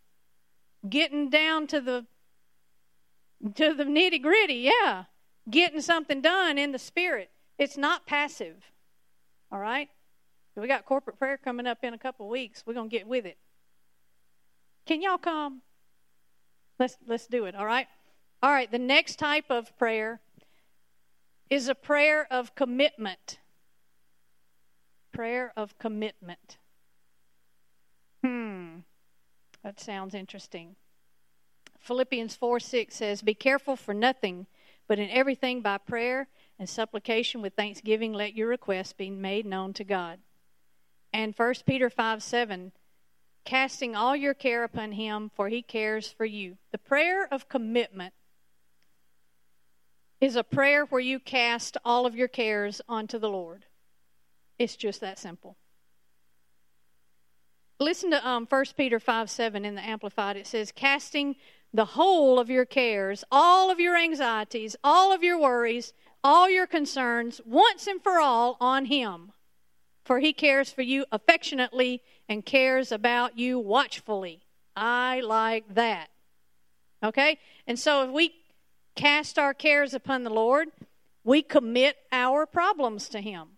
getting 0.88 1.30
down 1.30 1.66
to 1.68 1.80
the 1.80 2.06
to 3.54 3.74
the 3.74 3.84
nitty 3.84 4.22
gritty. 4.22 4.70
Yeah, 4.82 5.04
getting 5.48 5.80
something 5.80 6.20
done 6.20 6.58
in 6.58 6.72
the 6.72 6.78
spirit. 6.78 7.30
It's 7.58 7.76
not 7.76 8.06
passive. 8.06 8.56
All 9.50 9.58
right. 9.58 9.88
We 10.56 10.66
got 10.66 10.84
corporate 10.84 11.18
prayer 11.18 11.36
coming 11.36 11.68
up 11.68 11.78
in 11.84 11.94
a 11.94 11.98
couple 11.98 12.28
weeks. 12.28 12.64
We're 12.66 12.74
going 12.74 12.90
to 12.90 12.96
get 12.96 13.06
with 13.06 13.24
it. 13.24 13.38
Can 14.86 15.00
y'all 15.00 15.18
come? 15.18 15.62
Let's 16.80 16.96
let's 17.06 17.26
do 17.26 17.44
it, 17.44 17.54
all 17.54 17.66
right? 17.66 17.86
All 18.42 18.50
right, 18.50 18.70
the 18.70 18.78
next 18.78 19.18
type 19.18 19.46
of 19.50 19.76
prayer 19.78 20.20
is 21.50 21.68
a 21.68 21.74
prayer 21.74 22.26
of 22.30 22.54
commitment. 22.54 23.38
Prayer 25.18 25.52
of 25.56 25.76
commitment. 25.78 26.58
Hmm. 28.24 28.82
That 29.64 29.80
sounds 29.80 30.14
interesting. 30.14 30.76
Philippians 31.80 32.36
4 32.36 32.60
6 32.60 32.94
says, 32.94 33.22
Be 33.22 33.34
careful 33.34 33.74
for 33.74 33.92
nothing, 33.92 34.46
but 34.86 35.00
in 35.00 35.10
everything 35.10 35.60
by 35.60 35.78
prayer 35.78 36.28
and 36.56 36.68
supplication 36.68 37.42
with 37.42 37.54
thanksgiving, 37.54 38.12
let 38.12 38.34
your 38.34 38.46
requests 38.46 38.92
be 38.92 39.10
made 39.10 39.44
known 39.44 39.72
to 39.72 39.82
God. 39.82 40.20
And 41.12 41.34
1 41.36 41.54
Peter 41.66 41.90
5 41.90 42.22
7, 42.22 42.70
casting 43.44 43.96
all 43.96 44.14
your 44.14 44.34
care 44.34 44.62
upon 44.62 44.92
him, 44.92 45.32
for 45.34 45.48
he 45.48 45.62
cares 45.62 46.12
for 46.12 46.26
you. 46.26 46.58
The 46.70 46.78
prayer 46.78 47.26
of 47.28 47.48
commitment 47.48 48.14
is 50.20 50.36
a 50.36 50.44
prayer 50.44 50.84
where 50.84 51.00
you 51.00 51.18
cast 51.18 51.76
all 51.84 52.06
of 52.06 52.14
your 52.14 52.28
cares 52.28 52.80
onto 52.88 53.18
the 53.18 53.28
Lord. 53.28 53.64
It's 54.58 54.76
just 54.76 55.00
that 55.00 55.18
simple. 55.18 55.56
Listen 57.80 58.10
to 58.10 58.28
um, 58.28 58.46
1 58.48 58.64
Peter 58.76 58.98
5 58.98 59.30
7 59.30 59.64
in 59.64 59.74
the 59.76 59.86
Amplified. 59.86 60.36
It 60.36 60.46
says, 60.46 60.72
Casting 60.72 61.36
the 61.72 61.84
whole 61.84 62.40
of 62.40 62.50
your 62.50 62.64
cares, 62.64 63.24
all 63.30 63.70
of 63.70 63.78
your 63.78 63.96
anxieties, 63.96 64.74
all 64.82 65.12
of 65.12 65.22
your 65.22 65.38
worries, 65.38 65.92
all 66.24 66.50
your 66.50 66.66
concerns, 66.66 67.40
once 67.44 67.86
and 67.86 68.02
for 68.02 68.18
all 68.18 68.56
on 68.60 68.86
Him. 68.86 69.32
For 70.04 70.18
He 70.18 70.32
cares 70.32 70.72
for 70.72 70.82
you 70.82 71.04
affectionately 71.12 72.02
and 72.28 72.44
cares 72.44 72.90
about 72.90 73.38
you 73.38 73.58
watchfully. 73.58 74.40
I 74.74 75.20
like 75.20 75.74
that. 75.74 76.08
Okay? 77.02 77.38
And 77.66 77.78
so 77.78 78.04
if 78.04 78.10
we 78.10 78.34
cast 78.96 79.38
our 79.38 79.54
cares 79.54 79.94
upon 79.94 80.24
the 80.24 80.30
Lord, 80.30 80.68
we 81.22 81.42
commit 81.42 81.96
our 82.10 82.44
problems 82.44 83.08
to 83.10 83.20
Him. 83.20 83.57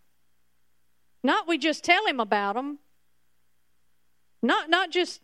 Not 1.22 1.46
we 1.46 1.58
just 1.58 1.84
tell 1.84 2.06
Him 2.06 2.20
about 2.20 2.54
them. 2.54 2.78
Not, 4.42 4.70
not 4.70 4.90
just 4.90 5.20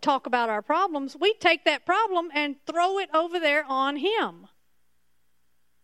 talk 0.00 0.26
about 0.26 0.48
our 0.48 0.62
problems. 0.62 1.16
We 1.18 1.34
take 1.34 1.64
that 1.64 1.84
problem 1.84 2.30
and 2.34 2.56
throw 2.66 2.98
it 2.98 3.10
over 3.12 3.38
there 3.38 3.64
on 3.66 3.96
Him. 3.96 4.46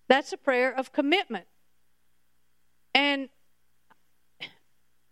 That's 0.09 0.33
a 0.33 0.37
prayer 0.37 0.75
of 0.77 0.93
commitment. 0.93 1.47
And 2.95 3.29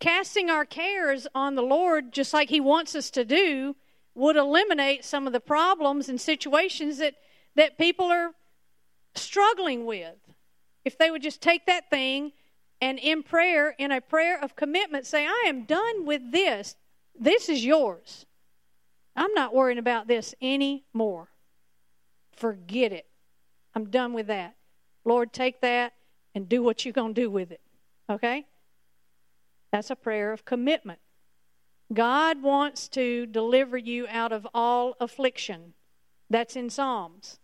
casting 0.00 0.50
our 0.50 0.64
cares 0.64 1.26
on 1.34 1.54
the 1.54 1.62
Lord, 1.62 2.12
just 2.12 2.32
like 2.32 2.48
He 2.48 2.60
wants 2.60 2.94
us 2.94 3.10
to 3.10 3.24
do, 3.24 3.76
would 4.14 4.36
eliminate 4.36 5.04
some 5.04 5.26
of 5.26 5.32
the 5.32 5.40
problems 5.40 6.08
and 6.08 6.20
situations 6.20 6.98
that, 6.98 7.14
that 7.54 7.78
people 7.78 8.06
are 8.06 8.32
struggling 9.14 9.86
with. 9.86 10.16
If 10.84 10.98
they 10.98 11.10
would 11.10 11.22
just 11.22 11.40
take 11.40 11.66
that 11.66 11.90
thing 11.90 12.32
and 12.80 12.98
in 12.98 13.22
prayer, 13.22 13.74
in 13.78 13.90
a 13.90 14.00
prayer 14.00 14.42
of 14.42 14.56
commitment, 14.56 15.06
say, 15.06 15.26
I 15.26 15.44
am 15.46 15.64
done 15.64 16.04
with 16.06 16.32
this. 16.32 16.76
This 17.18 17.48
is 17.48 17.64
yours. 17.64 18.26
I'm 19.16 19.34
not 19.34 19.52
worrying 19.52 19.78
about 19.78 20.06
this 20.06 20.34
anymore. 20.40 21.28
Forget 22.32 22.92
it. 22.92 23.06
I'm 23.74 23.90
done 23.90 24.12
with 24.12 24.28
that. 24.28 24.54
Lord, 25.04 25.32
take 25.32 25.60
that 25.60 25.94
and 26.34 26.48
do 26.48 26.62
what 26.62 26.84
you're 26.84 26.92
going 26.92 27.14
to 27.14 27.20
do 27.20 27.30
with 27.30 27.50
it. 27.50 27.60
Okay? 28.08 28.46
That's 29.72 29.90
a 29.90 29.96
prayer 29.96 30.32
of 30.32 30.44
commitment. 30.44 31.00
God 31.92 32.42
wants 32.42 32.88
to 32.90 33.26
deliver 33.26 33.76
you 33.76 34.06
out 34.08 34.32
of 34.32 34.46
all 34.54 34.94
affliction. 35.00 35.74
That's 36.30 36.54
in 36.54 36.70
Psalms. 36.70 37.38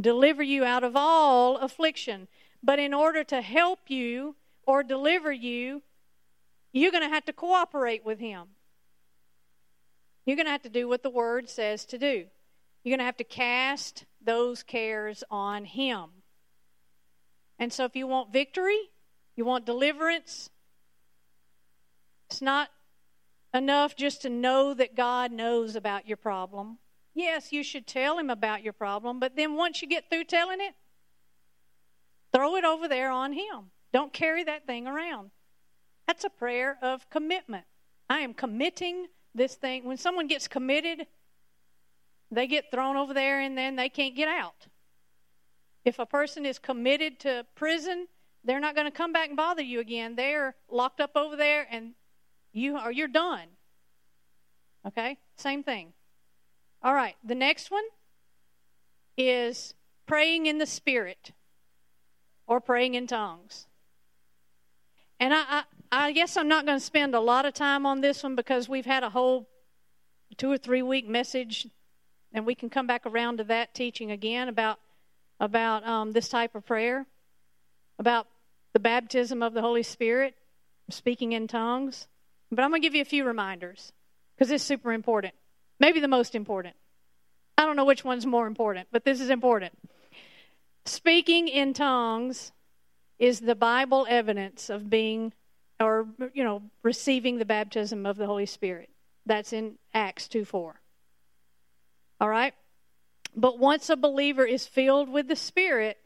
Deliver 0.00 0.42
you 0.42 0.64
out 0.64 0.84
of 0.84 0.94
all 0.94 1.56
affliction. 1.56 2.28
But 2.62 2.78
in 2.78 2.94
order 2.94 3.24
to 3.24 3.40
help 3.40 3.88
you 3.88 4.36
or 4.66 4.82
deliver 4.82 5.32
you, 5.32 5.82
you're 6.72 6.92
going 6.92 7.02
to 7.02 7.08
have 7.08 7.24
to 7.26 7.32
cooperate 7.32 8.04
with 8.04 8.18
Him. 8.18 8.48
You're 10.24 10.36
going 10.36 10.46
to 10.46 10.52
have 10.52 10.62
to 10.62 10.68
do 10.68 10.88
what 10.88 11.02
the 11.02 11.10
Word 11.10 11.48
says 11.48 11.84
to 11.86 11.98
do. 11.98 12.26
You're 12.82 12.92
going 12.92 13.00
to 13.00 13.04
have 13.04 13.16
to 13.18 13.24
cast 13.24 14.04
those 14.24 14.62
cares 14.62 15.24
on 15.30 15.64
Him. 15.64 16.06
And 17.58 17.72
so, 17.72 17.84
if 17.84 17.94
you 17.96 18.06
want 18.06 18.32
victory, 18.32 18.90
you 19.36 19.44
want 19.44 19.66
deliverance, 19.66 20.50
it's 22.30 22.42
not 22.42 22.70
enough 23.52 23.94
just 23.94 24.22
to 24.22 24.30
know 24.30 24.72
that 24.74 24.96
God 24.96 25.32
knows 25.32 25.76
about 25.76 26.08
your 26.08 26.16
problem. 26.16 26.78
Yes, 27.14 27.52
you 27.52 27.62
should 27.62 27.86
tell 27.86 28.18
Him 28.18 28.30
about 28.30 28.62
your 28.62 28.72
problem, 28.72 29.20
but 29.20 29.36
then 29.36 29.54
once 29.54 29.82
you 29.82 29.88
get 29.88 30.08
through 30.08 30.24
telling 30.24 30.60
it, 30.60 30.74
throw 32.32 32.56
it 32.56 32.64
over 32.64 32.88
there 32.88 33.10
on 33.10 33.32
Him. 33.32 33.70
Don't 33.92 34.12
carry 34.12 34.44
that 34.44 34.66
thing 34.66 34.86
around. 34.86 35.30
That's 36.06 36.24
a 36.24 36.30
prayer 36.30 36.78
of 36.82 37.08
commitment. 37.10 37.64
I 38.08 38.20
am 38.20 38.34
committing 38.34 39.06
this 39.34 39.54
thing. 39.54 39.84
When 39.84 39.96
someone 39.96 40.26
gets 40.26 40.48
committed, 40.48 41.06
they 42.30 42.46
get 42.46 42.70
thrown 42.70 42.96
over 42.96 43.14
there 43.14 43.40
and 43.40 43.56
then 43.56 43.76
they 43.76 43.88
can't 43.88 44.16
get 44.16 44.28
out. 44.28 44.66
If 45.84 45.98
a 45.98 46.06
person 46.06 46.46
is 46.46 46.58
committed 46.58 47.18
to 47.20 47.46
prison, 47.54 48.08
they're 48.44 48.60
not 48.60 48.74
going 48.74 48.86
to 48.86 48.96
come 48.96 49.12
back 49.12 49.28
and 49.28 49.36
bother 49.36 49.62
you 49.62 49.80
again. 49.80 50.16
They're 50.16 50.54
locked 50.70 51.00
up 51.00 51.16
over 51.16 51.36
there 51.36 51.66
and 51.70 51.92
you 52.52 52.76
are 52.76 52.92
you're 52.92 53.08
done. 53.08 53.48
Okay? 54.86 55.18
Same 55.36 55.62
thing. 55.62 55.92
All 56.82 56.94
right, 56.94 57.14
the 57.22 57.34
next 57.34 57.70
one 57.70 57.84
is 59.16 59.74
praying 60.06 60.46
in 60.46 60.58
the 60.58 60.66
spirit 60.66 61.32
or 62.46 62.60
praying 62.60 62.94
in 62.94 63.06
tongues. 63.06 63.66
And 65.20 65.32
I, 65.32 65.44
I, 65.48 65.62
I 65.92 66.12
guess 66.12 66.36
I'm 66.36 66.48
not 66.48 66.66
going 66.66 66.78
to 66.78 66.84
spend 66.84 67.14
a 67.14 67.20
lot 67.20 67.44
of 67.44 67.54
time 67.54 67.86
on 67.86 68.00
this 68.00 68.22
one 68.22 68.34
because 68.34 68.68
we've 68.68 68.86
had 68.86 69.02
a 69.02 69.10
whole 69.10 69.48
two 70.36 70.50
or 70.50 70.58
three 70.58 70.82
week 70.82 71.06
message, 71.06 71.68
and 72.32 72.46
we 72.46 72.54
can 72.54 72.70
come 72.70 72.86
back 72.86 73.06
around 73.06 73.38
to 73.38 73.44
that 73.44 73.74
teaching 73.74 74.10
again 74.10 74.48
about 74.48 74.78
about 75.38 75.86
um, 75.86 76.12
this 76.12 76.28
type 76.28 76.54
of 76.54 76.64
prayer, 76.64 77.04
about 77.98 78.26
the 78.72 78.80
baptism 78.80 79.42
of 79.42 79.54
the 79.54 79.60
Holy 79.60 79.82
Spirit, 79.82 80.34
speaking 80.88 81.32
in 81.32 81.48
tongues. 81.48 82.06
But 82.50 82.62
I'm 82.62 82.70
going 82.70 82.80
to 82.80 82.86
give 82.86 82.94
you 82.94 83.02
a 83.02 83.06
few 83.06 83.24
reminders 83.24 83.92
because 84.36 84.50
it's 84.50 84.62
super 84.62 84.92
important. 84.92 85.34
Maybe 85.80 86.00
the 86.00 86.08
most 86.08 86.34
important. 86.34 86.76
I 87.58 87.66
don't 87.66 87.76
know 87.76 87.84
which 87.84 88.04
one's 88.04 88.26
more 88.26 88.46
important, 88.46 88.88
but 88.92 89.04
this 89.04 89.20
is 89.20 89.30
important. 89.30 89.72
Speaking 90.84 91.48
in 91.48 91.74
tongues 91.74 92.52
is 93.18 93.40
the 93.40 93.54
Bible 93.54 94.06
evidence 94.08 94.68
of 94.68 94.90
being 94.90 95.32
or 95.80 96.06
you 96.34 96.44
know 96.44 96.62
receiving 96.82 97.38
the 97.38 97.44
baptism 97.44 98.06
of 98.06 98.16
the 98.16 98.26
holy 98.26 98.46
spirit. 98.46 98.90
That's 99.24 99.52
in 99.52 99.78
acts 99.94 100.28
2 100.28 100.44
4 100.44 100.82
all 102.22 102.28
right? 102.28 102.54
But 103.34 103.58
once 103.58 103.90
a 103.90 103.96
believer 103.96 104.44
is 104.44 104.66
filled 104.66 105.08
with 105.08 105.26
the 105.26 105.36
spirit 105.36 105.98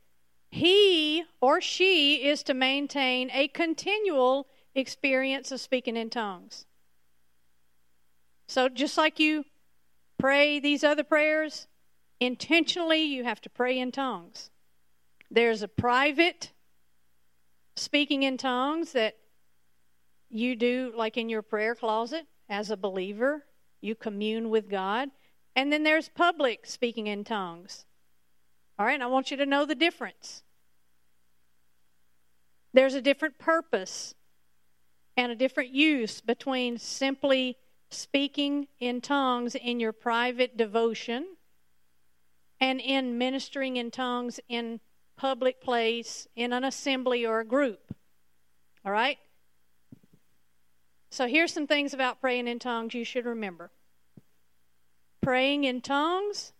he 0.48 1.24
or 1.40 1.60
she 1.60 2.26
is 2.26 2.42
to 2.44 2.54
maintain 2.54 3.30
a 3.32 3.48
continual 3.48 4.46
experience 4.74 5.52
of 5.52 5.60
speaking 5.60 5.96
in 5.96 6.08
tongues. 6.08 6.64
So 8.46 8.70
just 8.70 8.96
like 8.96 9.18
you 9.18 9.44
pray 10.18 10.58
these 10.58 10.82
other 10.82 11.04
prayers 11.04 11.66
intentionally 12.20 13.02
you 13.02 13.24
have 13.24 13.42
to 13.42 13.50
pray 13.50 13.78
in 13.78 13.92
tongues 13.92 14.50
there's 15.30 15.62
a 15.62 15.68
private 15.68 16.52
speaking 17.76 18.22
in 18.22 18.36
tongues 18.36 18.92
that 18.92 19.16
you 20.30 20.56
do 20.56 20.92
like 20.96 21.16
in 21.16 21.28
your 21.28 21.42
prayer 21.42 21.74
closet 21.74 22.26
as 22.48 22.70
a 22.70 22.76
believer, 22.76 23.44
you 23.80 23.94
commune 23.94 24.50
with 24.50 24.68
God. 24.68 25.10
And 25.54 25.72
then 25.72 25.82
there's 25.82 26.08
public 26.08 26.66
speaking 26.66 27.06
in 27.06 27.24
tongues. 27.24 27.86
All 28.78 28.86
right, 28.86 28.94
and 28.94 29.02
I 29.02 29.06
want 29.06 29.30
you 29.30 29.36
to 29.38 29.46
know 29.46 29.64
the 29.64 29.74
difference. 29.74 30.42
There's 32.74 32.94
a 32.94 33.00
different 33.00 33.38
purpose 33.38 34.14
and 35.16 35.32
a 35.32 35.36
different 35.36 35.70
use 35.70 36.20
between 36.20 36.76
simply 36.76 37.56
speaking 37.90 38.68
in 38.78 39.00
tongues 39.00 39.54
in 39.54 39.80
your 39.80 39.92
private 39.92 40.56
devotion 40.56 41.26
and 42.60 42.80
in 42.80 43.16
ministering 43.16 43.76
in 43.76 43.90
tongues 43.90 44.40
in 44.48 44.80
public 45.16 45.60
place 45.60 46.28
in 46.36 46.52
an 46.52 46.64
assembly 46.64 47.24
or 47.24 47.40
a 47.40 47.44
group. 47.44 47.94
All 48.84 48.92
right? 48.92 49.18
So 51.10 51.26
here's 51.26 51.52
some 51.52 51.66
things 51.66 51.94
about 51.94 52.20
praying 52.20 52.48
in 52.48 52.58
tongues 52.58 52.94
you 52.94 53.04
should 53.04 53.24
remember. 53.24 53.70
Praying 55.22 55.64
in 55.64 55.80
tongues 55.80 56.52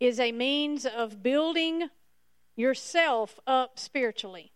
is 0.00 0.18
a 0.18 0.32
means 0.32 0.86
of 0.86 1.22
building 1.22 1.90
yourself 2.56 3.38
up 3.46 3.78
spiritually. 3.78 4.52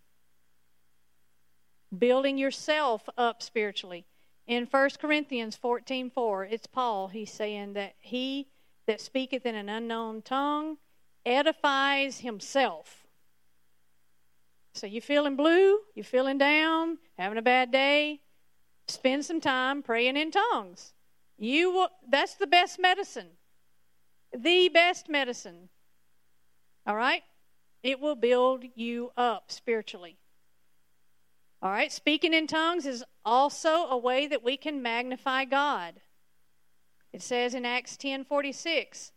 Building 1.97 2.39
yourself 2.39 3.09
up 3.16 3.43
spiritually. 3.43 4.07
In 4.47 4.66
1 4.66 4.91
Corinthians 5.01 5.57
14 5.57 6.11
4, 6.11 6.45
it's 6.47 6.66
Paul. 6.66 7.09
He's 7.09 7.31
saying 7.31 7.74
that 7.74 7.95
he 7.99 8.49
that 8.87 9.01
speaketh 9.01 9.45
in 9.45 9.55
an 9.55 9.68
unknown 9.68 10.22
tongue 10.22 10.79
edifies 11.26 12.20
himself. 12.20 12.98
So 14.79 14.87
you 14.87 15.01
feeling 15.01 15.35
blue? 15.35 15.81
You 15.97 16.05
feeling 16.05 16.39
down? 16.39 16.99
Having 17.18 17.39
a 17.39 17.43
bad 17.43 17.72
day? 17.72 18.20
Spend 18.87 19.24
some 19.24 19.41
time 19.41 19.83
praying 19.83 20.16
in 20.16 20.31
tongues. 20.31 20.95
You 21.37 21.72
will, 21.72 21.89
that's 22.09 22.35
the 22.35 22.47
best 22.47 22.79
medicine. 22.79 23.31
The 24.33 24.68
best 24.68 25.09
medicine. 25.09 25.68
All 26.87 26.95
right? 26.95 27.22
It 27.83 27.99
will 27.99 28.14
build 28.14 28.64
you 28.76 29.11
up 29.16 29.51
spiritually. 29.51 30.16
All 31.61 31.70
right, 31.70 31.91
speaking 31.91 32.33
in 32.33 32.47
tongues 32.47 32.87
is 32.87 33.03
also 33.24 33.87
a 33.87 33.99
way 33.99 34.29
that 34.29 34.45
we 34.45 34.57
can 34.57 34.81
magnify 34.81 35.45
God. 35.45 35.95
It 37.12 37.20
says 37.20 37.53
in 37.53 37.64
Acts 37.64 37.97
10:46, 37.97 39.11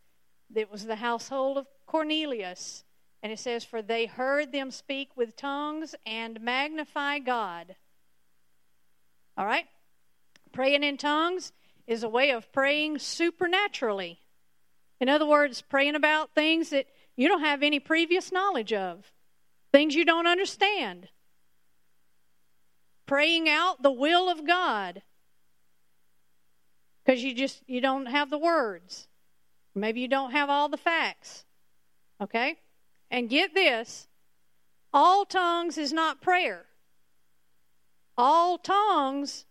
it 0.55 0.72
was 0.72 0.86
the 0.86 0.95
household 0.95 1.59
of 1.59 1.68
Cornelius, 1.86 2.84
and 3.24 3.32
it 3.32 3.39
says 3.39 3.63
for 3.63 3.82
they 3.82 4.05
heard 4.05 4.51
them 4.51 4.72
speak 4.72 5.15
with 5.15 5.36
tongues 5.36 5.95
and 6.05 6.41
magnify 6.41 7.19
God. 7.19 7.76
All 9.38 9.45
right? 9.45 9.65
Praying 10.51 10.84
in 10.84 10.97
tongues 10.97 11.51
is 11.88 12.03
a 12.03 12.09
way 12.09 12.32
of 12.32 12.51
praying 12.51 12.99
supernaturally. 12.99 14.19
In 14.99 15.09
other 15.09 15.26
words, 15.26 15.61
praying 15.61 15.95
about 15.95 16.36
things 16.36 16.69
that 16.69 16.88
you 17.15 17.28
don't 17.28 17.41
have 17.41 17.63
any 17.63 17.80
previous 17.80 18.32
knowledge 18.32 18.74
of, 18.74 19.11
things 19.72 19.95
you 19.95 20.05
don't 20.05 20.28
understand. 20.28 21.09
Praying 23.05 23.49
out 23.49 23.82
the 23.82 23.91
will 23.91 24.30
of 24.30 24.45
God 24.45 25.01
because 27.03 27.24
you 27.24 27.34
just 27.34 27.61
you 27.67 27.82
don't 27.82 28.05
have 28.05 28.30
the 28.30 28.38
words. 28.38 29.07
Maybe 29.74 30.01
you 30.01 30.07
don't 30.07 30.32
have 30.32 30.49
all 30.49 30.69
the 30.69 30.78
facts. 30.78 31.45
Okay? 32.22 32.57
And 33.12 33.30
get 33.30 33.53
this, 33.53 34.07
all 34.93 35.26
tongues 35.26 35.78
is 35.78 35.91
not 35.91 36.22
prayer. 36.22 36.66
All 38.18 38.57
tongues 38.57 39.45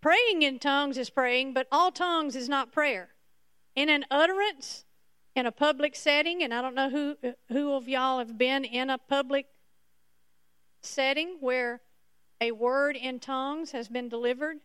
praying 0.00 0.42
in 0.42 0.60
tongues 0.60 0.96
is 0.96 1.10
praying, 1.10 1.52
but 1.52 1.66
all 1.72 1.90
tongues 1.90 2.36
is 2.36 2.48
not 2.48 2.72
prayer. 2.72 3.08
In 3.74 3.88
an 3.88 4.04
utterance 4.10 4.84
in 5.34 5.46
a 5.46 5.52
public 5.52 5.96
setting, 5.96 6.42
and 6.42 6.54
I 6.54 6.62
don't 6.62 6.74
know 6.74 6.90
who 6.90 7.16
who 7.48 7.72
of 7.72 7.88
y'all 7.88 8.18
have 8.18 8.38
been 8.38 8.64
in 8.64 8.90
a 8.90 8.98
public 8.98 9.46
setting 10.82 11.38
where 11.40 11.80
a 12.40 12.52
word 12.52 12.96
in 12.96 13.18
tongues 13.18 13.72
has 13.72 13.88
been 13.88 14.08
delivered 14.08 14.58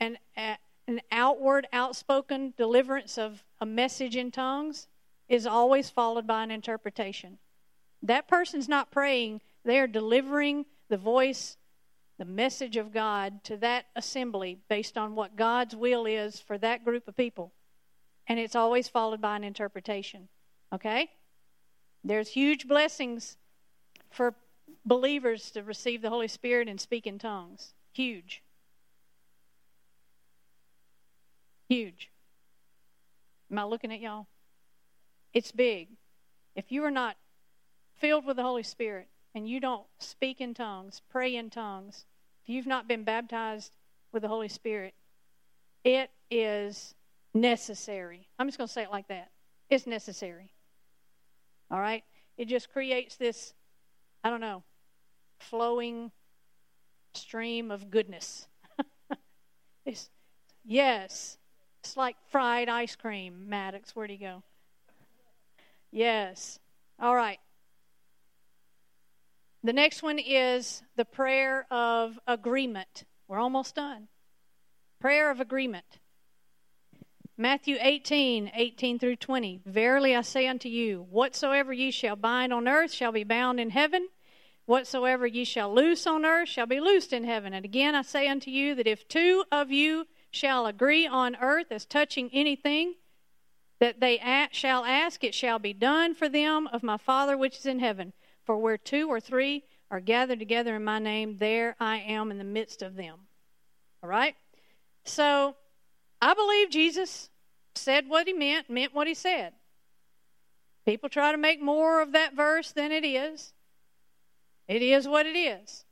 and 0.00 0.18
an 0.36 1.00
outward 1.12 1.66
outspoken 1.72 2.54
deliverance 2.56 3.18
of 3.18 3.44
a 3.60 3.66
message 3.66 4.16
in 4.16 4.30
tongues 4.30 4.88
is 5.28 5.46
always 5.46 5.90
followed 5.90 6.26
by 6.26 6.42
an 6.42 6.50
interpretation 6.50 7.38
that 8.02 8.28
person's 8.28 8.68
not 8.68 8.90
praying 8.90 9.40
they 9.64 9.78
are 9.78 9.86
delivering 9.86 10.64
the 10.88 10.96
voice 10.96 11.56
the 12.18 12.24
message 12.24 12.76
of 12.76 12.92
god 12.92 13.42
to 13.44 13.56
that 13.56 13.86
assembly 13.96 14.58
based 14.68 14.96
on 14.96 15.14
what 15.14 15.36
god's 15.36 15.74
will 15.74 16.06
is 16.06 16.40
for 16.40 16.58
that 16.58 16.84
group 16.84 17.06
of 17.08 17.16
people 17.16 17.52
and 18.28 18.38
it's 18.38 18.54
always 18.54 18.88
followed 18.88 19.20
by 19.20 19.36
an 19.36 19.44
interpretation. 19.44 20.28
Okay? 20.72 21.10
There's 22.04 22.28
huge 22.28 22.68
blessings 22.68 23.38
for 24.10 24.34
believers 24.84 25.50
to 25.52 25.62
receive 25.62 26.02
the 26.02 26.10
Holy 26.10 26.28
Spirit 26.28 26.68
and 26.68 26.78
speak 26.78 27.06
in 27.06 27.18
tongues. 27.18 27.72
Huge. 27.92 28.42
Huge. 31.68 32.10
Am 33.50 33.58
I 33.58 33.64
looking 33.64 33.92
at 33.92 34.00
y'all? 34.00 34.26
It's 35.32 35.52
big. 35.52 35.88
If 36.54 36.72
you 36.72 36.84
are 36.84 36.90
not 36.90 37.16
filled 37.96 38.24
with 38.24 38.36
the 38.36 38.42
Holy 38.42 38.62
Spirit 38.62 39.08
and 39.34 39.48
you 39.48 39.60
don't 39.60 39.86
speak 39.98 40.40
in 40.40 40.54
tongues, 40.54 41.02
pray 41.08 41.36
in 41.36 41.50
tongues, 41.50 42.04
if 42.42 42.48
you've 42.48 42.66
not 42.66 42.88
been 42.88 43.04
baptized 43.04 43.76
with 44.12 44.22
the 44.22 44.28
Holy 44.28 44.48
Spirit, 44.48 44.94
it 45.84 46.10
is 46.30 46.94
necessary. 47.34 48.28
I'm 48.38 48.48
just 48.48 48.58
going 48.58 48.68
to 48.68 48.72
say 48.72 48.82
it 48.82 48.90
like 48.90 49.08
that. 49.08 49.30
It's 49.70 49.86
necessary. 49.86 50.50
All 51.70 51.80
right? 51.80 52.04
It 52.36 52.46
just 52.46 52.72
creates 52.72 53.16
this, 53.16 53.54
I 54.24 54.30
don't 54.30 54.40
know, 54.40 54.62
flowing 55.38 56.10
stream 57.14 57.70
of 57.70 57.90
goodness. 57.90 58.46
it's, 59.84 60.08
yes. 60.64 61.38
It's 61.80 61.96
like 61.96 62.16
fried 62.30 62.68
ice 62.68 62.96
cream, 62.96 63.48
Maddox. 63.48 63.94
Where'd 63.94 64.10
he 64.10 64.16
go? 64.16 64.42
Yes. 65.90 66.58
All 67.00 67.14
right. 67.14 67.38
The 69.62 69.72
next 69.72 70.02
one 70.02 70.18
is 70.18 70.82
the 70.96 71.04
prayer 71.04 71.66
of 71.70 72.18
agreement. 72.26 73.04
We're 73.26 73.38
almost 73.40 73.74
done. 73.74 74.08
Prayer 75.00 75.30
of 75.30 75.40
agreement. 75.40 75.98
Matthew 77.36 77.76
18, 77.80 78.50
18 78.54 78.98
through 78.98 79.16
20. 79.16 79.60
Verily 79.64 80.16
I 80.16 80.22
say 80.22 80.48
unto 80.48 80.68
you, 80.68 81.06
whatsoever 81.10 81.72
ye 81.72 81.90
shall 81.90 82.16
bind 82.16 82.52
on 82.52 82.66
earth 82.66 82.92
shall 82.92 83.12
be 83.12 83.24
bound 83.24 83.60
in 83.60 83.70
heaven, 83.70 84.08
whatsoever 84.66 85.26
ye 85.26 85.44
shall 85.44 85.72
loose 85.72 86.06
on 86.06 86.24
earth 86.24 86.48
shall 86.48 86.66
be 86.66 86.80
loosed 86.80 87.12
in 87.12 87.24
heaven. 87.24 87.54
And 87.54 87.64
again 87.64 87.94
I 87.94 88.02
say 88.02 88.28
unto 88.28 88.50
you 88.50 88.74
that 88.74 88.88
if 88.88 89.06
two 89.06 89.44
of 89.52 89.70
you 89.70 90.06
shall 90.30 90.66
agree 90.66 91.06
on 91.06 91.36
earth 91.36 91.70
as 91.70 91.84
touching 91.84 92.28
anything 92.32 92.94
that 93.80 94.00
they 94.00 94.20
shall 94.52 94.84
ask, 94.84 95.22
it 95.22 95.34
shall 95.34 95.58
be 95.58 95.72
done 95.72 96.14
for 96.14 96.28
them 96.28 96.66
of 96.72 96.82
my 96.82 96.96
Father 96.96 97.36
which 97.36 97.58
is 97.58 97.66
in 97.66 97.78
heaven. 97.78 98.12
For 98.44 98.56
where 98.56 98.78
two 98.78 99.08
or 99.08 99.20
three 99.20 99.64
are 99.90 100.00
gathered 100.00 100.38
together 100.38 100.76
in 100.76 100.84
my 100.84 100.98
name, 100.98 101.36
there 101.38 101.76
I 101.78 101.98
am 101.98 102.30
in 102.30 102.38
the 102.38 102.44
midst 102.44 102.82
of 102.82 102.96
them. 102.96 103.20
All 104.02 104.08
right? 104.08 104.34
So, 105.04 105.56
I 106.20 106.34
believe 106.34 106.70
Jesus 106.70 107.30
said 107.74 108.08
what 108.08 108.26
he 108.26 108.32
meant, 108.32 108.68
meant 108.68 108.94
what 108.94 109.06
he 109.06 109.14
said. 109.14 109.52
People 110.84 111.08
try 111.08 111.32
to 111.32 111.38
make 111.38 111.60
more 111.60 112.00
of 112.00 112.12
that 112.12 112.34
verse 112.34 112.72
than 112.72 112.92
it 112.92 113.04
is. 113.04 113.52
It 114.66 114.82
is 114.82 115.06
what 115.06 115.26
it 115.26 115.36
is. 115.36 115.84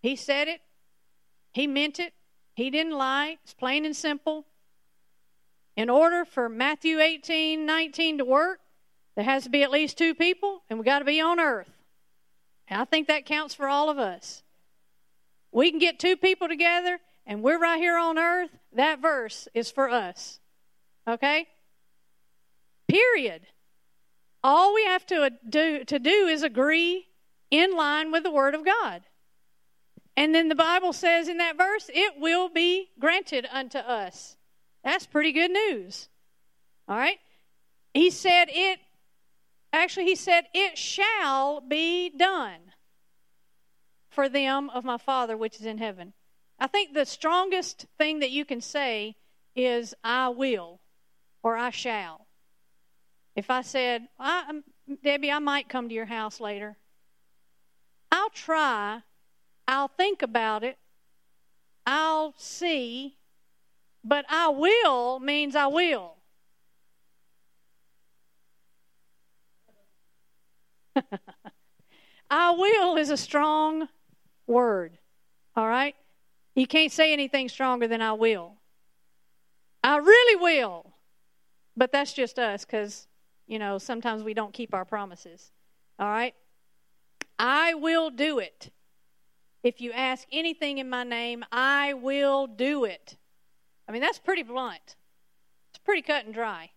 He 0.00 0.16
said 0.16 0.48
it, 0.48 0.60
he 1.52 1.66
meant 1.66 1.98
it, 1.98 2.12
he 2.54 2.70
didn't 2.70 2.92
lie. 2.92 3.38
It's 3.42 3.54
plain 3.54 3.84
and 3.84 3.96
simple. 3.96 4.46
In 5.76 5.90
order 5.90 6.24
for 6.24 6.48
Matthew 6.48 7.00
18 7.00 7.66
19 7.66 8.18
to 8.18 8.24
work, 8.24 8.60
there 9.16 9.24
has 9.24 9.44
to 9.44 9.50
be 9.50 9.62
at 9.62 9.70
least 9.70 9.98
two 9.98 10.14
people, 10.14 10.62
and 10.68 10.78
we 10.78 10.84
got 10.84 11.00
to 11.00 11.04
be 11.04 11.20
on 11.20 11.40
earth. 11.40 11.70
And 12.68 12.80
I 12.80 12.84
think 12.84 13.08
that 13.08 13.26
counts 13.26 13.54
for 13.54 13.68
all 13.68 13.90
of 13.90 13.98
us. 13.98 14.42
We 15.52 15.70
can 15.70 15.78
get 15.78 15.98
two 15.98 16.16
people 16.16 16.48
together 16.48 16.98
and 17.26 17.42
we're 17.42 17.58
right 17.58 17.78
here 17.78 17.96
on 17.96 18.18
earth, 18.18 18.50
that 18.74 19.00
verse 19.00 19.48
is 19.54 19.70
for 19.70 19.88
us. 19.88 20.40
Okay? 21.08 21.48
Period. 22.86 23.42
All 24.42 24.74
we 24.74 24.84
have 24.84 25.06
to 25.06 25.30
do, 25.48 25.84
to 25.84 25.98
do 25.98 26.26
is 26.26 26.42
agree 26.42 27.06
in 27.50 27.74
line 27.74 28.12
with 28.12 28.24
the 28.24 28.30
Word 28.30 28.54
of 28.54 28.64
God. 28.64 29.02
And 30.16 30.34
then 30.34 30.48
the 30.48 30.54
Bible 30.54 30.92
says 30.92 31.28
in 31.28 31.38
that 31.38 31.56
verse, 31.56 31.90
it 31.92 32.14
will 32.18 32.48
be 32.48 32.90
granted 33.00 33.46
unto 33.50 33.78
us. 33.78 34.36
That's 34.84 35.06
pretty 35.06 35.32
good 35.32 35.50
news. 35.50 36.08
All 36.86 36.96
right? 36.96 37.18
He 37.94 38.10
said 38.10 38.46
it, 38.50 38.80
actually, 39.72 40.04
he 40.04 40.14
said, 40.14 40.44
it 40.52 40.76
shall 40.76 41.60
be 41.60 42.10
done 42.10 42.72
for 44.10 44.28
them 44.28 44.70
of 44.70 44.84
my 44.84 44.98
Father 44.98 45.36
which 45.36 45.56
is 45.56 45.66
in 45.66 45.78
heaven. 45.78 46.12
I 46.58 46.66
think 46.66 46.92
the 46.92 47.06
strongest 47.06 47.86
thing 47.98 48.20
that 48.20 48.30
you 48.30 48.44
can 48.44 48.60
say 48.60 49.16
is 49.56 49.94
I 50.04 50.28
will 50.28 50.80
or 51.42 51.56
I 51.56 51.70
shall. 51.70 52.26
If 53.34 53.50
I 53.50 53.62
said, 53.62 54.08
I, 54.18 54.44
um, 54.48 54.64
Debbie, 55.02 55.32
I 55.32 55.40
might 55.40 55.68
come 55.68 55.88
to 55.88 55.94
your 55.94 56.06
house 56.06 56.40
later, 56.40 56.76
I'll 58.12 58.30
try, 58.30 59.02
I'll 59.66 59.88
think 59.88 60.22
about 60.22 60.62
it, 60.62 60.78
I'll 61.84 62.34
see, 62.36 63.16
but 64.04 64.26
I 64.28 64.48
will 64.48 65.18
means 65.18 65.56
I 65.56 65.66
will. 65.66 66.16
I 72.30 72.50
will 72.52 72.96
is 72.96 73.10
a 73.10 73.16
strong 73.16 73.88
word. 74.46 74.98
All 75.56 75.66
right? 75.66 75.96
You 76.54 76.66
can't 76.66 76.92
say 76.92 77.12
anything 77.12 77.48
stronger 77.48 77.88
than 77.88 78.02
I 78.02 78.12
will. 78.12 78.54
I 79.82 79.96
really 79.96 80.36
will. 80.36 80.92
But 81.76 81.90
that's 81.90 82.12
just 82.12 82.38
us 82.38 82.64
because, 82.64 83.08
you 83.46 83.58
know, 83.58 83.78
sometimes 83.78 84.22
we 84.22 84.34
don't 84.34 84.52
keep 84.52 84.74
our 84.74 84.84
promises. 84.84 85.50
All 85.98 86.06
right? 86.06 86.34
I 87.38 87.74
will 87.74 88.10
do 88.10 88.38
it. 88.38 88.70
If 89.62 89.80
you 89.80 89.92
ask 89.92 90.28
anything 90.30 90.78
in 90.78 90.88
my 90.90 91.04
name, 91.04 91.44
I 91.50 91.94
will 91.94 92.46
do 92.46 92.84
it. 92.84 93.16
I 93.88 93.92
mean, 93.92 94.00
that's 94.00 94.18
pretty 94.18 94.42
blunt. 94.42 94.96
It's 95.70 95.78
pretty 95.84 96.02
cut 96.02 96.24
and 96.24 96.34
dry. 96.34 96.70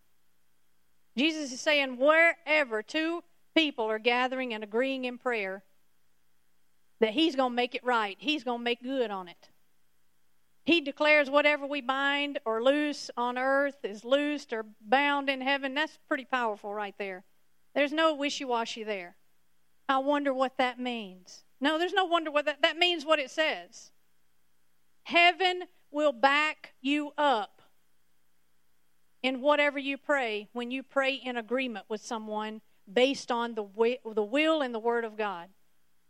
Jesus 1.18 1.52
is 1.52 1.62
saying, 1.62 1.98
wherever 1.98 2.84
two 2.84 3.24
people 3.56 3.86
are 3.86 4.00
gathering 4.00 4.54
and 4.54 4.64
agreeing 4.64 5.06
in 5.06 5.18
prayer, 5.18 5.64
that 7.00 7.12
He's 7.12 7.36
going 7.36 7.52
to 7.52 7.56
make 7.56 7.76
it 7.76 7.84
right, 7.84 8.18
He's 8.20 8.44
going 8.44 8.60
to 8.60 8.64
make 8.64 8.84
good 8.84 9.12
on 9.12 9.28
it. 9.28 9.50
He 10.64 10.82
declares 10.82 11.30
whatever 11.30 11.66
we 11.66 11.80
bind 11.80 12.40
or 12.44 12.62
loose 12.62 13.10
on 13.16 13.38
earth 13.38 13.78
is 13.86 14.04
loosed 14.04 14.52
or 14.52 14.66
bound 14.82 15.30
in 15.30 15.40
heaven. 15.40 15.74
That's 15.74 15.98
pretty 16.10 16.26
powerful 16.26 16.74
right 16.74 16.94
there. 16.98 17.24
There's 17.74 17.94
no 17.94 18.14
wishy 18.14 18.44
washy 18.44 18.84
there. 18.84 19.16
I 19.88 20.00
wonder 20.00 20.34
what 20.34 20.58
that 20.58 20.78
means. 20.78 21.46
No, 21.62 21.80
there's 21.80 21.94
no 21.94 22.04
wonder 22.04 22.32
what 22.32 22.46
that 22.46 22.62
that 22.64 22.78
means 22.78 23.06
what 23.06 23.18
it 23.18 23.32
says. 23.32 23.92
Heaven 25.04 25.64
will 25.92 26.12
back 26.12 26.74
you 26.82 27.12
up 27.18 27.62
in 29.24 29.42
whatever 29.42 29.80
you 29.80 29.98
pray 29.98 30.48
when 30.54 30.72
you 30.72 30.84
pray 30.84 31.14
in 31.16 31.38
agreement 31.38 31.86
with 31.90 32.02
someone 32.02 32.62
based 32.92 33.32
on 33.32 33.56
the 33.56 33.66
the 34.14 34.24
will 34.24 34.62
and 34.62 34.74
the 34.74 34.80
word 34.80 35.04
of 35.04 35.18
God. 35.18 35.50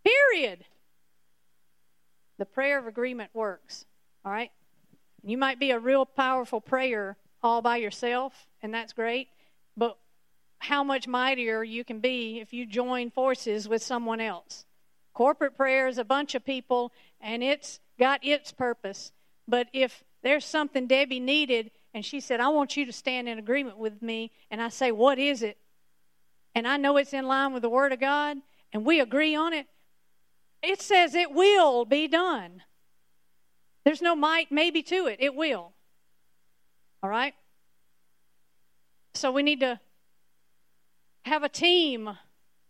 Period. 0.04 0.66
The 2.38 2.46
prayer 2.46 2.78
of 2.78 2.88
agreement 2.88 3.32
works. 3.34 3.86
All 4.24 4.32
right? 4.32 4.52
You 5.24 5.38
might 5.38 5.60
be 5.60 5.72
a 5.72 5.80
real 5.80 6.06
powerful 6.06 6.62
prayer 6.62 7.18
all 7.42 7.62
by 7.62 7.78
yourself, 7.78 8.48
and 8.62 8.74
that's 8.74 8.94
great, 8.94 9.30
but 9.76 9.98
how 10.60 10.84
much 10.84 11.08
mightier 11.08 11.64
you 11.64 11.84
can 11.84 12.00
be 12.00 12.40
if 12.40 12.54
you 12.54 12.66
join 12.66 13.12
forces 13.12 13.68
with 13.68 13.82
someone 13.82 14.20
else. 14.20 14.66
Corporate 15.14 15.56
prayer 15.56 15.88
is 15.88 15.98
a 15.98 16.04
bunch 16.04 16.36
of 16.36 16.46
people, 16.46 16.92
and 17.20 17.44
it's 17.44 17.80
got 18.00 18.24
its 18.24 18.52
purpose. 18.52 19.12
But 19.48 19.68
if 19.74 20.04
there's 20.24 20.46
something 20.46 20.88
Debbie 20.88 21.20
needed, 21.20 21.72
and 21.94 22.06
she 22.06 22.20
said, 22.20 22.40
I 22.40 22.50
want 22.50 22.76
you 22.76 22.86
to 22.86 22.92
stand 22.92 23.30
in 23.30 23.40
agreement 23.40 23.78
with 23.78 24.02
me, 24.02 24.32
and 24.52 24.62
I 24.62 24.70
say, 24.70 24.92
What 24.92 25.20
is 25.20 25.42
it? 25.42 25.58
And 26.54 26.68
I 26.68 26.78
know 26.78 26.98
it's 26.98 27.14
in 27.14 27.28
line 27.28 27.54
with 27.54 27.62
the 27.62 27.70
Word 27.70 27.94
of 27.94 28.00
God, 28.00 28.38
and 28.74 28.86
we 28.86 29.00
agree 29.00 29.36
on 29.36 29.54
it, 29.54 29.68
it 30.62 30.82
says 30.82 31.16
it 31.16 31.32
will 31.32 31.86
be 31.86 32.08
done. 32.08 32.64
There's 33.84 34.02
no 34.02 34.16
might, 34.16 34.52
maybe 34.52 34.84
to 34.84 35.08
it. 35.08 35.18
It 35.20 35.34
will. 35.34 35.72
All 37.02 37.10
right? 37.10 37.34
So 39.14 39.32
we 39.32 39.44
need 39.44 39.62
to 39.62 39.80
have 41.24 41.44
a 41.44 41.50
team. 41.50 42.18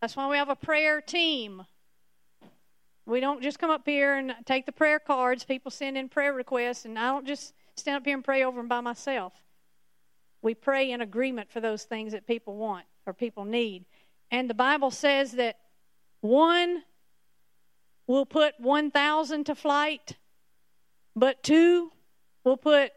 That's 0.01 0.15
why 0.15 0.29
we 0.29 0.37
have 0.37 0.49
a 0.49 0.55
prayer 0.55 1.01
team. 1.01 1.63
We 3.07 3.21
don't 3.21 3.41
just 3.41 3.57
come 3.57 3.69
up 3.69 3.83
here 3.85 4.15
and 4.15 4.35
take 4.45 4.65
the 4.65 4.73
prayer 4.73 4.99
cards. 4.99 5.45
People 5.45 5.71
send 5.71 5.97
in 5.97 6.09
prayer 6.09 6.33
requests, 6.33 6.83
and 6.83 6.99
I 6.99 7.07
don't 7.07 7.25
just 7.25 7.53
stand 7.77 7.95
up 7.95 8.05
here 8.05 8.15
and 8.15 8.23
pray 8.23 8.43
over 8.43 8.59
them 8.59 8.67
by 8.67 8.81
myself. 8.81 9.31
We 10.41 10.53
pray 10.53 10.91
in 10.91 10.99
agreement 10.99 11.49
for 11.49 11.61
those 11.61 11.83
things 11.83 12.11
that 12.11 12.27
people 12.27 12.57
want 12.57 12.85
or 13.05 13.13
people 13.13 13.45
need. 13.45 13.85
And 14.29 14.49
the 14.49 14.53
Bible 14.53 14.91
says 14.91 15.31
that 15.33 15.57
one 16.19 16.83
will 18.07 18.25
put 18.25 18.59
1,000 18.59 19.45
to 19.45 19.55
flight, 19.55 20.17
but 21.15 21.41
two 21.43 21.93
will 22.43 22.57
put 22.57 22.91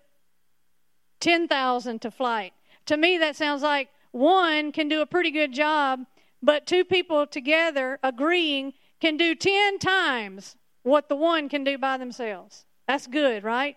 10,000 1.20 2.00
to 2.00 2.10
flight. 2.10 2.52
To 2.86 2.96
me, 2.96 3.18
that 3.18 3.36
sounds 3.36 3.62
like 3.62 3.88
one 4.10 4.72
can 4.72 4.88
do 4.88 5.02
a 5.02 5.06
pretty 5.06 5.30
good 5.30 5.52
job, 5.52 6.00
but 6.42 6.66
two 6.66 6.84
people 6.84 7.28
together 7.28 8.00
agreeing 8.02 8.72
can 9.00 9.16
do 9.16 9.34
10 9.34 9.78
times 9.78 10.56
what 10.82 11.08
the 11.08 11.16
one 11.16 11.48
can 11.48 11.64
do 11.64 11.78
by 11.78 11.96
themselves. 11.96 12.66
That's 12.86 13.06
good, 13.06 13.44
right? 13.44 13.76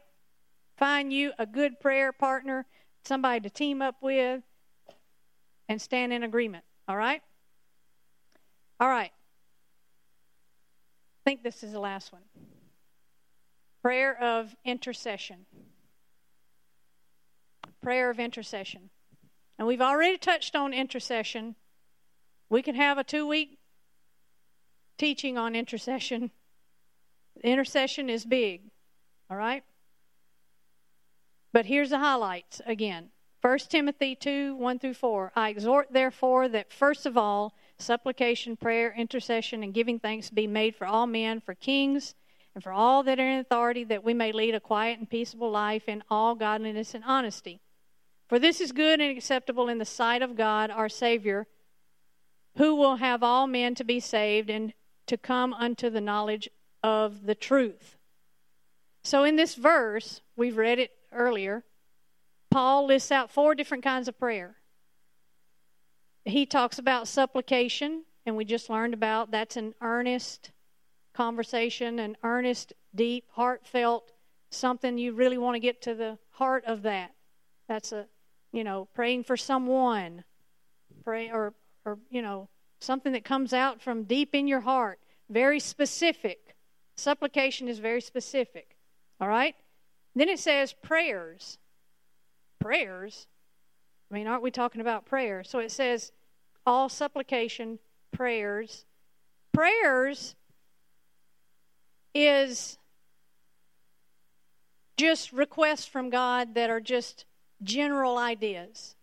Find 0.77 1.13
you 1.13 1.31
a 1.37 1.45
good 1.45 1.79
prayer 1.79 2.11
partner, 2.11 2.65
somebody 3.05 3.41
to 3.41 3.49
team 3.49 3.81
up 3.81 3.97
with, 4.01 4.41
and 5.69 5.81
stand 5.81 6.13
in 6.13 6.23
agreement. 6.23 6.63
All 6.87 6.97
right? 6.97 7.21
All 8.79 8.89
right. 8.89 9.11
I 11.25 11.29
think 11.29 11.43
this 11.43 11.63
is 11.63 11.71
the 11.71 11.79
last 11.79 12.11
one 12.11 12.23
prayer 13.83 14.17
of 14.21 14.55
intercession. 14.63 15.45
Prayer 17.81 18.09
of 18.09 18.17
intercession. 18.17 18.89
And 19.59 19.67
we've 19.67 19.81
already 19.81 20.17
touched 20.17 20.55
on 20.55 20.73
intercession. 20.73 21.55
We 22.49 22.61
can 22.61 22.75
have 22.75 22.97
a 22.97 23.03
two 23.03 23.27
week 23.27 23.59
teaching 24.97 25.37
on 25.37 25.55
intercession. 25.55 26.31
Intercession 27.43 28.09
is 28.09 28.25
big, 28.25 28.61
all 29.29 29.37
right? 29.37 29.63
But 31.51 31.65
here's 31.65 31.91
the 31.91 31.99
highlights 31.99 32.61
again 32.65 33.09
1 33.41 33.57
Timothy 33.69 34.15
2 34.15 34.55
1 34.55 34.79
through 34.79 34.93
4. 34.93 35.33
I 35.35 35.49
exhort, 35.49 35.91
therefore, 35.91 36.47
that 36.47 36.71
first 36.71 37.05
of 37.05 37.17
all, 37.17 37.53
supplication, 37.77 38.55
prayer, 38.55 38.93
intercession, 38.97 39.63
and 39.63 39.73
giving 39.73 39.99
thanks 39.99 40.29
be 40.29 40.47
made 40.47 40.75
for 40.75 40.87
all 40.87 41.05
men, 41.05 41.41
for 41.41 41.53
kings, 41.53 42.15
and 42.55 42.63
for 42.63 42.71
all 42.71 43.03
that 43.03 43.19
are 43.19 43.29
in 43.29 43.39
authority, 43.39 43.83
that 43.83 44.03
we 44.03 44.13
may 44.13 44.31
lead 44.31 44.55
a 44.55 44.61
quiet 44.61 44.97
and 44.97 45.09
peaceable 45.09 45.51
life 45.51 45.89
in 45.89 46.03
all 46.09 46.35
godliness 46.35 46.93
and 46.93 47.03
honesty. 47.03 47.59
For 48.29 48.39
this 48.39 48.61
is 48.61 48.71
good 48.71 49.01
and 49.01 49.15
acceptable 49.15 49.67
in 49.67 49.77
the 49.77 49.85
sight 49.85 50.21
of 50.21 50.37
God 50.37 50.71
our 50.71 50.87
Savior, 50.87 51.45
who 52.55 52.75
will 52.75 52.95
have 52.95 53.23
all 53.23 53.45
men 53.45 53.75
to 53.75 53.83
be 53.83 53.99
saved 53.99 54.49
and 54.49 54.73
to 55.07 55.17
come 55.17 55.53
unto 55.53 55.89
the 55.89 56.01
knowledge 56.01 56.49
of 56.81 57.25
the 57.25 57.35
truth. 57.35 57.97
So, 59.03 59.23
in 59.23 59.35
this 59.35 59.55
verse, 59.55 60.21
we've 60.35 60.57
read 60.57 60.79
it 60.79 60.91
earlier, 61.11 61.63
Paul 62.49 62.85
lists 62.85 63.11
out 63.11 63.31
four 63.31 63.55
different 63.55 63.83
kinds 63.83 64.07
of 64.07 64.17
prayer. 64.17 64.57
He 66.25 66.45
talks 66.45 66.79
about 66.79 67.07
supplication, 67.07 68.03
and 68.25 68.37
we 68.37 68.45
just 68.45 68.69
learned 68.69 68.93
about 68.93 69.31
that's 69.31 69.57
an 69.57 69.73
earnest 69.81 70.51
conversation, 71.13 71.99
an 71.99 72.15
earnest, 72.23 72.73
deep, 72.95 73.25
heartfelt 73.31 74.13
something 74.53 74.97
you 74.97 75.13
really 75.13 75.37
want 75.37 75.55
to 75.55 75.59
get 75.59 75.81
to 75.81 75.95
the 75.95 76.17
heart 76.31 76.63
of 76.65 76.83
that. 76.83 77.13
That's 77.67 77.91
a, 77.91 78.05
you 78.51 78.63
know, 78.63 78.87
praying 78.93 79.23
for 79.23 79.35
someone, 79.35 80.23
pray 81.03 81.29
or 81.29 81.53
or 81.85 81.99
you 82.09 82.21
know, 82.21 82.49
something 82.83 83.13
that 83.13 83.23
comes 83.23 83.53
out 83.53 83.81
from 83.81 84.03
deep 84.03 84.35
in 84.35 84.47
your 84.47 84.61
heart, 84.61 84.99
very 85.29 85.59
specific. 85.59 86.55
Supplication 86.95 87.67
is 87.67 87.79
very 87.79 88.01
specific. 88.01 88.75
All 89.19 89.27
right? 89.27 89.55
Then 90.15 90.29
it 90.29 90.39
says 90.39 90.73
prayers. 90.73 91.57
Prayers? 92.59 93.27
I 94.11 94.13
mean, 94.13 94.27
aren't 94.27 94.43
we 94.43 94.51
talking 94.51 94.81
about 94.81 95.05
prayer? 95.05 95.43
So 95.43 95.59
it 95.59 95.71
says 95.71 96.11
all 96.65 96.89
supplication, 96.89 97.79
prayers. 98.11 98.85
Prayers 99.51 100.35
is 102.13 102.77
just 104.97 105.33
requests 105.33 105.85
from 105.85 106.09
God 106.09 106.53
that 106.55 106.69
are 106.69 106.79
just 106.79 107.25
general 107.63 108.17
ideas, 108.17 108.95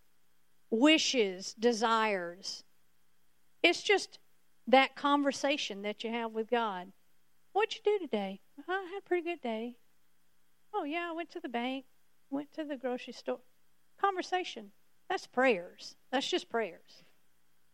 wishes, 0.71 1.55
desires. 1.55 2.63
It's 3.63 3.83
just 3.83 4.19
that 4.67 4.97
conversation 4.97 5.83
that 5.83 6.03
you 6.05 6.11
have 6.11 6.33
with 6.33 6.51
God. 6.51 6.93
What'd 7.53 7.75
you 7.75 7.81
do 7.85 7.99
today? 7.99 8.41
Uh-huh, 8.59 8.73
I 8.73 8.91
had 8.93 8.99
a 8.99 9.09
pretty 9.09 9.25
good 9.25 9.41
day. 9.41 9.77
Oh, 10.73 10.85
yeah, 10.85 11.09
I 11.11 11.13
went 11.13 11.31
to 11.33 11.41
the 11.41 11.49
bank, 11.49 11.85
went 12.31 12.53
to 12.55 12.65
the 12.65 12.77
grocery 12.77 13.13
store. 13.13 13.41
Conversation. 14.01 14.71
That's 15.09 15.27
prayers. 15.27 15.97
That's 16.13 16.29
just 16.29 16.49
prayers. 16.49 17.03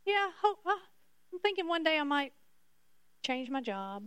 Yeah, 0.06 0.28
I'm 0.44 1.38
thinking 1.40 1.68
one 1.68 1.84
day 1.84 1.98
I 1.98 2.04
might 2.04 2.32
change 3.22 3.50
my 3.50 3.60
job 3.60 4.04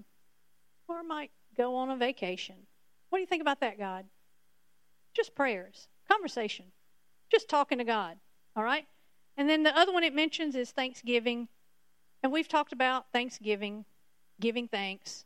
or 0.88 0.98
I 0.98 1.02
might 1.04 1.32
go 1.56 1.76
on 1.76 1.92
a 1.92 1.98
vacation. 1.98 2.56
What 3.10 3.20
do 3.20 3.22
you 3.22 3.28
think 3.28 3.42
about 3.42 3.60
that, 3.60 3.78
God? 3.78 4.06
Just 5.14 5.36
prayers, 5.36 5.88
conversation, 6.10 6.66
just 7.32 7.50
talking 7.50 7.78
to 7.78 7.84
God. 7.84 8.18
All 8.56 8.64
right? 8.64 8.88
And 9.38 9.50
then 9.50 9.64
the 9.64 9.78
other 9.78 9.94
one 9.94 10.04
it 10.04 10.16
mentions 10.16 10.56
is 10.56 10.72
thanksgiving. 10.72 11.48
And 12.22 12.32
we've 12.32 12.48
talked 12.48 12.74
about 12.74 13.12
thanksgiving, 13.12 13.86
giving 14.40 14.68
thanks 14.68 15.26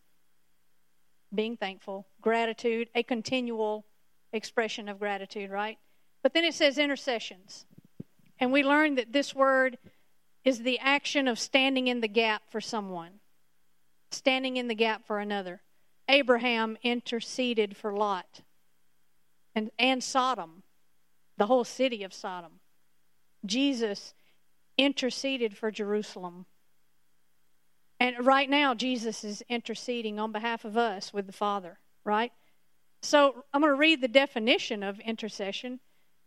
being 1.33 1.57
thankful, 1.57 2.05
gratitude, 2.21 2.89
a 2.93 3.03
continual 3.03 3.85
expression 4.31 4.87
of 4.87 4.99
gratitude, 4.99 5.49
right? 5.49 5.77
But 6.21 6.33
then 6.33 6.43
it 6.43 6.53
says 6.53 6.77
intercessions. 6.77 7.65
And 8.39 8.51
we 8.51 8.63
learned 8.63 8.97
that 8.97 9.13
this 9.13 9.33
word 9.33 9.77
is 10.43 10.59
the 10.59 10.79
action 10.79 11.27
of 11.27 11.39
standing 11.39 11.87
in 11.87 12.01
the 12.01 12.07
gap 12.07 12.43
for 12.49 12.61
someone, 12.61 13.19
standing 14.11 14.57
in 14.57 14.67
the 14.67 14.75
gap 14.75 15.05
for 15.05 15.19
another. 15.19 15.61
Abraham 16.09 16.77
interceded 16.83 17.77
for 17.77 17.93
Lot 17.93 18.41
and, 19.55 19.71
and 19.79 20.03
Sodom, 20.03 20.63
the 21.37 21.45
whole 21.45 21.63
city 21.63 22.03
of 22.03 22.13
Sodom. 22.13 22.59
Jesus 23.45 24.13
interceded 24.77 25.57
for 25.57 25.71
Jerusalem. 25.71 26.45
And 28.03 28.25
right 28.25 28.49
now, 28.49 28.73
Jesus 28.73 29.23
is 29.23 29.43
interceding 29.47 30.19
on 30.19 30.33
behalf 30.33 30.65
of 30.65 30.75
us 30.75 31.13
with 31.13 31.25
the 31.25 31.31
Father, 31.31 31.79
right? 32.03 32.33
So 33.01 33.45
I'm 33.53 33.61
going 33.61 33.71
to 33.71 33.79
read 33.79 34.01
the 34.01 34.09
definition 34.09 34.83
of 34.83 34.99
intercession. 34.99 35.79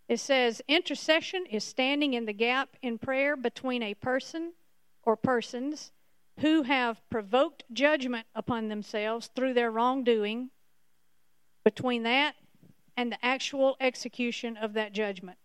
It 0.08 0.18
says 0.18 0.62
intercession 0.68 1.44
is 1.44 1.64
standing 1.64 2.14
in 2.14 2.24
the 2.24 2.32
gap 2.32 2.70
in 2.80 2.96
prayer 2.96 3.36
between 3.36 3.82
a 3.82 3.92
person 3.92 4.54
or 5.02 5.16
persons 5.16 5.92
who 6.40 6.62
have 6.62 7.02
provoked 7.10 7.64
judgment 7.70 8.26
upon 8.34 8.68
themselves 8.68 9.28
through 9.36 9.52
their 9.52 9.70
wrongdoing, 9.70 10.48
between 11.62 12.04
that 12.04 12.36
and 12.96 13.12
the 13.12 13.22
actual 13.22 13.76
execution 13.80 14.56
of 14.56 14.72
that 14.72 14.94
judgment. 14.94 15.36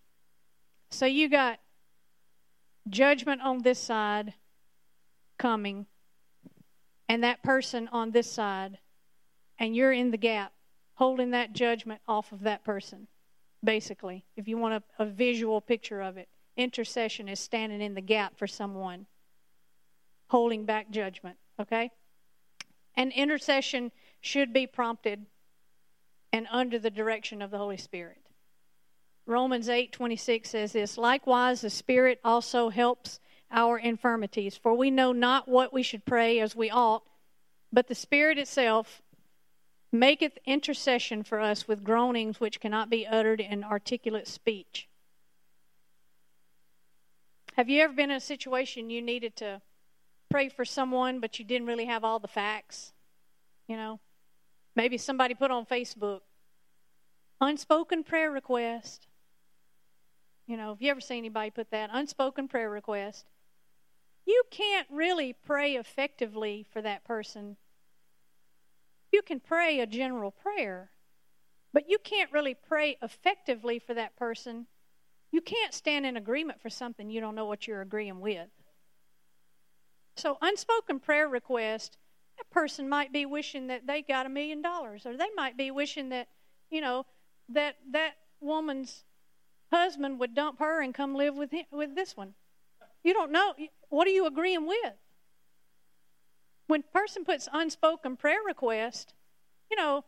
So 0.91 1.05
you 1.05 1.27
got 1.27 1.59
judgment 2.88 3.41
on 3.41 3.63
this 3.63 3.79
side 3.79 4.34
coming, 5.38 5.88
and 7.12 7.26
that 7.26 7.43
person 7.43 7.89
on 7.91 8.12
this 8.12 8.32
side, 8.32 8.78
and 9.59 9.76
you're 9.76 9.91
in 9.91 10.12
the 10.12 10.18
gap, 10.18 10.53
holding 10.93 11.32
that 11.32 11.51
judgment 11.51 11.99
off 12.07 12.32
of 12.32 12.39
that 12.43 12.64
person, 12.64 13.05
basically, 13.62 14.24
if 14.38 14.47
you 14.47 14.57
want 14.57 14.82
a, 14.97 15.03
a 15.03 15.05
visual 15.05 15.59
picture 15.59 15.99
of 15.99 16.16
it. 16.16 16.30
Intercession 16.55 17.28
is 17.28 17.38
standing 17.38 17.82
in 17.82 17.95
the 17.95 18.01
gap 18.01 18.38
for 18.38 18.47
someone, 18.47 19.07
holding 20.30 20.64
back 20.64 20.89
judgment, 20.89 21.36
okay? 21.59 21.91
And 22.95 23.12
intercession 23.12 23.91
should 24.22 24.53
be 24.53 24.66
prompted 24.66 25.26
and 26.32 26.47
under 26.49 26.80
the 26.80 26.89
direction 26.89 27.41
of 27.41 27.51
the 27.51 27.57
Holy 27.57 27.76
Spirit. 27.76 28.22
Romans 29.26 29.68
8:26 29.68 30.47
says 30.47 30.72
this, 30.72 30.97
likewise 30.97 31.59
the 31.59 31.70
Spirit 31.70 32.22
also 32.24 32.70
helps 32.70 33.20
our 33.52 33.78
infirmities, 33.78 34.58
for 34.58 34.74
we 34.74 34.91
know 34.91 35.12
not 35.12 35.47
what 35.47 35.74
we 35.74 35.84
should 35.84 36.06
pray 36.06 36.39
as 36.39 36.56
we 36.56 36.70
ought, 36.70 37.04
but 37.72 37.88
the 37.88 37.95
Spirit 37.95 38.38
itself 38.38 39.02
maketh 39.91 40.38
intercession 40.45 41.24
for 41.24 41.39
us 41.39 41.68
with 41.68 41.84
groanings 41.84 42.39
which 42.39 42.60
cannot 42.60 42.89
be 42.89 43.06
uttered 43.06 43.41
in 43.41 43.64
articulate 43.64 44.28
speech. 44.28 44.88
Have 47.56 47.70
you 47.70 47.82
ever 47.82 47.93
been 47.93 48.12
in 48.12 48.18
a 48.18 48.22
situation 48.22 48.89
you 48.89 49.02
needed 49.02 49.36
to 49.38 49.62
pray 50.30 50.47
for 50.47 50.64
someone, 50.64 51.20
but 51.20 51.38
you 51.38 51.45
didn't 51.45 51.68
really 51.68 51.86
have 51.86 52.06
all 52.06 52.20
the 52.20 52.28
facts? 52.28 52.93
You 53.68 53.76
know, 53.76 53.99
maybe 54.76 54.97
somebody 54.97 55.34
put 55.34 55.52
on 55.52 55.66
Facebook, 55.66 56.22
unspoken 57.41 58.04
prayer 58.04 58.32
request. 58.32 59.08
You 60.47 60.58
know, 60.58 60.70
have 60.70 60.82
you 60.82 60.89
ever 60.91 61.02
seen 61.02 61.20
anybody 61.20 61.49
put 61.49 61.72
that? 61.72 61.89
Unspoken 61.91 62.47
prayer 62.47 62.70
request. 62.70 63.26
You 64.26 64.43
can't 64.51 64.88
really 64.89 65.34
pray 65.34 65.76
effectively 65.76 66.65
for 66.72 66.82
that 66.82 67.03
person. 67.03 67.57
You 69.11 69.22
can 69.22 69.39
pray 69.39 69.80
a 69.80 69.86
general 69.86 70.32
prayer, 70.32 70.91
but 71.74 71.89
you 71.89 71.97
can't 71.97 72.32
really 72.32 72.53
pray 72.53 72.97
effectively 73.01 73.80
for 73.80 73.93
that 73.93 74.15
person. 74.15 74.67
You 75.32 75.41
can't 75.41 75.74
stand 75.74 76.05
in 76.05 76.17
agreement 76.17 76.61
for 76.61 76.69
something 76.69 77.09
you 77.09 77.22
don't 77.22 77.36
know 77.36 77.45
what 77.45 77.67
you're 77.67 77.82
agreeing 77.82 78.19
with. 78.19 78.49
So, 80.15 80.38
unspoken 80.41 80.99
prayer 80.99 81.28
request, 81.28 81.97
that 82.38 82.49
person 82.49 82.88
might 82.89 83.11
be 83.11 83.26
wishing 83.26 83.67
that 83.67 83.88
they 83.88 84.01
got 84.01 84.26
a 84.26 84.30
million 84.30 84.61
dollars, 84.61 85.05
or 85.05 85.15
they 85.15 85.30
might 85.36 85.57
be 85.57 85.72
wishing 85.72 86.09
that, 86.09 86.28
you 86.69 86.82
know, 86.82 87.05
that 87.49 87.78
that 87.91 88.15
woman's 88.39 89.03
husband 89.72 90.19
would 90.19 90.36
dump 90.36 90.59
her 90.59 90.82
and 90.82 90.93
come 90.93 91.15
live 91.15 91.36
with 91.36 91.51
him, 91.51 91.65
with 91.72 91.95
this 91.95 92.15
one. 92.15 92.34
You 93.03 93.13
don't 93.13 93.32
know. 93.32 93.53
What 93.92 94.08
are 94.08 94.12
you 94.12 94.26
agreeing 94.26 94.66
with? 94.66 94.94
When 96.68 96.80
a 96.80 96.98
person 96.98 97.26
puts 97.26 97.50
unspoken 97.52 98.16
prayer 98.16 98.39
request, 98.46 99.14
you 99.70 99.76
know, 99.76 100.06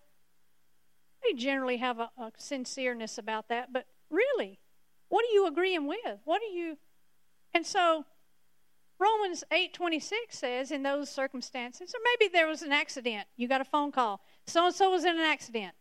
they 1.22 1.34
generally 1.34 1.78
have 1.78 2.00
a, 2.00 2.10
a 2.18 2.32
sincereness 2.40 3.18
about 3.18 3.50
that, 3.50 3.74
but 3.74 3.86
really, 4.10 4.60
what 5.10 5.26
are 5.26 5.34
you 5.34 5.46
agreeing 5.46 5.86
with? 5.86 6.20
What 6.24 6.42
are 6.42 6.56
you 6.56 6.78
and 7.54 7.66
so 7.66 8.06
Romans 9.00 9.44
8:26 9.52 10.12
says 10.30 10.72
in 10.72 10.84
those 10.84 11.10
circumstances, 11.10 11.94
or 11.94 12.00
maybe 12.06 12.32
there 12.32 12.48
was 12.48 12.62
an 12.62 12.72
accident. 12.72 13.28
You 13.36 13.50
got 13.50 13.60
a 13.60 13.66
phone 13.66 13.92
call. 13.92 14.22
So 14.48 14.66
and 14.66 14.74
so 14.74 14.92
was 14.92 15.04
in 15.04 15.18
an 15.18 15.26
accident. 15.26 15.76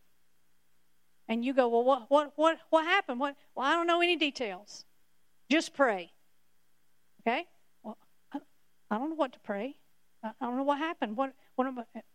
And 1.29 1.45
you 1.45 1.55
go, 1.55 1.69
"Well, 1.69 1.85
what 1.85 2.11
what 2.11 2.33
what 2.35 2.59
what 2.71 2.85
happened? 2.85 3.21
What 3.21 3.37
Well, 3.55 3.65
I 3.65 3.75
don't 3.75 3.87
know 3.87 4.01
any 4.01 4.17
details. 4.17 4.85
Just 5.49 5.73
pray." 5.73 6.11
Okay? 7.21 7.47
I, 8.93 8.99
don't 8.99 9.09
know 9.09 9.17
what 9.17 9.33
to 9.33 9.41
pray. 9.41 9.77
I, 10.23 10.33
don't 10.43 10.59
know 10.59 10.65
what 10.65 10.77
happened. 10.77 11.17
What 11.17 11.33
what 11.55 11.67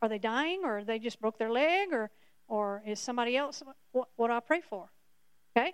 are 0.01 0.09
they 0.09 0.19
dying 0.19 0.61
or 0.63 0.83
they 0.83 0.99
just 0.99 1.19
broke 1.19 1.39
their 1.39 1.51
leg 1.51 1.91
or 1.91 2.11
or 2.47 2.83
is 2.85 2.99
somebody 2.99 3.35
else 3.35 3.63
what 3.91 4.09
what 4.15 4.27
do 4.27 4.33
I 4.33 4.39
pray 4.39 4.61
for? 4.61 4.91
Okay? 5.57 5.73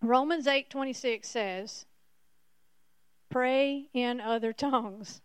Romans 0.00 0.46
8:26 0.46 1.28
says, 1.28 1.84
"Pray 3.28 3.90
in 3.92 4.22
other 4.22 4.54
tongues." 4.54 5.20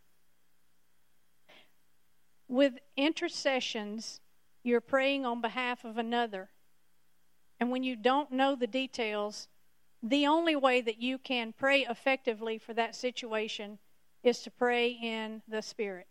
With 2.50 2.80
intercessions, 2.98 4.20
you're 4.62 4.82
praying 4.82 5.26
on 5.26 5.40
behalf 5.40 5.86
of 5.86 5.98
another. 5.98 6.50
And 7.62 7.72
when 7.72 7.84
you 7.84 7.96
don't 7.96 8.30
know 8.30 8.56
the 8.56 8.68
details, 8.68 9.48
the 10.04 10.28
only 10.28 10.58
way 10.58 10.82
that 10.82 10.98
you 10.98 11.18
can 11.18 11.54
pray 11.54 11.86
effectively 11.86 12.58
for 12.58 12.74
that 12.74 12.94
situation 12.94 13.80
is 14.24 14.42
to 14.42 14.52
pray 14.52 14.90
in 14.90 15.42
the 15.48 15.62
Spirit. 15.62 16.08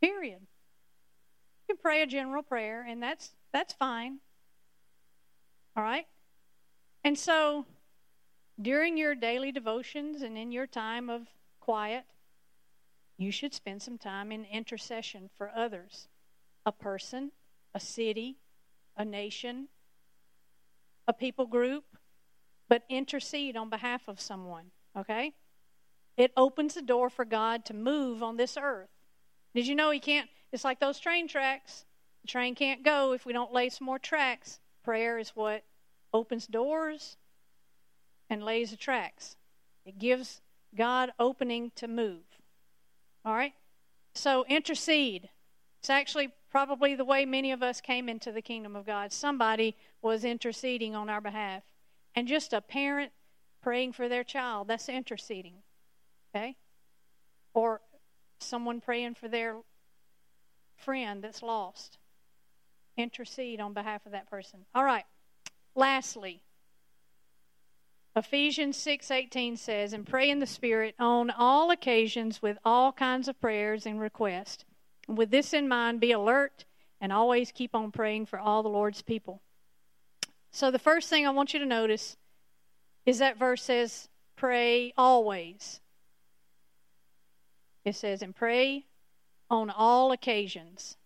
Period. 0.00 0.40
You 0.40 1.74
can 1.74 1.82
pray 1.82 2.02
a 2.02 2.06
general 2.06 2.42
prayer, 2.42 2.84
and 2.88 3.02
that's 3.02 3.30
that's 3.52 3.74
fine. 3.74 4.18
All 5.76 5.82
right? 5.82 6.06
And 7.04 7.18
so 7.18 7.66
during 8.60 8.96
your 8.96 9.14
daily 9.14 9.52
devotions 9.52 10.22
and 10.22 10.36
in 10.36 10.52
your 10.52 10.66
time 10.66 11.08
of 11.08 11.22
quiet, 11.60 12.04
you 13.16 13.30
should 13.30 13.54
spend 13.54 13.82
some 13.82 13.98
time 13.98 14.32
in 14.32 14.44
intercession 14.44 15.30
for 15.36 15.50
others 15.54 16.08
a 16.66 16.72
person, 16.72 17.32
a 17.74 17.80
city, 17.80 18.36
a 18.96 19.04
nation, 19.04 19.68
a 21.08 21.12
people 21.12 21.46
group, 21.46 21.84
but 22.68 22.82
intercede 22.88 23.56
on 23.56 23.70
behalf 23.70 24.02
of 24.08 24.20
someone, 24.20 24.66
okay? 24.96 25.32
It 26.16 26.32
opens 26.36 26.74
the 26.74 26.82
door 26.82 27.08
for 27.08 27.24
God 27.24 27.64
to 27.66 27.74
move 27.74 28.22
on 28.22 28.36
this 28.36 28.56
earth. 28.60 28.90
Did 29.54 29.66
you 29.66 29.74
know 29.74 29.90
He 29.90 30.00
can't? 30.00 30.28
It's 30.52 30.64
like 30.64 30.80
those 30.80 30.98
train 30.98 31.28
tracks. 31.28 31.84
The 32.22 32.28
train 32.28 32.54
can't 32.54 32.82
go 32.82 33.12
if 33.12 33.24
we 33.24 33.32
don't 33.32 33.52
lay 33.52 33.68
some 33.68 33.86
more 33.86 33.98
tracks. 33.98 34.60
Prayer 34.82 35.18
is 35.18 35.30
what 35.30 35.64
opens 36.12 36.46
doors 36.46 37.16
and 38.28 38.44
lays 38.44 38.70
the 38.70 38.76
tracks. 38.76 39.36
It 39.84 39.98
gives 39.98 40.40
God 40.74 41.12
opening 41.18 41.72
to 41.76 41.88
move. 41.88 42.22
All 43.24 43.34
right? 43.34 43.54
So 44.14 44.44
intercede. 44.48 45.28
It's 45.80 45.90
actually 45.90 46.30
probably 46.50 46.94
the 46.94 47.04
way 47.04 47.24
many 47.24 47.52
of 47.52 47.62
us 47.62 47.80
came 47.80 48.08
into 48.08 48.32
the 48.32 48.42
kingdom 48.42 48.76
of 48.76 48.86
God. 48.86 49.12
Somebody 49.12 49.76
was 50.02 50.24
interceding 50.24 50.94
on 50.94 51.08
our 51.08 51.20
behalf. 51.20 51.62
And 52.14 52.28
just 52.28 52.52
a 52.52 52.60
parent 52.60 53.12
praying 53.62 53.92
for 53.92 54.08
their 54.08 54.24
child, 54.24 54.68
that's 54.68 54.88
interceding. 54.88 55.62
Okay? 56.34 56.56
Or 57.54 57.80
someone 58.38 58.80
praying 58.80 59.14
for 59.14 59.28
their 59.28 59.56
friend 60.76 61.22
that's 61.22 61.42
lost. 61.42 61.98
Intercede 62.96 63.60
on 63.60 63.72
behalf 63.72 64.06
of 64.06 64.12
that 64.12 64.28
person. 64.30 64.64
All 64.74 64.84
right. 64.84 65.04
Lastly, 65.74 66.42
Ephesians 68.16 68.76
6:18 68.76 69.56
says, 69.56 69.92
"And 69.92 70.06
pray 70.06 70.28
in 70.28 70.40
the 70.40 70.46
Spirit 70.46 70.94
on 70.98 71.30
all 71.30 71.70
occasions 71.70 72.42
with 72.42 72.58
all 72.64 72.92
kinds 72.92 73.28
of 73.28 73.40
prayers 73.40 73.86
and 73.86 74.00
requests. 74.00 74.64
With 75.06 75.30
this 75.30 75.52
in 75.52 75.68
mind, 75.68 76.00
be 76.00 76.12
alert 76.12 76.64
and 77.00 77.12
always 77.12 77.52
keep 77.52 77.74
on 77.74 77.92
praying 77.92 78.26
for 78.26 78.38
all 78.38 78.62
the 78.62 78.68
Lord's 78.68 79.02
people." 79.02 79.40
So 80.50 80.70
the 80.70 80.78
first 80.78 81.08
thing 81.08 81.26
I 81.26 81.30
want 81.30 81.52
you 81.54 81.60
to 81.60 81.66
notice 81.66 82.16
is 83.06 83.18
that 83.18 83.36
verse 83.36 83.62
says, 83.62 84.08
"Pray 84.34 84.92
always." 84.96 85.80
It 87.84 87.94
says, 87.94 88.22
"And 88.22 88.34
pray 88.34 88.86
on 89.48 89.70
all 89.70 90.12
occasions." 90.12 90.96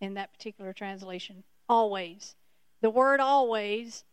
In 0.00 0.14
that 0.14 0.32
particular 0.32 0.72
translation, 0.72 1.44
always. 1.68 2.36
The 2.80 2.90
word 2.90 3.20
always 3.20 4.04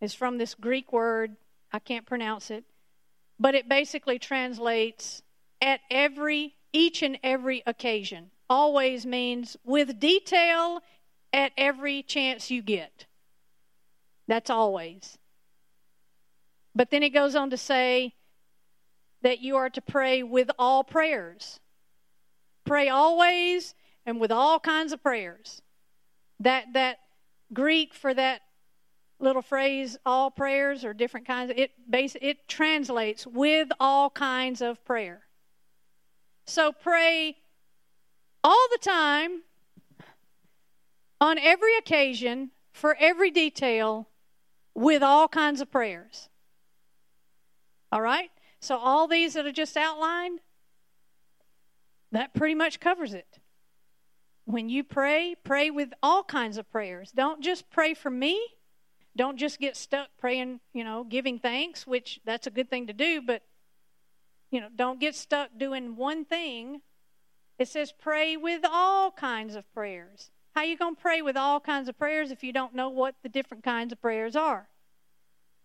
is 0.00 0.14
from 0.14 0.38
this 0.38 0.54
Greek 0.54 0.92
word 0.92 1.36
I 1.72 1.80
can't 1.80 2.06
pronounce 2.06 2.50
it, 2.50 2.64
but 3.38 3.54
it 3.54 3.68
basically 3.68 4.18
translates 4.18 5.22
at 5.60 5.80
every, 5.90 6.54
each 6.72 7.02
and 7.02 7.18
every 7.22 7.62
occasion. 7.66 8.30
Always 8.48 9.04
means 9.04 9.56
with 9.64 9.98
detail 9.98 10.82
at 11.32 11.52
every 11.56 12.02
chance 12.02 12.50
you 12.50 12.62
get. 12.62 13.06
That's 14.28 14.50
always. 14.50 15.18
But 16.74 16.90
then 16.90 17.02
it 17.02 17.10
goes 17.10 17.34
on 17.34 17.50
to 17.50 17.56
say 17.56 18.14
that 19.24 19.40
you 19.40 19.56
are 19.56 19.70
to 19.70 19.80
pray 19.80 20.22
with 20.22 20.50
all 20.58 20.84
prayers. 20.84 21.58
Pray 22.64 22.90
always 22.90 23.74
and 24.04 24.20
with 24.20 24.30
all 24.30 24.60
kinds 24.60 24.92
of 24.92 25.02
prayers. 25.02 25.62
That 26.38 26.74
that 26.74 26.98
Greek 27.52 27.94
for 27.94 28.12
that 28.12 28.42
little 29.18 29.42
phrase 29.42 29.96
all 30.04 30.30
prayers 30.30 30.84
or 30.84 30.92
different 30.92 31.26
kinds 31.26 31.52
it 31.56 31.70
base 31.88 32.16
it 32.20 32.46
translates 32.48 33.26
with 33.26 33.68
all 33.78 34.10
kinds 34.10 34.60
of 34.60 34.84
prayer 34.84 35.22
so 36.46 36.72
pray 36.72 37.36
all 38.42 38.66
the 38.72 38.78
time 38.78 39.42
on 41.20 41.38
every 41.38 41.76
occasion 41.78 42.50
for 42.72 42.96
every 42.98 43.30
detail 43.30 44.08
with 44.74 45.02
all 45.02 45.28
kinds 45.28 45.60
of 45.60 45.70
prayers 45.70 46.28
all 47.92 48.02
right 48.02 48.30
so 48.64 48.76
all 48.78 49.06
these 49.06 49.34
that 49.34 49.46
are 49.46 49.52
just 49.52 49.76
outlined 49.76 50.40
that 52.12 52.32
pretty 52.34 52.54
much 52.54 52.80
covers 52.80 53.12
it 53.12 53.40
when 54.44 54.68
you 54.68 54.84
pray, 54.84 55.34
pray 55.42 55.70
with 55.70 55.92
all 56.02 56.22
kinds 56.22 56.58
of 56.58 56.70
prayers. 56.70 57.10
Don't 57.12 57.42
just 57.42 57.70
pray 57.70 57.94
for 57.94 58.10
me. 58.10 58.40
Don't 59.16 59.36
just 59.36 59.58
get 59.58 59.76
stuck 59.76 60.08
praying, 60.18 60.60
you 60.72 60.84
know, 60.84 61.04
giving 61.04 61.38
thanks, 61.38 61.86
which 61.86 62.20
that's 62.24 62.46
a 62.46 62.50
good 62.50 62.68
thing 62.68 62.86
to 62.88 62.92
do, 62.92 63.22
but 63.22 63.42
you 64.50 64.60
know, 64.60 64.68
don't 64.74 65.00
get 65.00 65.14
stuck 65.14 65.50
doing 65.58 65.96
one 65.96 66.24
thing. 66.24 66.82
It 67.58 67.68
says 67.68 67.92
pray 67.92 68.36
with 68.36 68.64
all 68.68 69.10
kinds 69.10 69.56
of 69.56 69.72
prayers. 69.72 70.30
How 70.54 70.62
you 70.62 70.76
going 70.76 70.94
to 70.94 71.00
pray 71.00 71.22
with 71.22 71.36
all 71.36 71.58
kinds 71.58 71.88
of 71.88 71.98
prayers 71.98 72.30
if 72.30 72.44
you 72.44 72.52
don't 72.52 72.74
know 72.74 72.88
what 72.88 73.16
the 73.22 73.28
different 73.28 73.64
kinds 73.64 73.92
of 73.92 74.00
prayers 74.00 74.36
are? 74.36 74.68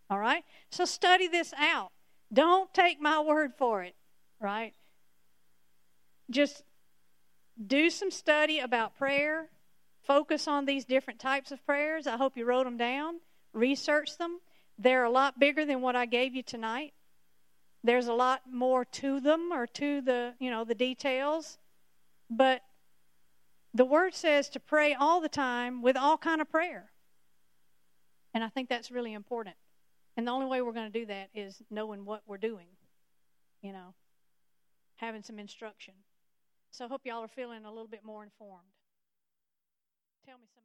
All 0.10 0.18
right? 0.18 0.44
So 0.72 0.86
study 0.86 1.28
this 1.28 1.54
out. 1.58 1.92
Don't 2.32 2.72
take 2.74 3.02
my 3.02 3.22
word 3.22 3.54
for 3.58 3.84
it, 3.84 3.96
right? 4.40 4.74
Just 6.30 6.64
do 7.66 7.90
some 7.90 8.12
study 8.12 8.60
about 8.60 8.98
prayer. 8.98 9.50
Focus 10.04 10.48
on 10.48 10.66
these 10.66 10.86
different 10.86 11.20
types 11.20 11.52
of 11.52 11.66
prayers. 11.66 12.08
I 12.08 12.18
hope 12.18 12.38
you 12.38 12.46
wrote 12.46 12.66
them 12.66 12.78
down. 12.78 13.16
Research 13.54 14.18
them. 14.18 14.40
They're 14.78 15.04
a 15.04 15.10
lot 15.10 15.40
bigger 15.40 15.66
than 15.66 15.82
what 15.82 15.96
I 15.96 16.06
gave 16.06 16.36
you 16.36 16.44
tonight. 16.44 16.94
There's 17.84 18.08
a 18.08 18.14
lot 18.14 18.42
more 18.52 18.86
to 18.86 19.20
them 19.20 19.52
or 19.52 19.66
to 19.68 20.02
the, 20.02 20.34
you 20.40 20.52
know, 20.52 20.64
the 20.64 20.76
details. 20.76 21.58
But 22.30 22.62
the 23.74 23.86
word 23.86 24.14
says 24.14 24.50
to 24.50 24.60
pray 24.60 24.94
all 24.94 25.22
the 25.22 25.30
time 25.30 25.82
with 25.82 25.98
all 25.98 26.18
kind 26.18 26.42
of 26.42 26.50
prayer. 26.50 26.92
And 28.34 28.44
I 28.44 28.50
think 28.50 28.70
that's 28.70 28.92
really 28.92 29.14
important. 29.14 29.56
And 30.20 30.28
the 30.28 30.34
only 30.34 30.48
way 30.48 30.62
we're 30.62 30.74
going 30.74 30.92
to 30.92 31.00
do 31.00 31.06
that 31.06 31.30
is 31.34 31.62
knowing 31.72 32.04
what 32.04 32.24
we're 32.28 32.38
doing. 32.38 32.68
You 33.62 33.72
know, 33.72 33.94
having 34.98 35.24
some 35.24 35.40
instruction. 35.40 35.94
So 36.72 36.84
I 36.84 36.90
hope 36.90 37.04
y'all 37.06 37.24
are 37.24 37.30
feeling 37.30 37.64
a 37.64 37.70
little 37.70 37.88
bit 37.88 38.04
more 38.04 38.22
informed. 38.22 38.68
Tell 40.26 40.38
me 40.38 40.48
somebody. 40.54 40.59